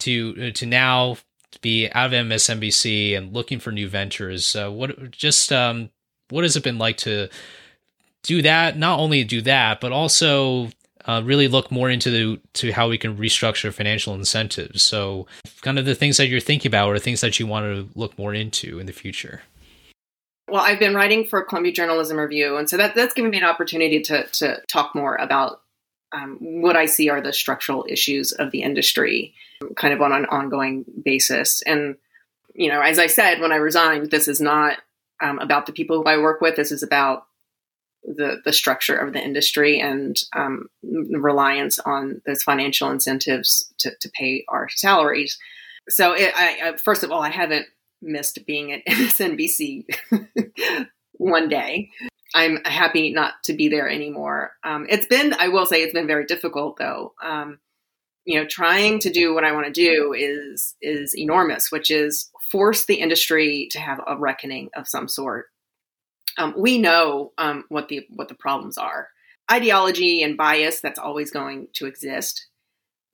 to 0.00 0.52
to 0.52 0.66
now 0.66 1.16
be 1.60 1.88
out 1.92 2.06
of 2.06 2.12
MSNBC 2.12 3.16
and 3.16 3.32
looking 3.32 3.58
for 3.58 3.72
new 3.72 3.88
ventures? 3.88 4.54
Uh, 4.54 4.70
what 4.70 5.10
just 5.10 5.52
um, 5.52 5.90
what 6.30 6.44
has 6.44 6.56
it 6.56 6.64
been 6.64 6.78
like 6.78 6.96
to 6.98 7.28
do 8.24 8.42
that? 8.42 8.76
Not 8.76 8.98
only 8.98 9.22
do 9.22 9.40
that, 9.42 9.80
but 9.80 9.92
also 9.92 10.70
uh, 11.04 11.22
really 11.24 11.46
look 11.46 11.70
more 11.70 11.88
into 11.88 12.10
the, 12.10 12.40
to 12.54 12.72
how 12.72 12.88
we 12.88 12.98
can 12.98 13.16
restructure 13.16 13.72
financial 13.72 14.14
incentives. 14.14 14.82
So, 14.82 15.26
kind 15.60 15.78
of 15.78 15.84
the 15.84 15.94
things 15.94 16.16
that 16.16 16.26
you're 16.26 16.40
thinking 16.40 16.68
about, 16.68 16.88
or 16.88 16.98
things 16.98 17.20
that 17.20 17.38
you 17.38 17.46
want 17.46 17.64
to 17.66 17.88
look 17.98 18.18
more 18.18 18.34
into 18.34 18.80
in 18.80 18.86
the 18.86 18.92
future. 18.92 19.42
Well, 20.48 20.62
I've 20.62 20.78
been 20.78 20.94
writing 20.94 21.24
for 21.24 21.42
Columbia 21.42 21.72
Journalism 21.72 22.18
Review, 22.18 22.56
and 22.56 22.68
so 22.68 22.76
that, 22.76 22.94
that's 22.94 23.14
given 23.14 23.30
me 23.30 23.38
an 23.38 23.44
opportunity 23.44 24.00
to 24.02 24.24
to 24.24 24.60
talk 24.68 24.94
more 24.94 25.16
about 25.16 25.60
um, 26.12 26.38
what 26.40 26.76
I 26.76 26.86
see 26.86 27.08
are 27.08 27.20
the 27.20 27.32
structural 27.32 27.86
issues 27.88 28.32
of 28.32 28.50
the 28.50 28.62
industry, 28.62 29.34
kind 29.76 29.92
of 29.92 30.00
on 30.00 30.12
an 30.12 30.26
ongoing 30.26 30.84
basis. 31.04 31.62
And 31.62 31.96
you 32.54 32.68
know, 32.68 32.80
as 32.80 32.98
I 32.98 33.08
said 33.08 33.40
when 33.40 33.52
I 33.52 33.56
resigned, 33.56 34.10
this 34.10 34.28
is 34.28 34.40
not 34.40 34.78
um, 35.20 35.38
about 35.38 35.66
the 35.66 35.72
people 35.72 36.02
who 36.02 36.08
I 36.08 36.18
work 36.18 36.40
with. 36.40 36.56
This 36.56 36.72
is 36.72 36.82
about 36.82 37.26
the 38.04 38.40
the 38.44 38.52
structure 38.52 38.96
of 38.96 39.12
the 39.12 39.22
industry 39.22 39.80
and 39.80 40.16
um, 40.36 40.68
reliance 40.82 41.78
on 41.78 42.20
those 42.26 42.42
financial 42.42 42.90
incentives 42.90 43.72
to, 43.78 43.92
to 44.00 44.10
pay 44.10 44.44
our 44.48 44.68
salaries. 44.68 45.38
So, 45.88 46.12
it, 46.12 46.32
I, 46.34 46.70
I, 46.70 46.76
first 46.76 47.02
of 47.02 47.10
all, 47.10 47.22
I 47.22 47.30
haven't 47.30 47.66
missed 48.00 48.38
being 48.46 48.72
at 48.72 48.84
MSNBC 48.88 49.86
one 51.12 51.48
day. 51.48 51.90
I'm 52.34 52.64
happy 52.64 53.12
not 53.12 53.34
to 53.44 53.52
be 53.52 53.68
there 53.68 53.88
anymore. 53.88 54.52
Um, 54.64 54.86
it's 54.88 55.06
been, 55.06 55.34
I 55.38 55.48
will 55.48 55.66
say, 55.66 55.82
it's 55.82 55.92
been 55.92 56.08
very 56.08 56.26
difficult 56.26 56.76
though. 56.78 57.14
Um, 57.22 57.58
you 58.24 58.40
know, 58.40 58.46
trying 58.46 58.98
to 59.00 59.10
do 59.10 59.34
what 59.34 59.44
I 59.44 59.52
want 59.52 59.66
to 59.66 59.72
do 59.72 60.14
is 60.14 60.74
is 60.80 61.14
enormous, 61.16 61.70
which 61.70 61.90
is 61.90 62.30
force 62.50 62.86
the 62.86 62.96
industry 62.96 63.68
to 63.72 63.78
have 63.78 64.00
a 64.06 64.16
reckoning 64.16 64.70
of 64.76 64.88
some 64.88 65.08
sort. 65.08 65.46
Um, 66.38 66.54
we 66.56 66.78
know 66.78 67.32
um, 67.38 67.64
what 67.68 67.88
the 67.88 68.06
what 68.10 68.28
the 68.28 68.34
problems 68.34 68.78
are. 68.78 69.08
Ideology 69.50 70.22
and 70.22 70.36
bias 70.36 70.80
that's 70.80 70.98
always 70.98 71.30
going 71.30 71.68
to 71.74 71.86
exist, 71.86 72.46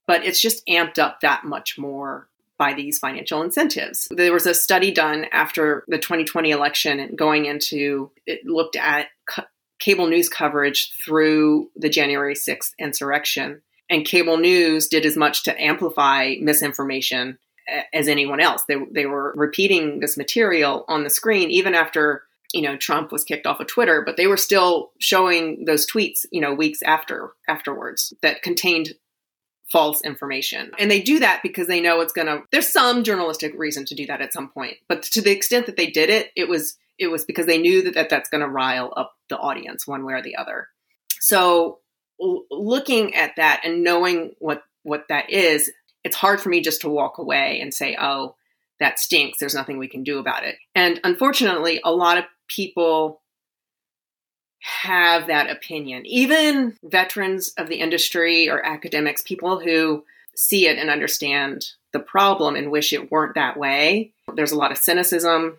but 0.07 0.25
it's 0.25 0.41
just 0.41 0.67
amped 0.67 0.99
up 0.99 1.21
that 1.21 1.45
much 1.45 1.77
more 1.77 2.29
by 2.61 2.75
these 2.75 2.99
financial 2.99 3.43
incentives. 3.43 4.07
There 4.11 4.35
was 4.35 4.47
a 4.47 4.55
study 4.55 4.93
done 4.93 5.25
after 5.33 5.85
the 5.89 5.99
2020 5.99 6.51
election 6.51 7.01
and 7.01 7.17
going 7.17 7.47
into 7.47 8.11
it 8.27 8.45
looked 8.45 8.77
at 8.77 9.07
co- 9.27 9.45
cable 9.79 10.07
news 10.07 10.29
coverage 10.29 10.93
through 10.93 11.71
the 11.75 11.89
January 11.89 12.35
6th 12.35 12.73
insurrection. 12.79 13.63
And 13.89 14.05
cable 14.05 14.37
news 14.37 14.89
did 14.89 15.07
as 15.07 15.17
much 15.17 15.43
to 15.45 15.61
amplify 15.61 16.35
misinformation 16.41 17.39
as 17.93 18.09
anyone 18.09 18.41
else. 18.41 18.63
They, 18.69 18.77
they 18.91 19.07
were 19.07 19.33
repeating 19.35 20.01
this 20.01 20.17
material 20.19 20.85
on 20.87 21.03
the 21.03 21.11
screen 21.11 21.51
even 21.51 21.75
after 21.75 22.25
you 22.53 22.63
know 22.63 22.77
Trump 22.77 23.13
was 23.13 23.25
kicked 23.25 23.47
off 23.47 23.61
of 23.61 23.67
Twitter, 23.67 24.03
but 24.05 24.17
they 24.17 24.27
were 24.27 24.37
still 24.37 24.91
showing 24.99 25.65
those 25.65 25.91
tweets 25.91 26.27
you 26.31 26.41
know 26.41 26.55
weeks 26.55 26.83
after 26.83 27.33
afterwards 27.49 28.13
that 28.23 28.43
contained 28.43 28.91
false 29.71 30.03
information. 30.03 30.73
And 30.79 30.91
they 30.91 31.01
do 31.01 31.21
that 31.21 31.41
because 31.43 31.69
they 31.69 31.81
know 31.81 32.01
it's 32.01 32.13
going 32.13 32.27
to 32.27 32.43
there's 32.51 32.69
some 32.69 33.05
journalistic 33.05 33.53
reason 33.57 33.85
to 33.87 33.95
do 33.95 34.07
that 34.07 34.21
at 34.21 34.33
some 34.33 34.49
point. 34.49 34.77
But 34.89 35.03
to 35.05 35.23
the 35.23 35.31
extent 35.31 35.67
that 35.67 35.77
they 35.77 35.87
did 35.87 36.11
it, 36.11 36.31
it 36.37 36.49
was 36.49 36.77
it 36.99 37.09
was 37.09 37.25
because 37.25 37.47
they 37.47 37.59
knew 37.59 37.83
that, 37.83 37.95
that 37.95 38.11
that's 38.11 38.29
going 38.29 38.43
to 38.43 38.49
rile 38.49 38.93
up 38.97 39.15
the 39.29 39.39
audience 39.39 39.87
one 39.87 40.05
way 40.05 40.13
or 40.13 40.23
the 40.23 40.37
other. 40.37 40.69
So 41.21 41.79
l- 42.21 42.45
looking 42.51 43.15
at 43.15 43.33
that 43.37 43.63
and 43.65 43.83
knowing 43.83 44.35
what 44.39 44.63
what 44.83 45.07
that 45.09 45.31
is, 45.31 45.71
it's 46.05 46.17
hard 46.17 46.41
for 46.41 46.49
me 46.49 46.61
just 46.61 46.81
to 46.83 46.89
walk 46.89 47.19
away 47.19 47.61
and 47.61 47.73
say, 47.73 47.97
"Oh, 47.99 48.35
that 48.81 48.99
stinks. 48.99 49.39
There's 49.39 49.55
nothing 49.55 49.79
we 49.79 49.89
can 49.89 50.03
do 50.03 50.19
about 50.19 50.45
it." 50.45 50.57
And 50.75 51.01
unfortunately, 51.05 51.81
a 51.85 51.93
lot 51.93 52.19
of 52.19 52.25
people 52.55 53.23
have 54.61 55.27
that 55.29 55.51
opinion. 55.51 56.05
Even 56.05 56.77
veterans 56.85 57.53
of 57.57 57.69
the 57.69 57.77
industry 57.77 58.49
or 58.49 58.65
academics, 58.65 59.23
people 59.23 59.59
who 59.61 60.05
see 60.37 60.67
it 60.67 60.79
and 60.79 60.91
understand 60.91 61.67
the 61.93 61.99
problem 61.99 62.57
and 62.57 62.71
wish 62.71 62.93
it 62.93 63.11
weren't 63.11 63.35
that 63.35 63.57
way. 63.57 64.13
There's 64.35 64.53
a 64.53 64.59
lot 64.59 64.73
of 64.73 64.79
cynicism. 64.79 65.59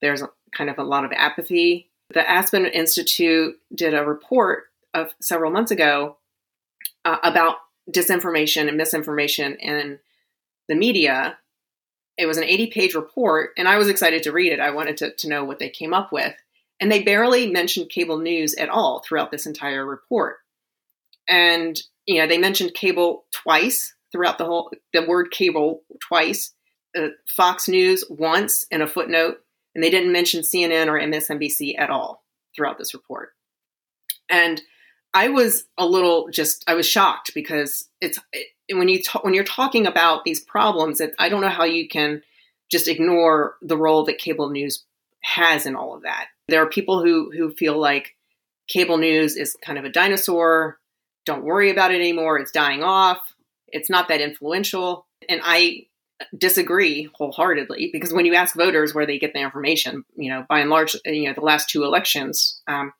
There's 0.00 0.22
kind 0.56 0.70
of 0.70 0.78
a 0.78 0.84
lot 0.84 1.04
of 1.04 1.12
apathy. 1.12 1.90
The 2.12 2.28
Aspen 2.28 2.66
Institute 2.66 3.58
did 3.74 3.94
a 3.94 4.04
report 4.04 4.64
of 4.94 5.12
several 5.20 5.50
months 5.50 5.70
ago 5.70 6.16
uh, 7.04 7.18
about 7.22 7.56
disinformation 7.90 8.68
and 8.68 8.76
misinformation 8.76 9.56
in 9.56 9.98
the 10.68 10.74
media. 10.74 11.38
It 12.20 12.26
was 12.26 12.36
an 12.36 12.44
80 12.44 12.66
page 12.66 12.94
report, 12.94 13.52
and 13.56 13.66
I 13.66 13.78
was 13.78 13.88
excited 13.88 14.22
to 14.24 14.32
read 14.32 14.52
it. 14.52 14.60
I 14.60 14.72
wanted 14.72 14.98
to, 14.98 15.14
to 15.14 15.28
know 15.28 15.42
what 15.42 15.58
they 15.58 15.70
came 15.70 15.94
up 15.94 16.12
with. 16.12 16.34
And 16.78 16.92
they 16.92 17.02
barely 17.02 17.50
mentioned 17.50 17.88
cable 17.88 18.18
news 18.18 18.54
at 18.54 18.68
all 18.68 19.00
throughout 19.00 19.30
this 19.30 19.46
entire 19.46 19.86
report. 19.86 20.36
And, 21.26 21.80
you 22.04 22.20
know, 22.20 22.28
they 22.28 22.36
mentioned 22.36 22.74
cable 22.74 23.24
twice 23.32 23.94
throughout 24.12 24.36
the 24.36 24.44
whole, 24.44 24.70
the 24.92 25.06
word 25.06 25.30
cable 25.30 25.82
twice, 26.06 26.52
uh, 26.94 27.08
Fox 27.26 27.68
News 27.68 28.04
once 28.10 28.66
in 28.70 28.82
a 28.82 28.86
footnote, 28.86 29.38
and 29.74 29.82
they 29.82 29.90
didn't 29.90 30.12
mention 30.12 30.42
CNN 30.42 30.88
or 30.88 31.00
MSNBC 31.00 31.78
at 31.78 31.88
all 31.88 32.22
throughout 32.54 32.76
this 32.76 32.92
report. 32.92 33.30
And 34.28 34.60
I 35.12 35.28
was 35.28 35.64
a 35.76 35.86
little 35.86 36.28
just, 36.30 36.64
I 36.66 36.74
was 36.74 36.86
shocked 36.86 37.32
because 37.34 37.88
it's, 38.00 38.18
it, 38.32 38.48
when 38.76 38.88
you 38.88 39.02
ta- 39.02 39.20
when 39.22 39.34
you're 39.34 39.44
talking 39.44 39.86
about 39.86 40.24
these 40.24 40.40
problems, 40.40 41.00
it, 41.00 41.14
I 41.18 41.28
don't 41.28 41.40
know 41.40 41.48
how 41.48 41.64
you 41.64 41.88
can 41.88 42.22
just 42.70 42.88
ignore 42.88 43.56
the 43.62 43.76
role 43.76 44.04
that 44.04 44.18
cable 44.18 44.50
news 44.50 44.84
has 45.22 45.66
in 45.66 45.76
all 45.76 45.94
of 45.94 46.02
that. 46.02 46.26
There 46.48 46.62
are 46.62 46.68
people 46.68 47.02
who 47.02 47.30
who 47.30 47.52
feel 47.52 47.78
like 47.78 48.16
cable 48.68 48.98
news 48.98 49.36
is 49.36 49.56
kind 49.64 49.78
of 49.78 49.84
a 49.84 49.90
dinosaur. 49.90 50.78
Don't 51.26 51.44
worry 51.44 51.70
about 51.70 51.92
it 51.92 51.96
anymore. 51.96 52.38
It's 52.38 52.52
dying 52.52 52.82
off. 52.82 53.34
It's 53.68 53.90
not 53.90 54.08
that 54.08 54.20
influential. 54.20 55.06
And 55.28 55.40
I 55.44 55.86
disagree 56.36 57.08
wholeheartedly 57.14 57.90
because 57.92 58.12
when 58.12 58.26
you 58.26 58.34
ask 58.34 58.54
voters 58.54 58.94
where 58.94 59.06
they 59.06 59.18
get 59.18 59.32
the 59.32 59.40
information, 59.40 60.04
you 60.16 60.30
know, 60.30 60.44
by 60.48 60.60
and 60.60 60.70
large, 60.70 60.94
you 61.04 61.24
know, 61.24 61.34
the 61.34 61.40
last 61.40 61.68
two 61.68 61.84
elections, 61.84 62.60
um, 62.66 62.92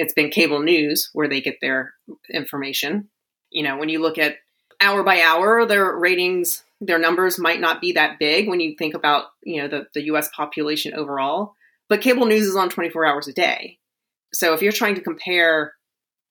it's 0.00 0.14
been 0.14 0.30
cable 0.30 0.60
news 0.60 1.10
where 1.12 1.28
they 1.28 1.42
get 1.42 1.58
their 1.60 1.92
information. 2.32 3.10
You 3.50 3.64
know, 3.64 3.76
when 3.76 3.90
you 3.90 4.00
look 4.00 4.16
at 4.16 4.36
hour 4.80 5.02
by 5.02 5.20
hour, 5.20 5.66
their 5.66 5.94
ratings, 5.94 6.64
their 6.80 6.98
numbers 6.98 7.38
might 7.38 7.60
not 7.60 7.82
be 7.82 7.92
that 7.92 8.18
big 8.18 8.48
when 8.48 8.60
you 8.60 8.74
think 8.78 8.94
about, 8.94 9.26
you 9.42 9.60
know, 9.60 9.68
the, 9.68 9.88
the 9.92 10.04
US 10.04 10.30
population 10.34 10.94
overall. 10.94 11.54
But 11.90 12.00
cable 12.00 12.24
news 12.24 12.46
is 12.46 12.56
on 12.56 12.70
24 12.70 13.04
hours 13.04 13.28
a 13.28 13.34
day. 13.34 13.78
So 14.32 14.54
if 14.54 14.62
you're 14.62 14.72
trying 14.72 14.94
to 14.94 15.02
compare 15.02 15.74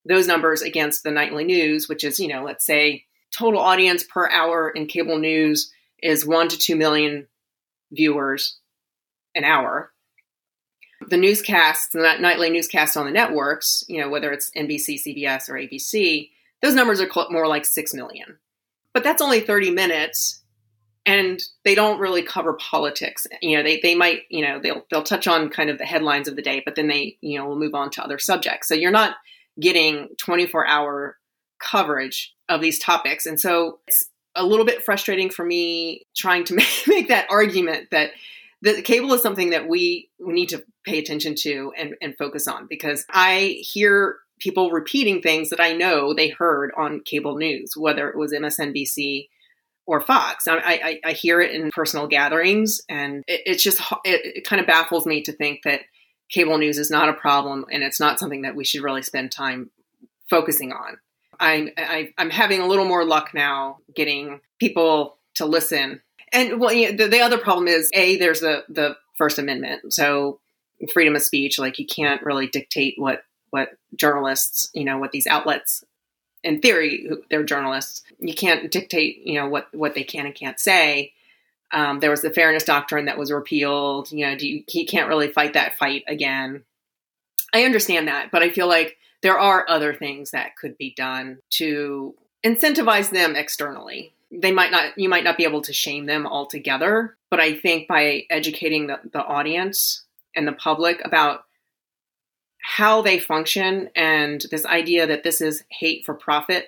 those 0.03 0.25
numbers 0.25 0.63
against 0.63 1.03
the 1.03 1.11
nightly 1.11 1.43
news, 1.43 1.87
which 1.87 2.03
is, 2.03 2.19
you 2.19 2.27
know, 2.27 2.43
let's 2.43 2.65
say 2.65 3.05
total 3.31 3.59
audience 3.59 4.03
per 4.03 4.27
hour 4.31 4.71
in 4.71 4.87
cable 4.87 5.19
news 5.19 5.71
is 6.01 6.25
one 6.25 6.47
to 6.47 6.57
two 6.57 6.75
million 6.75 7.27
viewers 7.91 8.57
an 9.35 9.43
hour. 9.43 9.91
The 11.07 11.17
newscasts, 11.17 11.89
the 11.93 12.17
nightly 12.19 12.49
newscasts 12.49 12.97
on 12.97 13.05
the 13.05 13.11
networks, 13.11 13.83
you 13.87 14.01
know, 14.01 14.09
whether 14.09 14.31
it's 14.31 14.51
NBC, 14.51 15.01
CBS, 15.05 15.49
or 15.49 15.53
ABC, 15.53 16.29
those 16.61 16.75
numbers 16.75 16.99
are 16.99 17.09
more 17.29 17.47
like 17.47 17.65
6 17.65 17.93
million. 17.93 18.37
But 18.93 19.03
that's 19.03 19.21
only 19.21 19.39
30 19.39 19.71
minutes 19.71 20.39
and 21.05 21.41
they 21.63 21.75
don't 21.75 21.99
really 21.99 22.21
cover 22.21 22.53
politics. 22.53 23.25
You 23.41 23.57
know, 23.57 23.63
they, 23.63 23.79
they 23.79 23.95
might, 23.95 24.23
you 24.29 24.45
know, 24.45 24.59
they'll 24.59 24.85
they'll 24.91 25.03
touch 25.03 25.27
on 25.27 25.49
kind 25.49 25.69
of 25.69 25.77
the 25.77 25.85
headlines 25.85 26.27
of 26.27 26.35
the 26.35 26.41
day, 26.41 26.61
but 26.63 26.75
then 26.75 26.87
they, 26.87 27.17
you 27.21 27.39
know, 27.39 27.47
will 27.47 27.57
move 27.57 27.73
on 27.73 27.89
to 27.91 28.03
other 28.03 28.19
subjects. 28.19 28.67
So 28.67 28.75
you're 28.75 28.91
not 28.91 29.15
getting 29.59 30.09
24 30.19 30.67
hour 30.67 31.17
coverage 31.59 32.35
of 32.47 32.61
these 32.61 32.79
topics. 32.79 33.25
And 33.25 33.39
so 33.39 33.79
it's 33.87 34.05
a 34.35 34.45
little 34.45 34.65
bit 34.65 34.83
frustrating 34.83 35.29
for 35.29 35.43
me 35.43 36.05
trying 36.15 36.43
to 36.45 36.53
make, 36.55 36.83
make 36.87 37.07
that 37.07 37.27
argument 37.29 37.89
that 37.91 38.11
the 38.61 38.81
cable 38.81 39.13
is 39.13 39.21
something 39.21 39.51
that 39.51 39.67
we, 39.67 40.09
need 40.19 40.49
to 40.49 40.63
pay 40.85 40.99
attention 40.99 41.33
to 41.33 41.71
and, 41.77 41.95
and 42.01 42.17
focus 42.17 42.47
on 42.47 42.67
because 42.69 43.05
I 43.09 43.57
hear 43.61 44.17
people 44.39 44.71
repeating 44.71 45.21
things 45.21 45.49
that 45.49 45.59
I 45.59 45.73
know 45.73 46.13
they 46.13 46.29
heard 46.29 46.71
on 46.77 47.01
cable 47.01 47.35
news, 47.35 47.73
whether 47.75 48.09
it 48.09 48.17
was 48.17 48.33
MSNBC 48.33 49.27
or 49.85 50.01
Fox. 50.01 50.47
I, 50.47 50.57
I, 50.57 50.99
I 51.09 51.11
hear 51.13 51.41
it 51.41 51.51
in 51.51 51.71
personal 51.71 52.07
gatherings, 52.07 52.81
and 52.87 53.23
it, 53.27 53.41
it's 53.45 53.63
just 53.63 53.81
it, 54.05 54.37
it 54.37 54.43
kind 54.45 54.59
of 54.59 54.67
baffles 54.67 55.05
me 55.05 55.23
to 55.23 55.31
think 55.31 55.61
that 55.63 55.81
cable 56.29 56.57
news 56.57 56.77
is 56.77 56.91
not 56.91 57.09
a 57.09 57.13
problem 57.13 57.65
and 57.71 57.81
it's 57.81 57.99
not 57.99 58.19
something 58.19 58.43
that 58.43 58.55
we 58.55 58.63
should 58.63 58.83
really 58.83 59.01
spend 59.01 59.31
time 59.31 59.71
focusing 60.29 60.71
on. 60.71 60.97
I'm 61.39 61.69
I, 61.77 62.13
I'm 62.17 62.29
having 62.29 62.61
a 62.61 62.67
little 62.67 62.85
more 62.85 63.03
luck 63.03 63.31
now 63.33 63.77
getting 63.95 64.41
people 64.59 65.17
to 65.35 65.45
listen. 65.45 66.01
And 66.31 66.59
well, 66.59 66.73
you 66.73 66.91
know, 66.91 66.97
the, 66.97 67.09
the 67.09 67.21
other 67.21 67.37
problem 67.37 67.67
is 67.67 67.89
a 67.93 68.17
there's 68.17 68.41
the 68.41 68.63
the 68.69 68.97
First 69.17 69.39
Amendment, 69.39 69.93
so 69.93 70.39
freedom 70.93 71.15
of 71.15 71.21
speech. 71.21 71.59
Like 71.59 71.79
you 71.79 71.85
can't 71.85 72.23
really 72.23 72.47
dictate 72.47 72.95
what 72.97 73.23
what 73.49 73.69
journalists, 73.95 74.69
you 74.73 74.85
know, 74.85 74.97
what 74.97 75.11
these 75.11 75.27
outlets 75.27 75.83
in 76.43 76.61
theory, 76.61 77.09
they're 77.29 77.43
journalists. 77.43 78.03
You 78.19 78.33
can't 78.33 78.71
dictate, 78.71 79.21
you 79.25 79.39
know, 79.39 79.47
what 79.47 79.67
what 79.73 79.95
they 79.95 80.03
can 80.03 80.25
and 80.25 80.35
can't 80.35 80.59
say. 80.59 81.13
Um, 81.71 81.99
there 81.99 82.09
was 82.09 82.21
the 82.21 82.33
fairness 82.33 82.63
doctrine 82.63 83.05
that 83.05 83.17
was 83.17 83.31
repealed. 83.31 84.11
You 84.11 84.25
know, 84.25 84.35
you, 84.39 84.63
he 84.67 84.85
can't 84.85 85.07
really 85.07 85.31
fight 85.31 85.53
that 85.53 85.77
fight 85.77 86.03
again. 86.07 86.63
I 87.53 87.63
understand 87.63 88.07
that, 88.07 88.31
but 88.31 88.41
I 88.41 88.49
feel 88.49 88.67
like 88.67 88.97
there 89.21 89.37
are 89.37 89.69
other 89.69 89.93
things 89.93 90.31
that 90.31 90.55
could 90.55 90.77
be 90.77 90.93
done 90.95 91.39
to 91.51 92.15
incentivize 92.43 93.09
them 93.09 93.35
externally. 93.35 94.13
They 94.31 94.51
might 94.51 94.71
not, 94.71 94.97
you 94.97 95.09
might 95.09 95.23
not 95.23 95.37
be 95.37 95.43
able 95.43 95.61
to 95.63 95.73
shame 95.73 96.05
them 96.05 96.27
altogether, 96.27 97.17
but 97.31 97.39
I 97.39 97.55
think 97.55 97.87
by 97.87 98.23
educating 98.29 98.87
the, 98.87 98.99
the 99.11 99.23
audience 99.23 100.05
and 100.35 100.47
the 100.47 100.53
public 100.53 101.01
about 101.03 101.45
how 102.61 103.01
they 103.01 103.19
function 103.19 103.89
and 103.95 104.45
this 104.51 104.65
idea 104.65 105.07
that 105.07 105.23
this 105.23 105.41
is 105.41 105.63
hate 105.71 106.05
for 106.05 106.13
profit. 106.13 106.67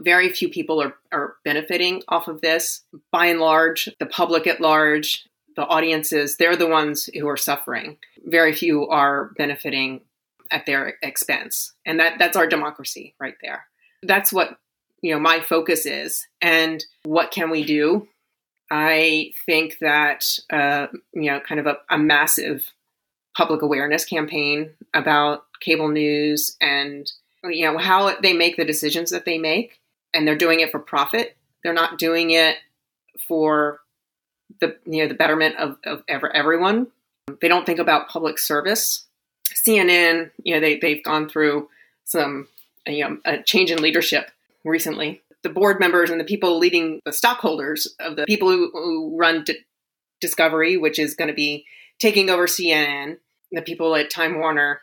Very 0.00 0.30
few 0.30 0.48
people 0.48 0.82
are, 0.82 0.94
are 1.12 1.36
benefiting 1.44 2.02
off 2.08 2.28
of 2.28 2.40
this. 2.40 2.82
By 3.12 3.26
and 3.26 3.40
large, 3.40 3.88
the 4.00 4.06
public 4.06 4.46
at 4.46 4.60
large, 4.60 5.26
the 5.54 5.64
audiences, 5.64 6.36
they're 6.36 6.56
the 6.56 6.68
ones 6.68 7.08
who 7.14 7.28
are 7.28 7.36
suffering. 7.36 7.98
Very 8.24 8.52
few 8.52 8.88
are 8.88 9.30
benefiting 9.38 10.02
at 10.50 10.66
their 10.66 10.98
expense. 11.02 11.72
And 11.84 12.00
that, 12.00 12.18
that's 12.18 12.36
our 12.36 12.46
democracy 12.46 13.14
right 13.18 13.36
there. 13.42 13.66
That's 14.02 14.32
what 14.32 14.58
you 15.06 15.12
know 15.12 15.20
my 15.20 15.38
focus 15.38 15.86
is. 15.86 16.26
And 16.42 16.84
what 17.04 17.30
can 17.30 17.48
we 17.48 17.64
do? 17.64 18.08
I 18.72 19.32
think 19.46 19.78
that 19.80 20.40
uh, 20.52 20.88
you 21.12 21.30
know, 21.30 21.38
kind 21.38 21.60
of 21.60 21.66
a, 21.66 21.76
a 21.88 21.96
massive 21.96 22.72
public 23.36 23.62
awareness 23.62 24.04
campaign 24.04 24.70
about 24.92 25.44
cable 25.60 25.88
news 25.88 26.56
and 26.60 27.10
you 27.44 27.64
know 27.64 27.78
how 27.78 28.18
they 28.20 28.32
make 28.32 28.56
the 28.56 28.64
decisions 28.64 29.10
that 29.10 29.24
they 29.24 29.38
make 29.38 29.78
and 30.12 30.26
they're 30.26 30.36
doing 30.36 30.58
it 30.58 30.72
for 30.72 30.80
profit 30.80 31.36
They're 31.62 31.72
not 31.72 31.98
doing 31.98 32.32
it 32.32 32.56
for 33.28 33.78
the 34.60 34.76
you 34.86 35.02
know 35.02 35.08
the 35.08 35.14
betterment 35.14 35.54
of, 35.56 35.76
of 35.84 36.02
ever, 36.08 36.34
everyone. 36.34 36.88
They 37.40 37.46
don't 37.46 37.64
think 37.64 37.78
about 37.78 38.08
public 38.08 38.40
service. 38.40 39.06
CNN, 39.54 40.32
you 40.42 40.54
know, 40.54 40.60
they 40.60 40.80
they've 40.80 41.04
gone 41.04 41.28
through 41.28 41.68
some 42.04 42.48
you 42.88 43.08
know 43.08 43.18
a 43.24 43.40
change 43.44 43.70
in 43.70 43.80
leadership 43.80 44.32
recently. 44.66 45.22
The 45.42 45.50
board 45.50 45.80
members 45.80 46.10
and 46.10 46.20
the 46.20 46.24
people 46.24 46.58
leading 46.58 47.00
the 47.04 47.12
stockholders 47.12 47.94
of 48.00 48.16
the 48.16 48.24
people 48.26 48.50
who, 48.50 48.70
who 48.72 49.16
run 49.16 49.44
D- 49.44 49.58
Discovery, 50.20 50.76
which 50.76 50.98
is 50.98 51.14
going 51.14 51.28
to 51.28 51.34
be 51.34 51.66
taking 52.00 52.30
over 52.30 52.46
CNN, 52.46 53.18
the 53.52 53.62
people 53.62 53.94
at 53.94 54.10
Time 54.10 54.38
Warner, 54.38 54.80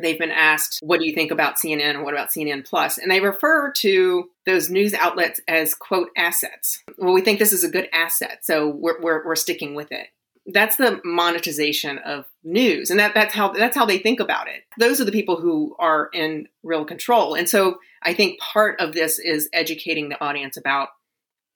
they've 0.00 0.18
been 0.18 0.30
asked, 0.30 0.78
"What 0.82 1.00
do 1.00 1.06
you 1.06 1.14
think 1.14 1.30
about 1.30 1.56
CNN 1.56 1.90
and 1.96 2.04
what 2.04 2.14
about 2.14 2.30
CNN 2.30 2.64
Plus?" 2.64 2.98
And 2.98 3.10
they 3.10 3.20
refer 3.20 3.72
to 3.72 4.30
those 4.46 4.70
news 4.70 4.94
outlets 4.94 5.40
as 5.48 5.74
quote 5.74 6.10
assets. 6.16 6.82
Well, 6.98 7.14
we 7.14 7.22
think 7.22 7.38
this 7.38 7.52
is 7.52 7.64
a 7.64 7.70
good 7.70 7.88
asset, 7.92 8.40
so 8.42 8.68
we're 8.68 9.00
we're, 9.00 9.24
we're 9.24 9.36
sticking 9.36 9.74
with 9.74 9.90
it. 9.92 10.08
That's 10.46 10.76
the 10.76 11.00
monetization 11.04 11.98
of 11.98 12.26
news, 12.44 12.90
and 12.90 13.00
that 13.00 13.14
that's 13.14 13.34
how 13.34 13.52
that's 13.52 13.76
how 13.76 13.86
they 13.86 13.98
think 13.98 14.20
about 14.20 14.48
it. 14.48 14.62
Those 14.78 15.00
are 15.00 15.04
the 15.04 15.12
people 15.12 15.36
who 15.36 15.74
are 15.78 16.10
in 16.12 16.48
real 16.62 16.84
control, 16.84 17.34
and 17.34 17.48
so 17.48 17.78
I 18.02 18.14
think 18.14 18.40
part 18.40 18.80
of 18.80 18.92
this 18.92 19.18
is 19.18 19.48
educating 19.52 20.08
the 20.08 20.22
audience 20.22 20.56
about 20.56 20.88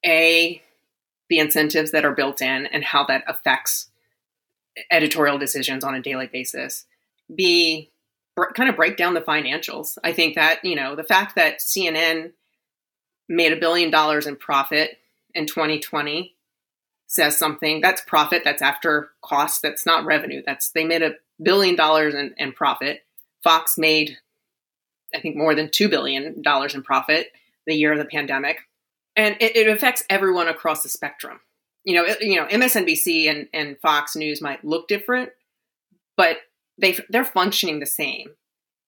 a 0.04 0.62
the 1.30 1.38
incentives 1.38 1.92
that 1.92 2.04
are 2.04 2.14
built 2.14 2.42
in 2.42 2.66
and 2.66 2.84
how 2.84 3.04
that 3.06 3.24
affects 3.26 3.88
editorial 4.90 5.38
decisions 5.38 5.82
on 5.82 5.94
a 5.94 6.02
daily 6.02 6.26
basis. 6.26 6.84
B 7.34 7.90
kind 8.54 8.68
of 8.68 8.76
break 8.76 8.96
down 8.96 9.14
the 9.14 9.20
financials. 9.20 9.96
I 10.02 10.12
think 10.12 10.34
that, 10.34 10.64
you 10.64 10.74
know, 10.74 10.96
the 10.96 11.04
fact 11.04 11.36
that 11.36 11.60
CNN 11.60 12.32
made 13.28 13.52
a 13.52 13.60
billion 13.60 13.90
dollars 13.90 14.26
in 14.26 14.36
profit 14.36 14.98
in 15.34 15.46
2020 15.46 16.34
says 17.06 17.38
something. 17.38 17.80
That's 17.80 18.02
profit, 18.02 18.42
that's 18.44 18.62
after 18.62 19.10
cost, 19.22 19.62
that's 19.62 19.86
not 19.86 20.04
revenue. 20.04 20.42
That's 20.44 20.70
they 20.70 20.84
made 20.84 21.02
a 21.02 21.14
billion 21.42 21.76
dollars 21.76 22.14
in, 22.14 22.34
in 22.36 22.52
profit. 22.52 23.04
Fox 23.42 23.78
made 23.78 24.18
I 25.14 25.20
think 25.20 25.36
more 25.36 25.54
than 25.54 25.70
two 25.70 25.88
billion 25.88 26.42
dollars 26.42 26.74
in 26.74 26.82
profit 26.82 27.32
the 27.66 27.74
year 27.74 27.92
of 27.92 27.98
the 27.98 28.04
pandemic. 28.04 28.58
And 29.16 29.36
it, 29.40 29.56
it 29.56 29.68
affects 29.68 30.04
everyone 30.10 30.48
across 30.48 30.82
the 30.82 30.88
spectrum. 30.88 31.40
You 31.84 31.94
know, 31.96 32.04
it, 32.04 32.20
you 32.20 32.36
know, 32.36 32.46
MSNBC 32.46 33.30
and, 33.30 33.48
and 33.54 33.78
Fox 33.80 34.16
News 34.16 34.40
might 34.42 34.64
look 34.64 34.88
different, 34.88 35.30
but 36.16 36.38
they 36.78 36.98
they're 37.08 37.24
functioning 37.24 37.80
the 37.80 37.86
same 37.86 38.30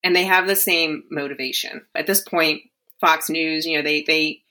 and 0.02 0.14
they 0.14 0.24
have 0.24 0.46
the 0.46 0.56
same 0.56 1.04
motivation 1.10 1.82
at 1.94 2.06
this 2.06 2.20
point 2.20 2.62
fox 3.00 3.28
news 3.28 3.66
you 3.66 3.76
know 3.76 3.82
they 3.82 4.02
they 4.02 4.42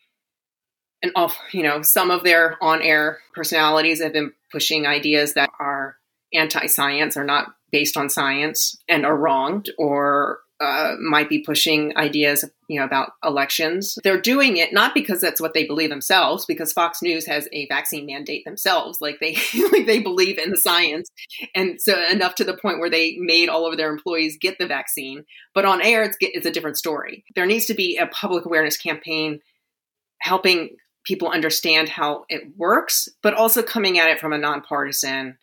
and 1.02 1.12
off 1.16 1.38
you 1.52 1.64
know 1.64 1.82
some 1.82 2.12
of 2.12 2.24
their 2.24 2.58
on-air 2.62 3.20
personalities 3.34 4.02
have 4.02 4.14
been 4.14 4.32
pushing 4.52 4.86
ideas 4.86 5.34
that 5.34 5.50
are 5.60 5.98
anti-science 6.34 7.18
or 7.18 7.24
not 7.24 7.56
based 7.72 7.98
on 7.98 8.10
science 8.10 8.78
and 8.88 9.06
are 9.06 9.16
wronged 9.16 9.70
or 9.78 10.40
uh, 10.62 10.96
might 11.02 11.28
be 11.28 11.40
pushing 11.40 11.96
ideas, 11.98 12.46
you 12.70 12.80
know, 12.80 12.86
about 12.86 13.12
elections. 13.24 13.98
They're 14.04 14.22
doing 14.22 14.58
it 14.58 14.74
not 14.74 14.94
because 14.94 15.20
that's 15.20 15.42
what 15.42 15.54
they 15.54 15.66
believe 15.66 15.90
themselves, 15.90 16.46
because 16.46 16.72
Fox 16.72 17.02
News 17.02 17.26
has 17.26 17.50
a 17.52 17.68
vaccine 17.68 18.06
mandate 18.06 18.46
themselves. 18.46 19.02
Like 19.02 19.20
they, 19.20 19.36
like 19.72 19.86
they 19.86 20.00
believe 20.00 20.38
in 20.38 20.52
the 20.52 20.58
science, 20.58 21.10
and 21.54 21.82
so 21.82 22.02
enough 22.10 22.36
to 22.36 22.44
the 22.44 22.58
point 22.58 22.80
where 22.80 22.90
they 22.90 23.18
made 23.20 23.50
all 23.50 23.70
of 23.70 23.78
their 23.78 23.92
employees 23.92 24.38
get 24.40 24.58
the 24.58 24.68
vaccine. 24.68 25.26
But 25.54 25.66
on 25.66 25.82
air, 25.82 26.04
it's 26.04 26.18
it's 26.22 26.46
a 26.46 26.52
different 26.52 26.78
story. 26.78 27.26
There 27.36 27.46
needs 27.46 27.66
to 27.66 27.74
be 27.74 27.98
a 27.98 28.08
public 28.08 28.46
awareness 28.46 28.78
campaign 28.78 29.42
helping 30.20 30.78
people 31.06 31.30
understand 31.30 31.90
how 31.90 32.26
it 32.30 32.44
works, 32.58 33.08
but 33.22 33.34
also 33.34 33.62
coming 33.62 34.00
at 34.00 34.10
it 34.10 34.20
from 34.20 34.34
a 34.34 34.38
nonpartisan 34.38 35.38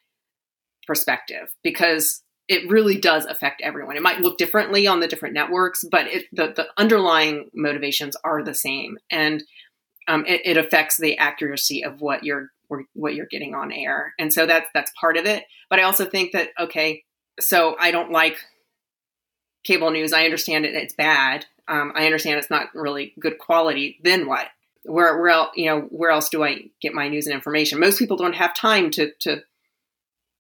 perspective 0.87 1.49
because 1.63 2.22
it 2.49 2.69
really 2.71 2.99
does 2.99 3.25
affect 3.25 3.63
everyone. 3.63 3.97
It 3.97 4.03
might 4.03 4.21
look 4.21 4.39
differently 4.39 4.87
on 4.87 5.01
the 5.01 5.09
different 5.09 5.35
networks, 5.35 5.85
but 5.91 6.07
it, 6.07 6.27
the, 6.33 6.53
the 6.55 6.67
underlying 6.77 7.51
motivations 7.55 8.17
are 8.25 8.43
the 8.43 8.55
same, 8.55 8.99
and 9.11 9.43
um, 10.09 10.25
it, 10.27 10.43
it, 10.45 10.57
affects 10.57 10.97
the 10.97 11.17
accuracy 11.19 11.85
of 11.85 12.01
what 12.01 12.25
you're 12.25 12.49
what 12.95 13.15
you're 13.15 13.27
getting 13.27 13.55
on 13.55 13.71
air. 13.71 14.15
And 14.19 14.33
so 14.33 14.47
that's 14.47 14.69
that's 14.75 14.93
part 15.01 15.17
of 15.17 15.27
it. 15.27 15.45
But 15.71 15.79
I 15.79 15.85
also 15.85 16.05
think 16.05 16.33
that 16.33 16.49
okay, 16.59 17.05
so 17.39 17.77
I 17.79 17.91
don't 17.91 18.11
like 18.11 18.39
cable 19.65 19.91
news. 19.91 20.13
I 20.13 20.25
understand 20.25 20.65
it; 20.67 20.75
it's 20.75 20.95
bad. 20.95 21.47
Um, 21.69 21.93
I 21.95 22.07
understand 22.07 22.39
it's 22.39 22.51
not 22.51 22.75
really 22.75 23.15
good 23.21 23.39
quality. 23.39 24.01
Then 24.03 24.27
what? 24.27 24.49
Where 24.85 25.21
where 25.21 25.31
else, 25.31 25.51
you 25.55 25.67
know 25.67 25.83
where 25.91 26.11
else 26.11 26.29
do 26.29 26.43
I 26.43 26.65
get 26.81 26.93
my 26.93 27.09
news 27.09 27.27
and 27.27 27.35
information? 27.35 27.79
Most 27.79 28.01
people 28.01 28.17
don't 28.17 28.35
have 28.35 28.55
time 28.55 28.91
to 28.93 29.13
to 29.21 29.43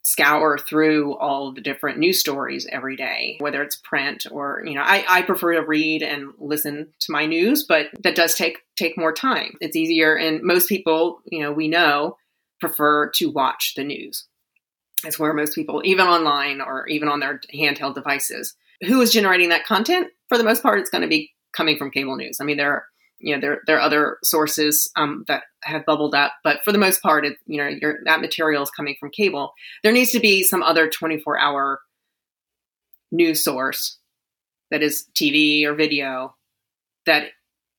scour 0.02 0.58
through 0.58 1.16
all 1.16 1.52
the 1.52 1.60
different 1.60 1.98
news 1.98 2.18
stories 2.18 2.66
every 2.70 2.96
day, 2.96 3.36
whether 3.40 3.62
it's 3.62 3.76
print 3.76 4.26
or, 4.30 4.62
you 4.66 4.74
know, 4.74 4.82
I, 4.82 5.04
I 5.08 5.22
prefer 5.22 5.54
to 5.54 5.64
read 5.64 6.02
and 6.02 6.32
listen 6.38 6.88
to 7.00 7.12
my 7.12 7.24
news, 7.24 7.62
but 7.62 7.86
that 8.02 8.16
does 8.16 8.34
take 8.34 8.58
take 8.76 8.98
more 8.98 9.12
time. 9.12 9.54
It's 9.60 9.76
easier 9.76 10.16
and 10.16 10.42
most 10.42 10.68
people, 10.68 11.20
you 11.26 11.40
know, 11.40 11.52
we 11.52 11.68
know 11.68 12.16
prefer 12.60 13.10
to 13.10 13.30
watch 13.30 13.74
the 13.76 13.84
news. 13.84 14.26
It's 15.04 15.18
where 15.18 15.32
most 15.32 15.54
people, 15.54 15.82
even 15.84 16.06
online 16.06 16.60
or 16.60 16.86
even 16.88 17.08
on 17.08 17.20
their 17.20 17.40
handheld 17.54 17.94
devices. 17.94 18.54
Who 18.86 19.00
is 19.00 19.12
generating 19.12 19.48
that 19.50 19.66
content? 19.66 20.08
For 20.28 20.38
the 20.38 20.44
most 20.44 20.62
part, 20.62 20.80
it's 20.80 20.90
going 20.90 21.02
to 21.02 21.08
be 21.08 21.32
coming 21.52 21.76
from 21.76 21.90
cable 21.90 22.16
news. 22.16 22.38
I 22.40 22.44
mean, 22.44 22.56
there 22.56 22.86
you 23.22 23.34
know 23.34 23.40
there 23.40 23.60
there 23.66 23.76
are 23.78 23.80
other 23.80 24.18
sources 24.22 24.90
um, 24.96 25.24
that 25.28 25.44
have 25.62 25.86
bubbled 25.86 26.14
up, 26.14 26.32
but 26.42 26.62
for 26.64 26.72
the 26.72 26.78
most 26.78 27.02
part, 27.02 27.24
it, 27.24 27.38
you 27.46 27.58
know 27.58 27.92
that 28.04 28.20
material 28.20 28.62
is 28.62 28.70
coming 28.70 28.96
from 28.98 29.10
cable. 29.10 29.54
There 29.82 29.92
needs 29.92 30.10
to 30.10 30.20
be 30.20 30.42
some 30.42 30.62
other 30.62 30.90
24 30.90 31.38
hour 31.38 31.80
news 33.10 33.44
source 33.44 33.98
that 34.70 34.82
is 34.82 35.06
TV 35.14 35.64
or 35.64 35.74
video 35.74 36.34
that 37.06 37.28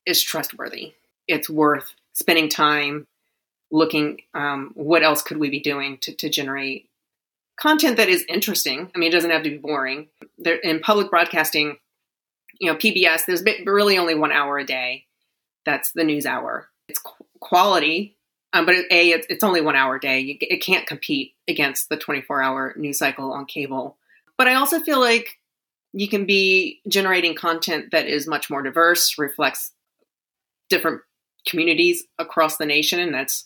is 0.05 0.21
trustworthy. 0.21 0.93
It's 1.27 1.49
worth 1.49 1.93
spending 2.13 2.49
time 2.49 3.07
looking. 3.71 4.21
Um, 4.33 4.71
what 4.75 5.03
else 5.03 5.21
could 5.21 5.37
we 5.37 5.49
be 5.49 5.59
doing 5.59 5.97
to, 6.01 6.15
to 6.15 6.29
generate 6.29 6.89
content 7.59 7.97
that 7.97 8.09
is 8.09 8.23
interesting? 8.29 8.91
I 8.95 8.97
mean, 8.97 9.09
it 9.09 9.13
doesn't 9.13 9.31
have 9.31 9.43
to 9.43 9.49
be 9.49 9.57
boring. 9.57 10.07
There, 10.37 10.55
in 10.55 10.79
public 10.79 11.09
broadcasting, 11.09 11.77
you 12.59 12.71
know, 12.71 12.77
PBS, 12.77 13.25
there's 13.25 13.43
really 13.65 13.97
only 13.97 14.15
one 14.15 14.31
hour 14.31 14.59
a 14.59 14.65
day 14.65 15.05
that's 15.65 15.91
the 15.91 16.03
news 16.03 16.25
hour. 16.25 16.69
It's 16.87 17.01
quality, 17.39 18.17
um, 18.51 18.65
but 18.65 18.75
a 18.75 19.11
it's, 19.11 19.27
it's, 19.29 19.43
only 19.43 19.61
one 19.61 19.75
hour 19.75 19.95
a 19.95 19.99
day. 19.99 20.19
You, 20.19 20.37
it 20.41 20.61
can't 20.61 20.85
compete 20.85 21.33
against 21.47 21.89
the 21.89 21.97
24 21.97 22.41
hour 22.41 22.73
news 22.77 22.99
cycle 22.99 23.31
on 23.31 23.45
cable. 23.45 23.97
But 24.37 24.47
I 24.47 24.55
also 24.55 24.79
feel 24.79 24.99
like 24.99 25.39
you 25.93 26.07
can 26.07 26.25
be 26.25 26.81
generating 26.87 27.35
content 27.35 27.91
that 27.91 28.07
is 28.07 28.27
much 28.27 28.49
more 28.49 28.61
diverse, 28.61 29.17
reflects 29.17 29.71
different 30.69 31.01
communities 31.47 32.03
across 32.17 32.57
the 32.57 32.65
nation, 32.65 32.99
and 32.99 33.13
that's 33.13 33.45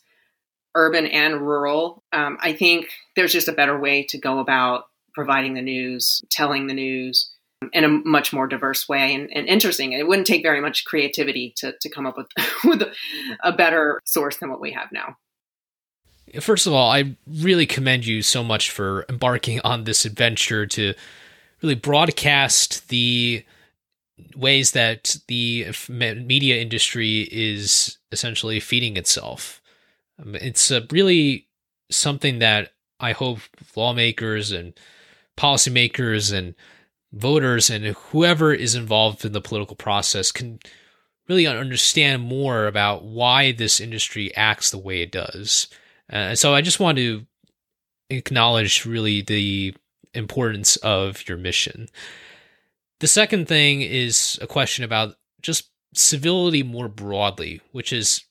urban 0.75 1.07
and 1.07 1.41
rural. 1.41 2.03
Um, 2.13 2.37
I 2.41 2.53
think 2.53 2.89
there's 3.15 3.33
just 3.33 3.47
a 3.47 3.53
better 3.53 3.77
way 3.77 4.03
to 4.09 4.17
go 4.17 4.39
about 4.39 4.85
providing 5.13 5.55
the 5.55 5.61
news, 5.61 6.21
telling 6.29 6.67
the 6.67 6.73
news, 6.73 7.31
in 7.73 7.83
a 7.83 7.87
much 7.87 8.31
more 8.33 8.47
diverse 8.47 8.87
way 8.87 9.13
and, 9.15 9.29
and 9.33 9.47
interesting. 9.47 9.93
It 9.93 10.07
wouldn't 10.07 10.27
take 10.27 10.43
very 10.43 10.61
much 10.61 10.85
creativity 10.85 11.53
to, 11.57 11.73
to 11.79 11.89
come 11.89 12.05
up 12.05 12.17
with, 12.17 12.27
with 12.63 12.83
a 13.43 13.51
better 13.51 13.99
source 14.05 14.37
than 14.37 14.49
what 14.49 14.61
we 14.61 14.71
have 14.71 14.91
now. 14.91 15.17
First 16.39 16.67
of 16.67 16.73
all, 16.73 16.91
I 16.91 17.15
really 17.25 17.65
commend 17.65 18.05
you 18.05 18.21
so 18.21 18.43
much 18.43 18.69
for 18.69 19.05
embarking 19.07 19.61
on 19.63 19.85
this 19.85 20.03
adventure 20.03 20.65
to 20.67 20.93
really 21.61 21.75
broadcast 21.75 22.89
the 22.89 23.45
ways 24.35 24.71
that 24.71 25.17
the 25.27 25.67
media 25.89 26.61
industry 26.61 27.21
is 27.31 27.97
essentially 28.11 28.59
feeding 28.59 28.97
itself. 28.97 29.61
Um, 30.21 30.35
it's 30.35 30.71
really 30.91 31.47
something 31.89 32.39
that 32.39 32.73
I 32.99 33.13
hope 33.13 33.39
lawmakers 33.75 34.51
and 34.51 34.73
policymakers 35.37 36.33
and 36.33 36.55
voters 37.13 37.69
and 37.69 37.85
whoever 37.85 38.53
is 38.53 38.75
involved 38.75 39.23
in 39.23 39.31
the 39.31 39.41
political 39.41 39.75
process 39.75 40.31
can 40.31 40.59
really 41.27 41.47
understand 41.47 42.23
more 42.23 42.67
about 42.67 43.03
why 43.03 43.51
this 43.51 43.79
industry 43.79 44.35
acts 44.35 44.71
the 44.71 44.77
way 44.77 45.01
it 45.01 45.11
does. 45.11 45.67
Uh, 46.11 46.35
so 46.35 46.53
I 46.53 46.61
just 46.61 46.79
want 46.79 46.97
to 46.97 47.25
acknowledge 48.09 48.85
really 48.85 49.21
the 49.21 49.75
importance 50.13 50.77
of 50.77 51.27
your 51.27 51.37
mission. 51.37 51.87
The 52.99 53.07
second 53.07 53.47
thing 53.47 53.81
is 53.81 54.39
a 54.41 54.47
question 54.47 54.83
about 54.83 55.15
just 55.41 55.69
civility 55.93 56.63
more 56.63 56.87
broadly, 56.87 57.61
which 57.71 57.91
is 57.91 58.23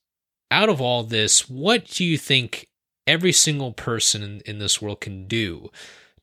out 0.51 0.69
of 0.69 0.81
all 0.81 1.03
this, 1.03 1.49
what 1.49 1.87
do 1.87 2.05
you 2.05 2.17
think 2.19 2.69
every 3.07 3.33
single 3.33 3.73
person 3.73 4.23
in, 4.23 4.41
in 4.47 4.59
this 4.59 4.81
world 4.81 5.01
can 5.01 5.27
do 5.27 5.71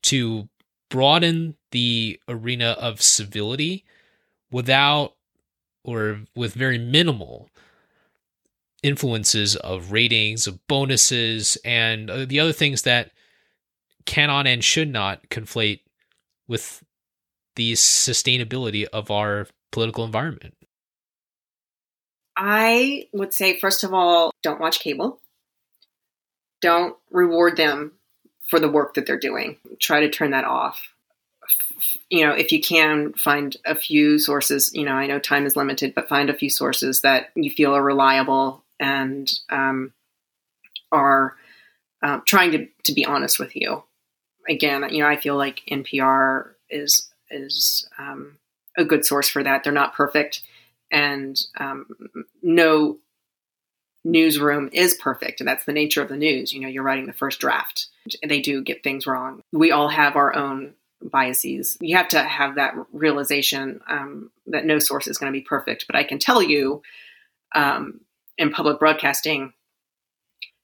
to 0.02 0.48
broaden 0.94 1.56
the 1.72 2.20
arena 2.28 2.76
of 2.78 3.02
civility 3.02 3.84
without 4.52 5.16
or 5.82 6.20
with 6.36 6.54
very 6.54 6.78
minimal 6.78 7.48
influences 8.84 9.56
of 9.56 9.90
ratings, 9.90 10.46
of 10.46 10.64
bonuses, 10.68 11.58
and 11.64 12.08
uh, 12.08 12.24
the 12.24 12.38
other 12.38 12.52
things 12.52 12.82
that 12.82 13.10
cannot 14.06 14.46
and 14.46 14.62
should 14.62 14.88
not 14.88 15.28
conflate 15.30 15.80
with 16.46 16.84
the 17.56 17.72
sustainability 17.72 18.84
of 18.92 19.10
our 19.10 19.48
political 19.72 20.04
environment? 20.04 20.54
I 22.36 23.08
would 23.12 23.34
say, 23.34 23.58
first 23.58 23.82
of 23.82 23.92
all, 23.92 24.30
don't 24.44 24.60
watch 24.60 24.78
cable. 24.78 25.20
Don't 26.60 26.94
reward 27.10 27.56
them 27.56 27.94
for 28.46 28.60
the 28.60 28.68
work 28.68 28.94
that 28.94 29.06
they're 29.06 29.18
doing. 29.18 29.56
Try 29.80 30.00
to 30.00 30.10
turn 30.10 30.30
that 30.30 30.44
off. 30.44 30.80
You 32.10 32.26
know, 32.26 32.32
if 32.32 32.52
you 32.52 32.60
can 32.60 33.12
find 33.14 33.56
a 33.66 33.74
few 33.74 34.18
sources, 34.18 34.70
you 34.74 34.84
know, 34.84 34.92
I 34.92 35.06
know 35.06 35.18
time 35.18 35.46
is 35.46 35.56
limited, 35.56 35.94
but 35.94 36.08
find 36.08 36.30
a 36.30 36.34
few 36.34 36.50
sources 36.50 37.00
that 37.02 37.30
you 37.34 37.50
feel 37.50 37.74
are 37.74 37.82
reliable 37.82 38.62
and 38.80 39.30
um, 39.50 39.92
are 40.92 41.36
uh, 42.02 42.20
trying 42.26 42.52
to, 42.52 42.66
to 42.84 42.92
be 42.92 43.04
honest 43.04 43.38
with 43.38 43.56
you. 43.56 43.82
Again, 44.48 44.86
you 44.90 45.02
know, 45.02 45.08
I 45.08 45.16
feel 45.16 45.36
like 45.36 45.62
NPR 45.70 46.50
is 46.68 47.08
is 47.30 47.88
um, 47.98 48.36
a 48.76 48.84
good 48.84 49.04
source 49.06 49.28
for 49.28 49.42
that. 49.42 49.64
They're 49.64 49.72
not 49.72 49.94
perfect, 49.94 50.42
and 50.90 51.40
um, 51.58 51.86
no 52.42 52.98
newsroom 54.04 54.68
is 54.72 54.94
perfect, 54.94 55.40
and 55.40 55.48
that's 55.48 55.64
the 55.64 55.72
nature 55.72 56.02
of 56.02 56.10
the 56.10 56.16
news. 56.16 56.52
You 56.52 56.60
know, 56.60 56.68
you're 56.68 56.82
writing 56.82 57.06
the 57.06 57.14
first 57.14 57.40
draft. 57.40 57.86
They 58.26 58.40
do 58.40 58.62
get 58.62 58.82
things 58.82 59.06
wrong. 59.06 59.42
We 59.52 59.70
all 59.70 59.88
have 59.88 60.16
our 60.16 60.34
own 60.34 60.74
biases. 61.02 61.76
You 61.80 61.96
have 61.96 62.08
to 62.08 62.22
have 62.22 62.56
that 62.56 62.74
realization 62.92 63.80
um, 63.88 64.30
that 64.46 64.64
no 64.64 64.78
source 64.78 65.06
is 65.06 65.18
going 65.18 65.32
to 65.32 65.38
be 65.38 65.44
perfect. 65.44 65.86
But 65.86 65.96
I 65.96 66.04
can 66.04 66.18
tell 66.18 66.42
you, 66.42 66.82
um, 67.54 68.00
in 68.36 68.50
public 68.50 68.78
broadcasting, 68.78 69.52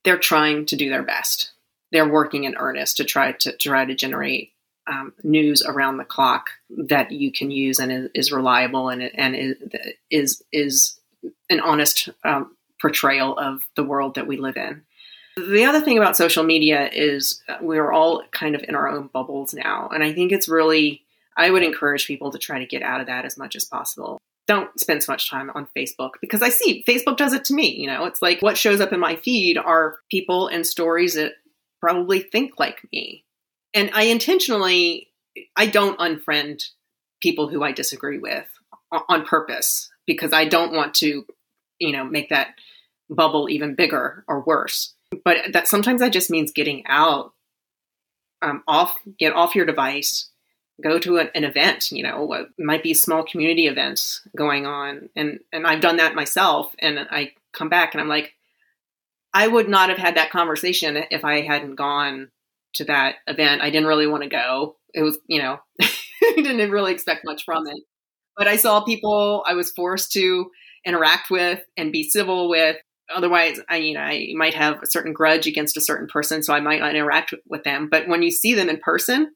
they're 0.05 0.19
trying 0.19 0.67
to 0.67 0.77
do 0.77 0.89
their 0.89 1.03
best. 1.03 1.53
They're 1.93 2.09
working 2.09 2.45
in 2.45 2.57
earnest 2.57 2.97
to 2.99 3.05
try 3.05 3.33
to 3.33 3.57
try 3.57 3.85
to 3.85 3.95
generate 3.95 4.53
um, 4.87 5.13
news 5.23 5.63
around 5.63 5.99
the 5.99 6.05
clock 6.05 6.51
that 6.71 7.13
you 7.13 7.33
can 7.33 7.51
use 7.51 7.79
and 7.79 7.93
is, 7.93 8.11
is 8.15 8.33
reliable 8.33 8.89
and 8.89 9.03
and 9.03 9.57
is 10.11 10.43
is 10.53 10.99
an 11.49 11.61
honest 11.61 12.09
um, 12.25 12.57
portrayal 12.81 13.39
of 13.39 13.63
the 13.77 13.85
world 13.85 14.15
that 14.15 14.27
we 14.27 14.37
live 14.37 14.57
in. 14.57 14.83
The 15.37 15.65
other 15.65 15.81
thing 15.81 15.97
about 15.97 16.17
social 16.17 16.43
media 16.43 16.91
is 16.93 17.43
uh, 17.49 17.57
we're 17.61 17.93
all 17.93 18.23
kind 18.33 18.55
of 18.55 18.65
in 18.67 18.75
our 18.75 18.89
own 18.89 19.09
bubbles 19.13 19.55
now, 19.55 19.89
and 19.93 20.03
I 20.03 20.13
think 20.13 20.33
it's 20.33 20.49
really 20.49 21.03
I 21.37 21.51
would 21.51 21.63
encourage 21.63 22.07
people 22.07 22.31
to 22.33 22.39
try 22.39 22.59
to 22.59 22.67
get 22.67 22.83
out 22.83 23.01
of 23.01 23.07
that 23.07 23.25
as 23.25 23.39
much 23.39 23.57
as 23.57 23.65
possible. 23.65 24.19
Don't 24.47 24.79
spend 24.81 25.03
so 25.03 25.13
much 25.13 25.31
time 25.31 25.51
on 25.55 25.69
Facebook 25.77 26.13
because 26.21 26.43
I 26.43 26.49
see 26.49 26.85
Facebook 26.87 27.17
does 27.17 27.33
it 27.33 27.45
to 27.47 27.55
me. 27.55 27.75
You 27.77 27.87
know, 27.87 28.05
it's 28.07 28.21
like 28.21 28.41
what 28.41 28.59
shows 28.59 28.81
up 28.81 28.93
in 28.93 29.01
my 29.01 29.17
feed 29.17 29.57
are 29.57 29.99
people 30.11 30.49
and 30.49 30.67
stories 30.67 31.15
that 31.15 31.35
probably 31.81 32.21
think 32.21 32.59
like 32.59 32.81
me 32.93 33.25
and 33.75 33.91
I 33.95 34.05
intentionally 34.05 35.09
I 35.57 35.67
don't 35.67 35.99
unfriend 35.99 36.65
people 37.23 37.49
who 37.49 37.63
I 37.63 37.73
disagree 37.73 38.19
with 38.19 38.47
on 39.09 39.25
purpose 39.25 39.91
because 40.07 40.33
I 40.33 40.47
don't 40.47 40.73
want 40.73 40.95
to, 40.97 41.25
you 41.79 41.93
know, 41.93 42.05
make 42.05 42.31
that 42.31 42.55
bubble 43.09 43.49
even 43.49 43.75
bigger 43.75 44.25
or 44.27 44.41
worse. 44.41 44.95
But 45.25 45.53
that 45.53 45.69
sometimes 45.69 46.01
that 46.01 46.13
just 46.13 46.31
means 46.31 46.53
getting 46.53 46.85
out, 46.87 47.33
um, 48.43 48.63
off, 48.67 48.95
get 49.19 49.35
off 49.35 49.55
your 49.55 49.67
device, 49.67 50.31
go 50.83 50.99
to 50.99 51.19
an, 51.19 51.31
an 51.35 51.45
event. 51.45 51.91
You 51.91 52.03
know, 52.03 52.25
what 52.25 52.49
might 52.59 52.83
be 52.83 52.95
small 52.95 53.25
community 53.25 53.67
events 53.67 54.23
going 54.37 54.67
on, 54.67 55.09
and 55.17 55.41
and 55.53 55.67
I've 55.67 55.81
done 55.81 55.97
that 55.97 56.15
myself. 56.15 56.75
And 56.79 56.99
I 57.11 57.33
come 57.53 57.69
back 57.69 57.95
and 57.95 58.01
I'm 58.01 58.09
like, 58.09 58.35
I 59.33 59.47
would 59.47 59.69
not 59.69 59.89
have 59.89 59.99
had 59.99 60.17
that 60.17 60.31
conversation 60.31 60.97
if 61.11 61.25
I 61.25 61.43
hadn't 61.43 61.77
gone 61.77 62.31
to 62.75 62.85
that 62.85 63.17
event. 63.27 63.63
I 63.63 63.71
didn't 63.71 63.89
really 63.89 64.07
want 64.07 64.23
to 64.23 64.29
go. 64.29 64.77
It 64.95 65.03
was, 65.03 65.19
you 65.27 65.41
know, 65.41 65.61
didn't 66.21 66.71
really 66.71 66.93
expect 66.93 67.25
much 67.25 67.45
from 67.45 67.67
it. 67.67 67.83
But 68.37 68.49
I 68.49 68.57
saw 68.57 68.83
people 68.83 69.45
I 69.47 69.55
was 69.55 69.71
forced 69.71 70.13
to 70.13 70.51
interact 70.85 71.31
with 71.31 71.61
and 71.77 71.93
be 71.93 72.09
civil 72.09 72.49
with. 72.49 72.77
Otherwise, 73.15 73.61
I 73.69 73.77
you 73.77 73.95
know 73.95 74.01
I 74.01 74.29
might 74.35 74.55
have 74.55 74.83
a 74.83 74.87
certain 74.87 75.13
grudge 75.13 75.47
against 75.47 75.77
a 75.77 75.83
certain 75.83 76.07
person, 76.07 76.43
so 76.43 76.55
I 76.55 76.61
might 76.61 76.81
not 76.81 76.95
interact 76.95 77.35
with 77.49 77.65
them. 77.65 77.89
But 77.91 78.09
when 78.09 78.23
you 78.23 78.31
see 78.31 78.55
them 78.55 78.69
in 78.69 78.79
person, 78.79 79.35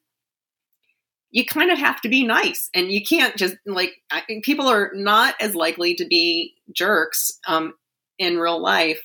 you 1.31 1.45
kind 1.45 1.71
of 1.71 1.77
have 1.77 2.01
to 2.01 2.09
be 2.09 2.25
nice, 2.25 2.69
and 2.73 2.91
you 2.91 3.03
can't 3.03 3.35
just 3.35 3.55
like 3.65 3.93
I, 4.11 4.23
people 4.43 4.67
are 4.67 4.91
not 4.93 5.35
as 5.39 5.55
likely 5.55 5.95
to 5.95 6.05
be 6.05 6.55
jerks 6.73 7.39
um, 7.47 7.73
in 8.17 8.37
real 8.37 8.61
life 8.61 9.01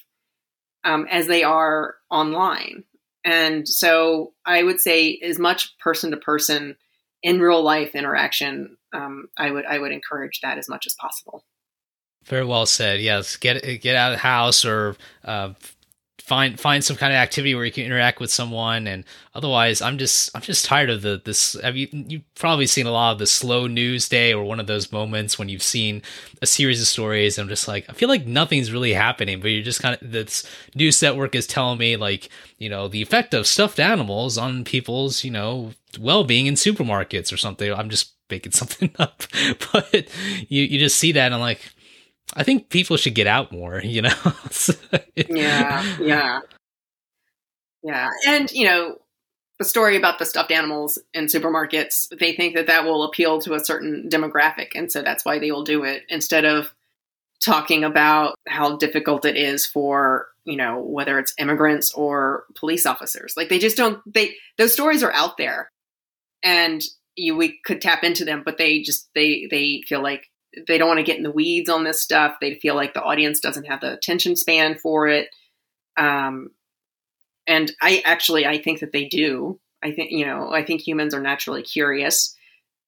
um, 0.85 1.07
as 1.11 1.27
they 1.27 1.43
are 1.43 1.97
online. 2.11 2.85
And 3.25 3.69
so 3.69 4.33
I 4.47 4.63
would 4.63 4.81
say 4.81 5.19
as 5.23 5.39
much 5.39 5.77
person 5.79 6.11
to 6.13 6.17
person 6.17 6.77
in 7.23 7.41
real 7.41 7.63
life 7.63 7.95
interaction, 7.95 8.77
um, 8.95 9.29
I 9.37 9.51
would 9.51 9.67
I 9.67 9.79
would 9.79 9.93
encourage 9.93 10.41
that 10.43 10.59
as 10.59 10.69
much 10.69 10.87
as 10.87 10.95
possible. 10.95 11.45
Very 12.31 12.45
well 12.45 12.65
said. 12.65 13.01
Yes, 13.01 13.37
get 13.37 13.83
get 13.83 13.97
out 13.97 14.13
of 14.13 14.17
the 14.17 14.23
house 14.23 14.65
or 14.65 14.97
uh, 15.25 15.53
find 16.31 16.61
find 16.61 16.85
some 16.85 16.97
kind 16.97 17.13
of 17.13 17.17
activity 17.17 17.57
where 17.57 17.65
you 17.65 17.73
can 17.73 17.85
interact 17.85 18.21
with 18.21 18.31
someone. 18.31 18.87
And 18.87 19.05
otherwise 19.35 19.81
i'm 19.81 19.99
just 19.99 20.31
i'm 20.35 20.43
just 20.43 20.65
tired 20.65 20.91
of 20.91 21.03
the 21.03 21.21
this 21.25 21.55
have 21.61 21.77
you 21.77 21.89
you've 21.91 22.35
probably 22.35 22.67
seen 22.67 22.87
a 22.87 22.91
lot 22.91 23.13
of 23.13 23.19
the 23.19 23.27
slow 23.27 23.67
news 23.67 24.09
day 24.09 24.33
or 24.33 24.45
one 24.45 24.61
of 24.61 24.67
those 24.67 24.93
moments 24.93 25.39
when 25.39 25.49
you've 25.49 25.63
seen 25.63 26.03
a 26.41 26.47
series 26.47 26.81
of 26.81 26.87
stories. 26.87 27.37
And 27.37 27.45
i'm 27.45 27.49
just 27.49 27.67
like 27.67 27.85
i 27.89 27.93
feel 27.93 28.09
like 28.09 28.27
nothing's 28.27 28.73
really 28.73 28.93
happening 28.93 29.41
but 29.41 29.49
you're 29.49 29.65
just 29.65 29.83
kind 29.83 29.99
of 30.01 30.13
this 30.13 30.49
news 30.75 31.03
network 31.03 31.35
is 31.35 31.49
telling 31.49 31.79
me 31.79 31.97
like 31.97 32.29
you 32.59 32.69
know 32.69 32.87
the 32.87 33.03
effect 33.03 33.35
of 33.35 33.47
stuffed 33.47 33.81
animals 33.81 34.39
on 34.39 34.63
people's 34.63 35.25
you 35.25 35.33
know 35.33 35.73
well-being 35.99 36.47
in 36.47 36.55
supermarkets 36.55 37.33
or 37.33 37.37
something. 37.37 37.73
I'm 37.73 37.91
just 37.91 38.13
making 38.31 38.53
something 38.61 38.93
up. 39.01 39.25
But 39.73 40.09
you 40.49 40.63
you 40.63 40.79
just 40.79 40.97
see 40.97 41.11
that 41.11 41.27
and 41.27 41.35
i'm 41.35 41.41
like 41.41 41.73
I 42.35 42.43
think 42.43 42.69
people 42.69 42.97
should 42.97 43.15
get 43.15 43.27
out 43.27 43.53
more, 43.53 43.81
you 43.85 44.03
know? 44.03 44.15
yeah, 45.17 45.85
yeah. 46.01 46.41
Yeah. 47.83 48.11
And, 48.27 48.51
you 48.53 48.67
know, 48.67 48.97
the 49.59 49.65
story 49.65 49.97
about 49.97 50.19
the 50.19 50.27
stuffed 50.27 50.51
animals 50.51 50.99
in 51.13 51.27
supermarkets, 51.27 52.09
they 52.19 52.35
think 52.35 52.55
that 52.55 52.67
that 52.67 52.85
will 52.85 53.05
appeal 53.05 53.41
to 53.43 53.55
a 53.55 53.65
certain 53.65 54.09
demographic. 54.11 54.69
And 54.75 54.91
so 54.91 55.03
that's 55.03 55.25
why 55.25 55.39
they 55.39 55.51
will 55.51 55.65
do 55.65 55.85
it 55.85 56.05
instead 56.09 56.45
of 56.45 56.73
talking 57.45 57.85
about 57.85 58.37
how 58.49 58.77
difficult 58.77 59.25
it 59.25 59.37
is 59.37 59.67
for, 59.67 60.29
you 60.45 60.57
know, 60.57 60.81
whether 60.81 61.19
it's 61.19 61.35
immigrants 61.39 61.93
or 61.93 62.45
police 62.55 62.87
officers. 62.87 63.35
Like 63.37 63.49
they 63.49 63.59
just 63.59 63.77
don't, 63.77 64.01
they, 64.11 64.35
those 64.57 64.73
stories 64.73 65.03
are 65.03 65.13
out 65.13 65.37
there 65.37 65.71
and 66.43 66.83
you, 67.17 67.37
we 67.37 67.59
could 67.65 67.83
tap 67.83 68.03
into 68.03 68.25
them, 68.25 68.43
but 68.45 68.57
they 68.57 68.81
just, 68.81 69.11
they, 69.15 69.47
they 69.51 69.83
feel 69.87 70.03
like 70.03 70.30
they 70.67 70.79
don't 70.79 70.89
want 70.89 70.99
to 70.99 71.05
get 71.05 71.17
in 71.17 71.23
the 71.23 71.31
weeds 71.31 71.69
on 71.69 71.85
this 71.85 72.03
stuff. 72.03 72.37
They 72.41 72.55
feel 72.55 72.75
like 72.75 72.95
the 72.95 73.03
audience 73.03 73.41
doesn't 73.41 73.67
have 73.67 73.81
the 73.81 73.93
attention 73.93 74.37
span 74.37 74.79
for 74.79 75.09
it. 75.09 75.29
Um, 75.97 76.51
and 77.47 77.73
I 77.81 78.03
actually, 78.05 78.47
I 78.47 78.61
think 78.61 78.81
that 78.81 78.93
they 78.93 79.07
do. 79.07 79.59
I 79.83 79.93
think, 79.93 80.11
you 80.11 80.27
know, 80.27 80.51
I 80.51 80.65
think 80.65 80.81
humans 80.81 81.15
are 81.15 81.21
naturally 81.21 81.63
curious. 81.63 82.35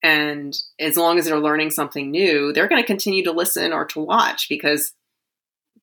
And 0.03 0.57
as 0.81 0.97
long 0.97 1.19
as 1.19 1.27
they're 1.27 1.39
learning 1.39 1.71
something 1.71 2.11
new, 2.11 2.53
they're 2.53 2.69
going 2.69 2.83
to 2.83 2.87
continue 2.87 3.25
to 3.25 3.33
listen 3.33 3.73
or 3.73 3.85
to 3.87 4.01
watch 4.01 4.49
because 4.49 4.93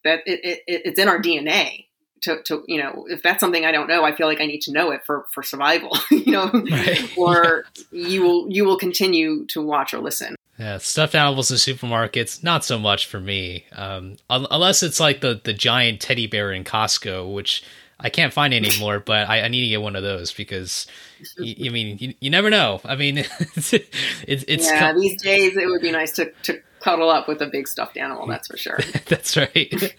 that 0.03 0.21
it, 0.25 0.41
it, 0.43 0.81
it's 0.85 0.99
in 0.99 1.07
our 1.07 1.21
DNA. 1.21 1.85
To, 2.23 2.41
to 2.43 2.65
you 2.67 2.83
know, 2.83 3.05
if 3.07 3.23
that's 3.23 3.39
something 3.39 3.63
I 3.63 3.71
don't 3.71 3.87
know, 3.87 4.03
I 4.03 4.13
feel 4.13 4.27
like 4.27 4.41
I 4.41 4.45
need 4.45 4.59
to 4.63 4.73
know 4.73 4.91
it 4.91 5.05
for 5.05 5.25
for 5.31 5.41
survival. 5.41 5.97
you 6.11 6.33
know, 6.33 6.51
right. 6.51 7.17
or 7.17 7.63
you 7.93 8.23
will 8.23 8.47
you 8.49 8.65
will 8.65 8.77
continue 8.77 9.45
to 9.47 9.61
watch 9.61 9.93
or 9.93 9.99
listen. 9.99 10.35
Yeah, 10.59 10.77
stuffed 10.79 11.15
animals 11.15 11.51
in 11.51 11.57
supermarkets, 11.57 12.43
not 12.43 12.65
so 12.65 12.77
much 12.77 13.05
for 13.05 13.21
me. 13.21 13.63
Um, 13.71 14.17
unless 14.29 14.83
it's 14.83 14.99
like 14.99 15.21
the 15.21 15.39
the 15.41 15.53
giant 15.53 16.01
teddy 16.01 16.27
bear 16.27 16.51
in 16.51 16.65
Costco, 16.65 17.33
which 17.33 17.63
I 17.97 18.09
can't 18.09 18.33
find 18.33 18.53
anymore. 18.53 18.99
but 19.05 19.29
I, 19.29 19.43
I, 19.43 19.47
need 19.47 19.61
to 19.61 19.69
get 19.69 19.81
one 19.81 19.95
of 19.95 20.03
those 20.03 20.33
because, 20.33 20.85
I 21.39 21.69
mean, 21.69 21.97
you, 21.99 22.13
you, 22.19 22.29
never 22.29 22.49
know. 22.49 22.81
I 22.83 22.97
mean, 22.97 23.19
it's, 23.39 23.73
it's, 23.73 24.43
it's 24.47 24.65
yeah. 24.65 24.91
Com- 24.91 24.99
these 24.99 25.21
days, 25.21 25.55
it 25.55 25.65
would 25.67 25.81
be 25.81 25.91
nice 25.91 26.11
to 26.13 26.29
to 26.43 26.61
cuddle 26.81 27.09
up 27.09 27.29
with 27.29 27.41
a 27.41 27.47
big 27.47 27.65
stuffed 27.65 27.95
animal. 27.95 28.27
That's 28.27 28.47
for 28.47 28.57
sure. 28.57 28.79
that's 29.07 29.37
right. 29.37 29.97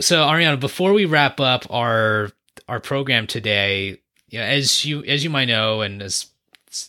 so, 0.00 0.16
Ariana, 0.16 0.58
before 0.58 0.92
we 0.92 1.04
wrap 1.04 1.38
up 1.38 1.64
our 1.70 2.30
our 2.68 2.80
program 2.80 3.28
today, 3.28 4.00
you 4.30 4.40
know, 4.40 4.44
as 4.44 4.84
you 4.84 5.04
as 5.04 5.22
you 5.22 5.30
might 5.30 5.46
know, 5.46 5.80
and 5.80 6.02
as 6.02 6.26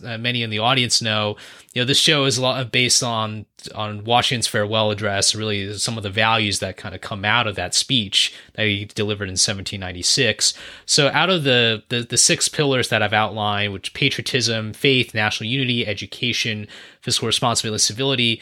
uh, 0.04 0.18
many 0.18 0.44
in 0.44 0.50
the 0.50 0.60
audience 0.60 1.02
know, 1.02 1.36
you 1.74 1.82
know, 1.82 1.86
this 1.86 1.98
show 1.98 2.26
is 2.26 2.38
a 2.38 2.42
lot 2.42 2.72
based 2.72 3.04
on 3.04 3.46
on 3.74 4.04
Washington's 4.04 4.48
farewell 4.48 4.92
address, 4.92 5.34
really 5.34 5.78
some 5.78 5.98
of 5.98 6.04
the 6.04 6.10
values 6.10 6.60
that 6.60 6.78
kind 6.78 6.94
of 6.94 7.02
come 7.02 7.26
out 7.26 7.48
of 7.48 7.56
that 7.56 7.74
speech 7.74 8.34
that 8.54 8.66
he 8.66 8.86
delivered 8.86 9.26
in 9.26 9.34
1796. 9.34 10.54
So, 10.86 11.10
out 11.10 11.30
of 11.30 11.44
the, 11.44 11.84
the 11.90 12.02
the 12.02 12.18
six 12.18 12.48
pillars 12.48 12.90
that 12.90 13.02
I've 13.02 13.14
outlined, 13.14 13.74
which 13.74 13.94
patriotism, 13.94 14.74
faith, 14.74 15.14
national 15.14 15.50
unity, 15.50 15.86
education, 15.88 16.68
fiscal 17.02 17.26
responsibility, 17.26 17.82
civility, 17.82 18.42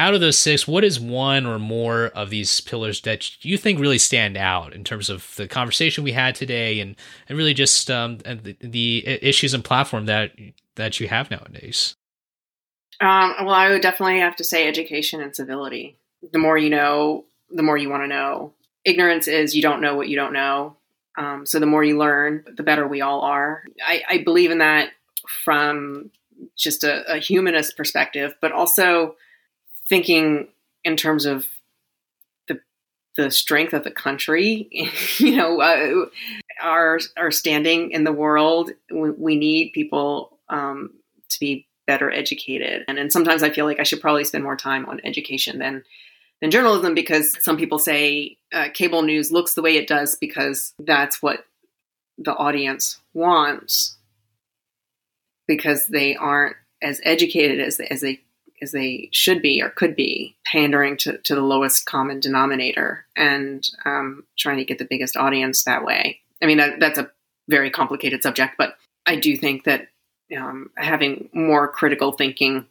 out 0.00 0.14
of 0.14 0.22
those 0.22 0.38
six, 0.38 0.66
what 0.66 0.82
is 0.82 0.98
one 0.98 1.44
or 1.44 1.58
more 1.58 2.06
of 2.06 2.30
these 2.30 2.62
pillars 2.62 3.02
that 3.02 3.44
you 3.44 3.58
think 3.58 3.78
really 3.78 3.98
stand 3.98 4.34
out 4.34 4.72
in 4.72 4.82
terms 4.82 5.10
of 5.10 5.34
the 5.36 5.46
conversation 5.46 6.02
we 6.02 6.12
had 6.12 6.34
today, 6.34 6.80
and 6.80 6.96
and 7.28 7.36
really 7.36 7.52
just 7.52 7.90
um, 7.90 8.16
the, 8.18 8.56
the 8.60 9.06
issues 9.06 9.52
and 9.52 9.62
platform 9.62 10.06
that 10.06 10.32
that 10.76 11.00
you 11.00 11.08
have 11.08 11.30
nowadays? 11.30 11.94
Um, 12.98 13.34
well, 13.44 13.54
I 13.54 13.68
would 13.70 13.82
definitely 13.82 14.20
have 14.20 14.36
to 14.36 14.44
say 14.44 14.66
education 14.66 15.20
and 15.20 15.36
civility. 15.36 15.98
The 16.32 16.38
more 16.38 16.56
you 16.56 16.70
know, 16.70 17.26
the 17.50 17.62
more 17.62 17.76
you 17.76 17.90
want 17.90 18.02
to 18.02 18.08
know. 18.08 18.54
Ignorance 18.86 19.28
is 19.28 19.54
you 19.54 19.60
don't 19.60 19.82
know 19.82 19.96
what 19.96 20.08
you 20.08 20.16
don't 20.16 20.32
know. 20.32 20.76
Um, 21.18 21.44
so 21.44 21.60
the 21.60 21.66
more 21.66 21.84
you 21.84 21.98
learn, 21.98 22.44
the 22.56 22.62
better 22.62 22.88
we 22.88 23.02
all 23.02 23.20
are. 23.20 23.64
I, 23.86 24.02
I 24.08 24.18
believe 24.18 24.50
in 24.50 24.58
that 24.58 24.92
from 25.44 26.10
just 26.56 26.84
a, 26.84 27.02
a 27.12 27.18
humanist 27.18 27.76
perspective, 27.76 28.32
but 28.40 28.52
also 28.52 29.16
thinking 29.90 30.48
in 30.84 30.96
terms 30.96 31.26
of 31.26 31.46
the 32.48 32.60
the 33.16 33.30
strength 33.30 33.74
of 33.74 33.84
the 33.84 33.90
country. 33.90 34.68
you 35.18 35.36
know, 35.36 35.60
uh, 35.60 36.06
our 36.62 37.00
our 37.18 37.30
standing 37.30 37.90
in 37.90 38.04
the 38.04 38.12
world. 38.12 38.70
We, 38.90 39.10
we 39.10 39.36
need 39.36 39.72
people 39.74 40.38
um, 40.48 40.94
to 41.28 41.40
be 41.40 41.66
better 41.86 42.10
educated, 42.10 42.84
and 42.88 42.98
and 42.98 43.12
sometimes 43.12 43.42
I 43.42 43.50
feel 43.50 43.66
like 43.66 43.80
I 43.80 43.82
should 43.82 44.00
probably 44.00 44.24
spend 44.24 44.44
more 44.44 44.56
time 44.56 44.86
on 44.86 45.00
education 45.04 45.58
than 45.58 45.82
than 46.40 46.50
journalism 46.50 46.94
because 46.94 47.36
some 47.44 47.58
people 47.58 47.78
say 47.78 48.38
uh, 48.52 48.68
cable 48.72 49.02
news 49.02 49.30
looks 49.30 49.52
the 49.52 49.62
way 49.62 49.76
it 49.76 49.86
does 49.86 50.14
because 50.14 50.72
that's 50.78 51.20
what 51.20 51.44
the 52.16 52.34
audience 52.34 52.98
wants 53.12 53.96
because 55.46 55.86
they 55.86 56.14
aren't 56.14 56.56
as 56.82 57.00
educated 57.02 57.60
as, 57.60 57.80
as 57.80 58.00
they 58.00 58.20
as 58.62 58.72
they 58.72 59.08
should 59.12 59.42
be 59.42 59.62
or 59.62 59.70
could 59.70 59.96
be, 59.96 60.36
pandering 60.44 60.96
to, 60.98 61.18
to 61.18 61.34
the 61.34 61.40
lowest 61.40 61.86
common 61.86 62.20
denominator 62.20 63.06
and 63.16 63.68
um, 63.84 64.24
trying 64.38 64.56
to 64.56 64.64
get 64.64 64.78
the 64.78 64.84
biggest 64.84 65.16
audience 65.16 65.64
that 65.64 65.84
way. 65.84 66.20
I 66.42 66.46
mean, 66.46 66.58
that, 66.58 66.80
that's 66.80 66.98
a 66.98 67.10
very 67.48 67.70
complicated 67.70 68.22
subject, 68.22 68.54
but 68.58 68.76
I 69.06 69.16
do 69.16 69.36
think 69.36 69.64
that 69.64 69.88
um, 70.36 70.70
having 70.76 71.28
more 71.32 71.68
critical 71.68 72.12
thinking 72.12 72.66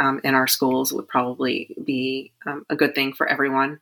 um, 0.00 0.20
in 0.24 0.34
our 0.34 0.46
schools 0.46 0.92
would 0.92 1.08
probably 1.08 1.74
be 1.84 2.32
um, 2.46 2.64
a 2.68 2.76
good 2.76 2.94
thing 2.94 3.12
for 3.12 3.26
everyone. 3.26 3.80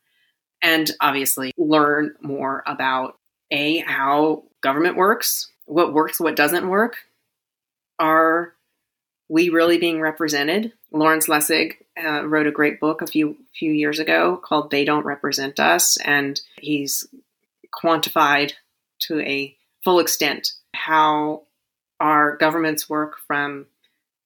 And 0.63 0.91
obviously, 1.01 1.53
learn 1.57 2.15
more 2.21 2.63
about 2.67 3.19
A, 3.51 3.79
how 3.79 4.45
government 4.61 4.97
works, 4.97 5.51
what 5.65 5.95
works, 5.95 6.21
what 6.21 6.37
doesn't 6.37 6.69
work. 6.69 6.97
Are 7.99 8.55
we 9.31 9.49
really 9.49 9.79
being 9.79 10.01
represented? 10.01 10.73
Lawrence 10.93 11.29
Lessig 11.29 11.77
uh, 12.03 12.27
wrote 12.27 12.49
a 12.49 12.53
great 12.53 12.81
book 12.81 13.01
a 13.01 13.07
few 13.07 13.37
few 13.57 13.73
years 13.73 14.01
ago 14.01 14.37
called 14.37 14.71
"They 14.71 14.85
Don't 14.85 15.07
Represent 15.07 15.61
Us," 15.61 15.97
and 15.99 16.39
he's 16.61 17.07
quantified 17.73 18.53
to 19.03 19.21
a 19.21 19.57
full 19.85 20.01
extent 20.01 20.53
how 20.75 21.45
our 22.01 22.37
governments 22.37 22.89
work 22.89 23.19
from 23.27 23.67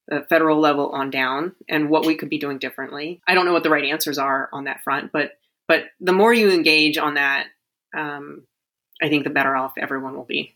the 0.09 0.25
federal 0.29 0.59
level 0.59 0.91
on 0.91 1.11
down 1.11 1.55
and 1.69 1.91
what 1.91 2.07
we 2.07 2.15
could 2.15 2.31
be 2.31 2.39
doing 2.39 2.59
differently. 2.59 3.21
I 3.27 3.35
don't 3.35 3.47
know 3.47 3.53
what 3.53 3.63
the 3.63 3.71
right 3.71 3.85
answers 3.85 4.19
are 4.19 4.49
on 4.53 4.65
that 4.65 4.83
front, 4.83 5.13
but 5.13 5.33
but 5.69 5.85
the 6.01 6.13
more 6.13 6.33
you 6.33 6.51
engage 6.51 6.97
on 6.97 7.15
that, 7.15 7.47
um, 7.95 8.43
I 9.03 9.09
think 9.11 9.25
the 9.25 9.31
better 9.31 9.55
off 9.55 9.75
everyone 9.77 10.17
will 10.17 10.25
be. 10.25 10.55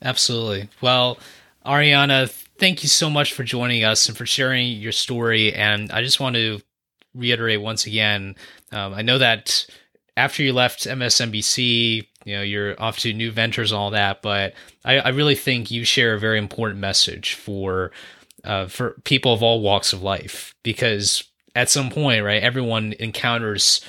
Absolutely. 0.00 0.68
Well, 0.80 1.18
Ariana, 1.64 2.28
thank 2.58 2.82
you 2.82 2.88
so 2.88 3.08
much 3.08 3.32
for 3.32 3.44
joining 3.44 3.84
us 3.84 4.08
and 4.08 4.16
for 4.16 4.26
sharing 4.26 4.72
your 4.72 4.92
story. 4.92 5.52
And 5.52 5.90
I 5.92 6.02
just 6.02 6.20
want 6.20 6.36
to 6.36 6.60
reiterate 7.14 7.60
once 7.60 7.86
again, 7.86 8.36
um, 8.72 8.94
I 8.94 9.02
know 9.02 9.18
that 9.18 9.66
after 10.16 10.42
you 10.42 10.52
left 10.52 10.86
MSNBC, 10.86 12.06
you 12.24 12.36
know 12.36 12.42
you're 12.42 12.80
off 12.80 12.98
to 13.00 13.12
new 13.12 13.30
ventures 13.30 13.72
and 13.72 13.78
all 13.78 13.90
that, 13.90 14.22
but 14.22 14.54
I, 14.84 14.98
I 14.98 15.08
really 15.10 15.34
think 15.34 15.70
you 15.70 15.84
share 15.84 16.14
a 16.14 16.20
very 16.20 16.38
important 16.38 16.80
message 16.80 17.34
for 17.34 17.92
uh, 18.44 18.66
for 18.66 18.96
people 19.04 19.32
of 19.32 19.42
all 19.42 19.60
walks 19.60 19.92
of 19.92 20.02
life 20.02 20.54
because 20.62 21.24
at 21.54 21.70
some 21.70 21.90
point, 21.90 22.24
right, 22.24 22.42
everyone 22.42 22.94
encounters 22.98 23.80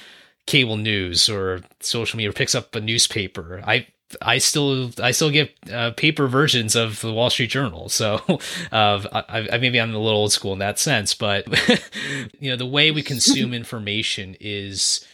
cable 0.45 0.77
news 0.77 1.29
or 1.29 1.61
social 1.79 2.17
media 2.17 2.29
or 2.29 2.33
picks 2.33 2.55
up 2.55 2.75
a 2.75 2.81
newspaper. 2.81 3.61
I 3.65 3.87
I 4.21 4.37
still 4.37 4.91
I 5.01 5.11
still 5.11 5.29
get 5.29 5.55
uh, 5.71 5.91
paper 5.91 6.27
versions 6.27 6.75
of 6.75 7.01
the 7.01 7.13
Wall 7.13 7.29
Street 7.29 7.49
Journal, 7.49 7.89
so 7.89 8.21
uh, 8.71 9.23
I, 9.29 9.47
I, 9.51 9.57
maybe 9.57 9.79
I'm 9.79 9.93
a 9.93 9.99
little 9.99 10.19
old 10.19 10.31
school 10.31 10.53
in 10.53 10.59
that 10.59 10.79
sense, 10.79 11.13
but 11.13 11.47
you 12.39 12.49
know 12.49 12.55
the 12.55 12.65
way 12.65 12.91
we 12.91 13.03
consume 13.03 13.53
information 13.53 14.35
is 14.39 15.05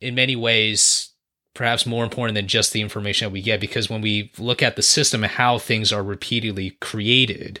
in 0.00 0.14
many 0.14 0.36
ways 0.36 1.10
perhaps 1.54 1.86
more 1.86 2.02
important 2.02 2.34
than 2.34 2.48
just 2.48 2.72
the 2.72 2.80
information 2.80 3.26
that 3.26 3.32
we 3.32 3.40
get 3.40 3.60
because 3.60 3.88
when 3.88 4.00
we 4.00 4.32
look 4.38 4.62
at 4.62 4.74
the 4.74 4.82
system 4.82 5.22
and 5.22 5.32
how 5.32 5.56
things 5.56 5.92
are 5.92 6.02
repeatedly 6.02 6.70
created 6.80 7.60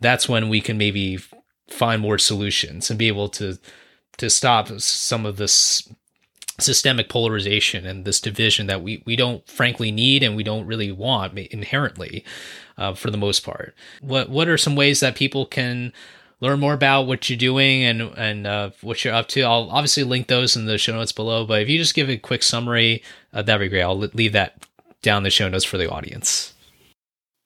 that's 0.00 0.28
when 0.28 0.48
we 0.48 0.60
can 0.60 0.76
maybe 0.76 1.18
find 1.70 2.02
more 2.02 2.18
solutions 2.18 2.90
and 2.90 2.98
be 2.98 3.06
able 3.06 3.28
to 3.28 3.56
to 4.16 4.28
stop 4.28 4.68
some 4.80 5.24
of 5.24 5.36
this 5.36 5.88
systemic 6.58 7.08
polarization 7.08 7.86
and 7.86 8.04
this 8.04 8.20
division 8.20 8.66
that 8.66 8.82
we 8.82 9.02
we 9.06 9.16
don't 9.16 9.46
frankly 9.48 9.90
need 9.90 10.22
and 10.22 10.36
we 10.36 10.42
don't 10.42 10.66
really 10.66 10.90
want 10.90 11.38
inherently 11.38 12.24
uh, 12.76 12.94
for 12.94 13.10
the 13.10 13.16
most 13.16 13.40
part. 13.40 13.74
What 14.00 14.28
what 14.28 14.48
are 14.48 14.58
some 14.58 14.76
ways 14.76 15.00
that 15.00 15.14
people 15.14 15.46
can 15.46 15.92
learn 16.40 16.60
more 16.60 16.74
about 16.74 17.02
what 17.02 17.28
you're 17.28 17.38
doing 17.38 17.84
and 17.84 18.02
and 18.16 18.46
uh, 18.46 18.70
what 18.80 19.04
you're 19.04 19.14
up 19.14 19.28
to? 19.28 19.42
I'll 19.42 19.70
obviously 19.70 20.04
link 20.04 20.28
those 20.28 20.56
in 20.56 20.66
the 20.66 20.78
show 20.78 20.94
notes 20.94 21.12
below. 21.12 21.46
But 21.46 21.62
if 21.62 21.68
you 21.68 21.78
just 21.78 21.94
give 21.94 22.10
a 22.10 22.16
quick 22.16 22.42
summary, 22.42 23.02
uh, 23.32 23.42
that'd 23.42 23.64
be 23.64 23.68
great. 23.68 23.82
I'll 23.82 23.98
leave 23.98 24.32
that 24.32 24.66
down 25.02 25.22
the 25.22 25.30
show 25.30 25.48
notes 25.48 25.64
for 25.64 25.78
the 25.78 25.90
audience. 25.90 26.54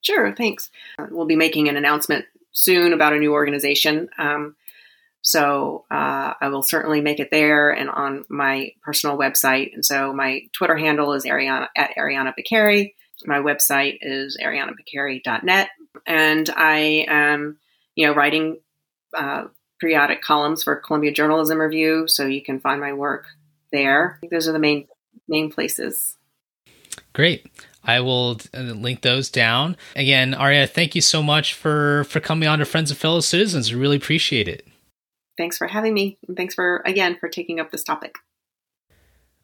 Sure, 0.02 0.34
thanks. 0.34 0.70
We'll 1.10 1.26
be 1.26 1.36
making 1.36 1.68
an 1.68 1.76
announcement 1.76 2.24
soon 2.52 2.92
about 2.92 3.12
a 3.12 3.18
new 3.18 3.32
organization. 3.32 4.08
Um, 4.18 4.56
so 5.22 5.84
uh, 5.90 6.34
I 6.40 6.48
will 6.48 6.62
certainly 6.62 7.00
make 7.00 7.20
it 7.20 7.30
there 7.30 7.70
and 7.70 7.88
on 7.88 8.24
my 8.28 8.72
personal 8.82 9.16
website. 9.16 9.72
And 9.72 9.84
so 9.84 10.12
my 10.12 10.42
Twitter 10.52 10.76
handle 10.76 11.12
is 11.12 11.24
Ariana 11.24 11.68
at 11.76 11.96
Ariana 11.96 12.34
Pekary. 12.36 12.94
My 13.24 13.38
website 13.38 13.98
is 14.00 14.36
arianapekary.net. 14.42 15.68
And 16.06 16.50
I 16.50 17.06
am, 17.08 17.58
you 17.94 18.06
know, 18.06 18.14
writing 18.14 18.58
uh, 19.16 19.44
periodic 19.80 20.22
columns 20.22 20.64
for 20.64 20.74
Columbia 20.74 21.12
Journalism 21.12 21.60
Review. 21.60 22.08
So 22.08 22.26
you 22.26 22.42
can 22.42 22.58
find 22.58 22.80
my 22.80 22.92
work 22.92 23.26
there. 23.70 24.18
Those 24.28 24.48
are 24.48 24.52
the 24.52 24.58
main 24.58 24.88
main 25.28 25.52
places. 25.52 26.16
Great. 27.12 27.46
I 27.84 28.00
will 28.00 28.40
uh, 28.54 28.60
link 28.60 29.02
those 29.02 29.30
down. 29.30 29.76
Again, 29.94 30.34
Aria, 30.34 30.66
thank 30.66 30.94
you 30.94 31.00
so 31.00 31.22
much 31.22 31.54
for 31.54 32.04
for 32.04 32.18
coming 32.18 32.48
on 32.48 32.58
to 32.58 32.64
Friends 32.64 32.90
and 32.90 32.98
Fellow 32.98 33.20
Citizens. 33.20 33.72
We 33.72 33.80
really 33.80 33.96
appreciate 33.96 34.48
it. 34.48 34.66
Thanks 35.36 35.56
for 35.58 35.66
having 35.66 35.94
me. 35.94 36.18
And 36.26 36.36
thanks 36.36 36.54
for 36.54 36.82
again 36.84 37.16
for 37.18 37.28
taking 37.28 37.60
up 37.60 37.70
this 37.70 37.84
topic. 37.84 38.16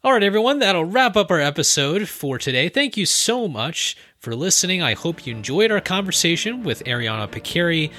All 0.01 0.13
right, 0.13 0.23
everyone, 0.23 0.59
that'll 0.59 0.85
wrap 0.85 1.17
up 1.17 1.29
our 1.29 1.41
episode 1.41 2.07
for 2.07 2.37
today. 2.37 2.69
Thank 2.69 2.95
you 2.95 3.05
so 3.05 3.49
much 3.49 3.97
for 4.17 4.33
listening. 4.33 4.81
I 4.81 4.93
hope 4.93 5.27
you 5.27 5.35
enjoyed 5.35 5.71
our 5.71 5.81
conversation 5.81 6.63
with 6.63 6.85
Ariana 6.85 7.27
Pekary. 7.27 7.91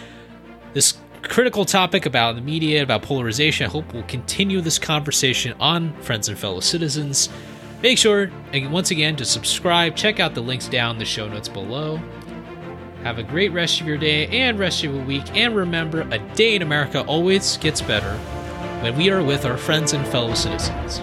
This 0.73 0.97
critical 1.21 1.67
topic 1.67 2.07
about 2.07 2.37
the 2.37 2.41
media, 2.41 2.83
about 2.83 3.03
polarization. 3.03 3.67
I 3.67 3.69
hope 3.69 3.93
we'll 3.93 4.03
continue 4.05 4.63
this 4.63 4.79
conversation 4.79 5.55
on 5.61 5.93
Friends 6.01 6.31
and 6.31 6.39
Fellow 6.39 6.61
Citizens. 6.61 7.29
Make 7.83 7.99
sure, 7.99 8.31
once 8.55 8.91
again, 8.91 9.17
to 9.17 9.27
subscribe. 9.27 9.95
Check 9.95 10.21
out 10.21 10.35
the 10.35 10.41
links 10.41 10.69
down 10.69 10.97
the 10.97 11.05
show 11.05 11.29
notes 11.29 11.49
below. 11.51 12.01
Have 13.03 13.19
a 13.19 13.23
great 13.23 13.53
rest 13.53 13.81
of 13.81 13.87
your 13.87 13.97
day 13.97 14.27
and 14.27 14.59
rest 14.59 14.85
of 14.85 14.95
your 14.95 15.05
week. 15.05 15.25
And 15.35 15.57
remember, 15.57 16.03
a 16.11 16.19
day 16.35 16.55
in 16.55 16.63
America 16.63 17.03
always 17.03 17.57
gets 17.57 17.81
better 17.81 18.17
when 18.83 18.97
we 18.97 19.11
are 19.11 19.23
with 19.23 19.47
our 19.47 19.57
friends 19.57 19.95
and 19.95 20.07
fellow 20.07 20.35
citizens. 20.35 21.01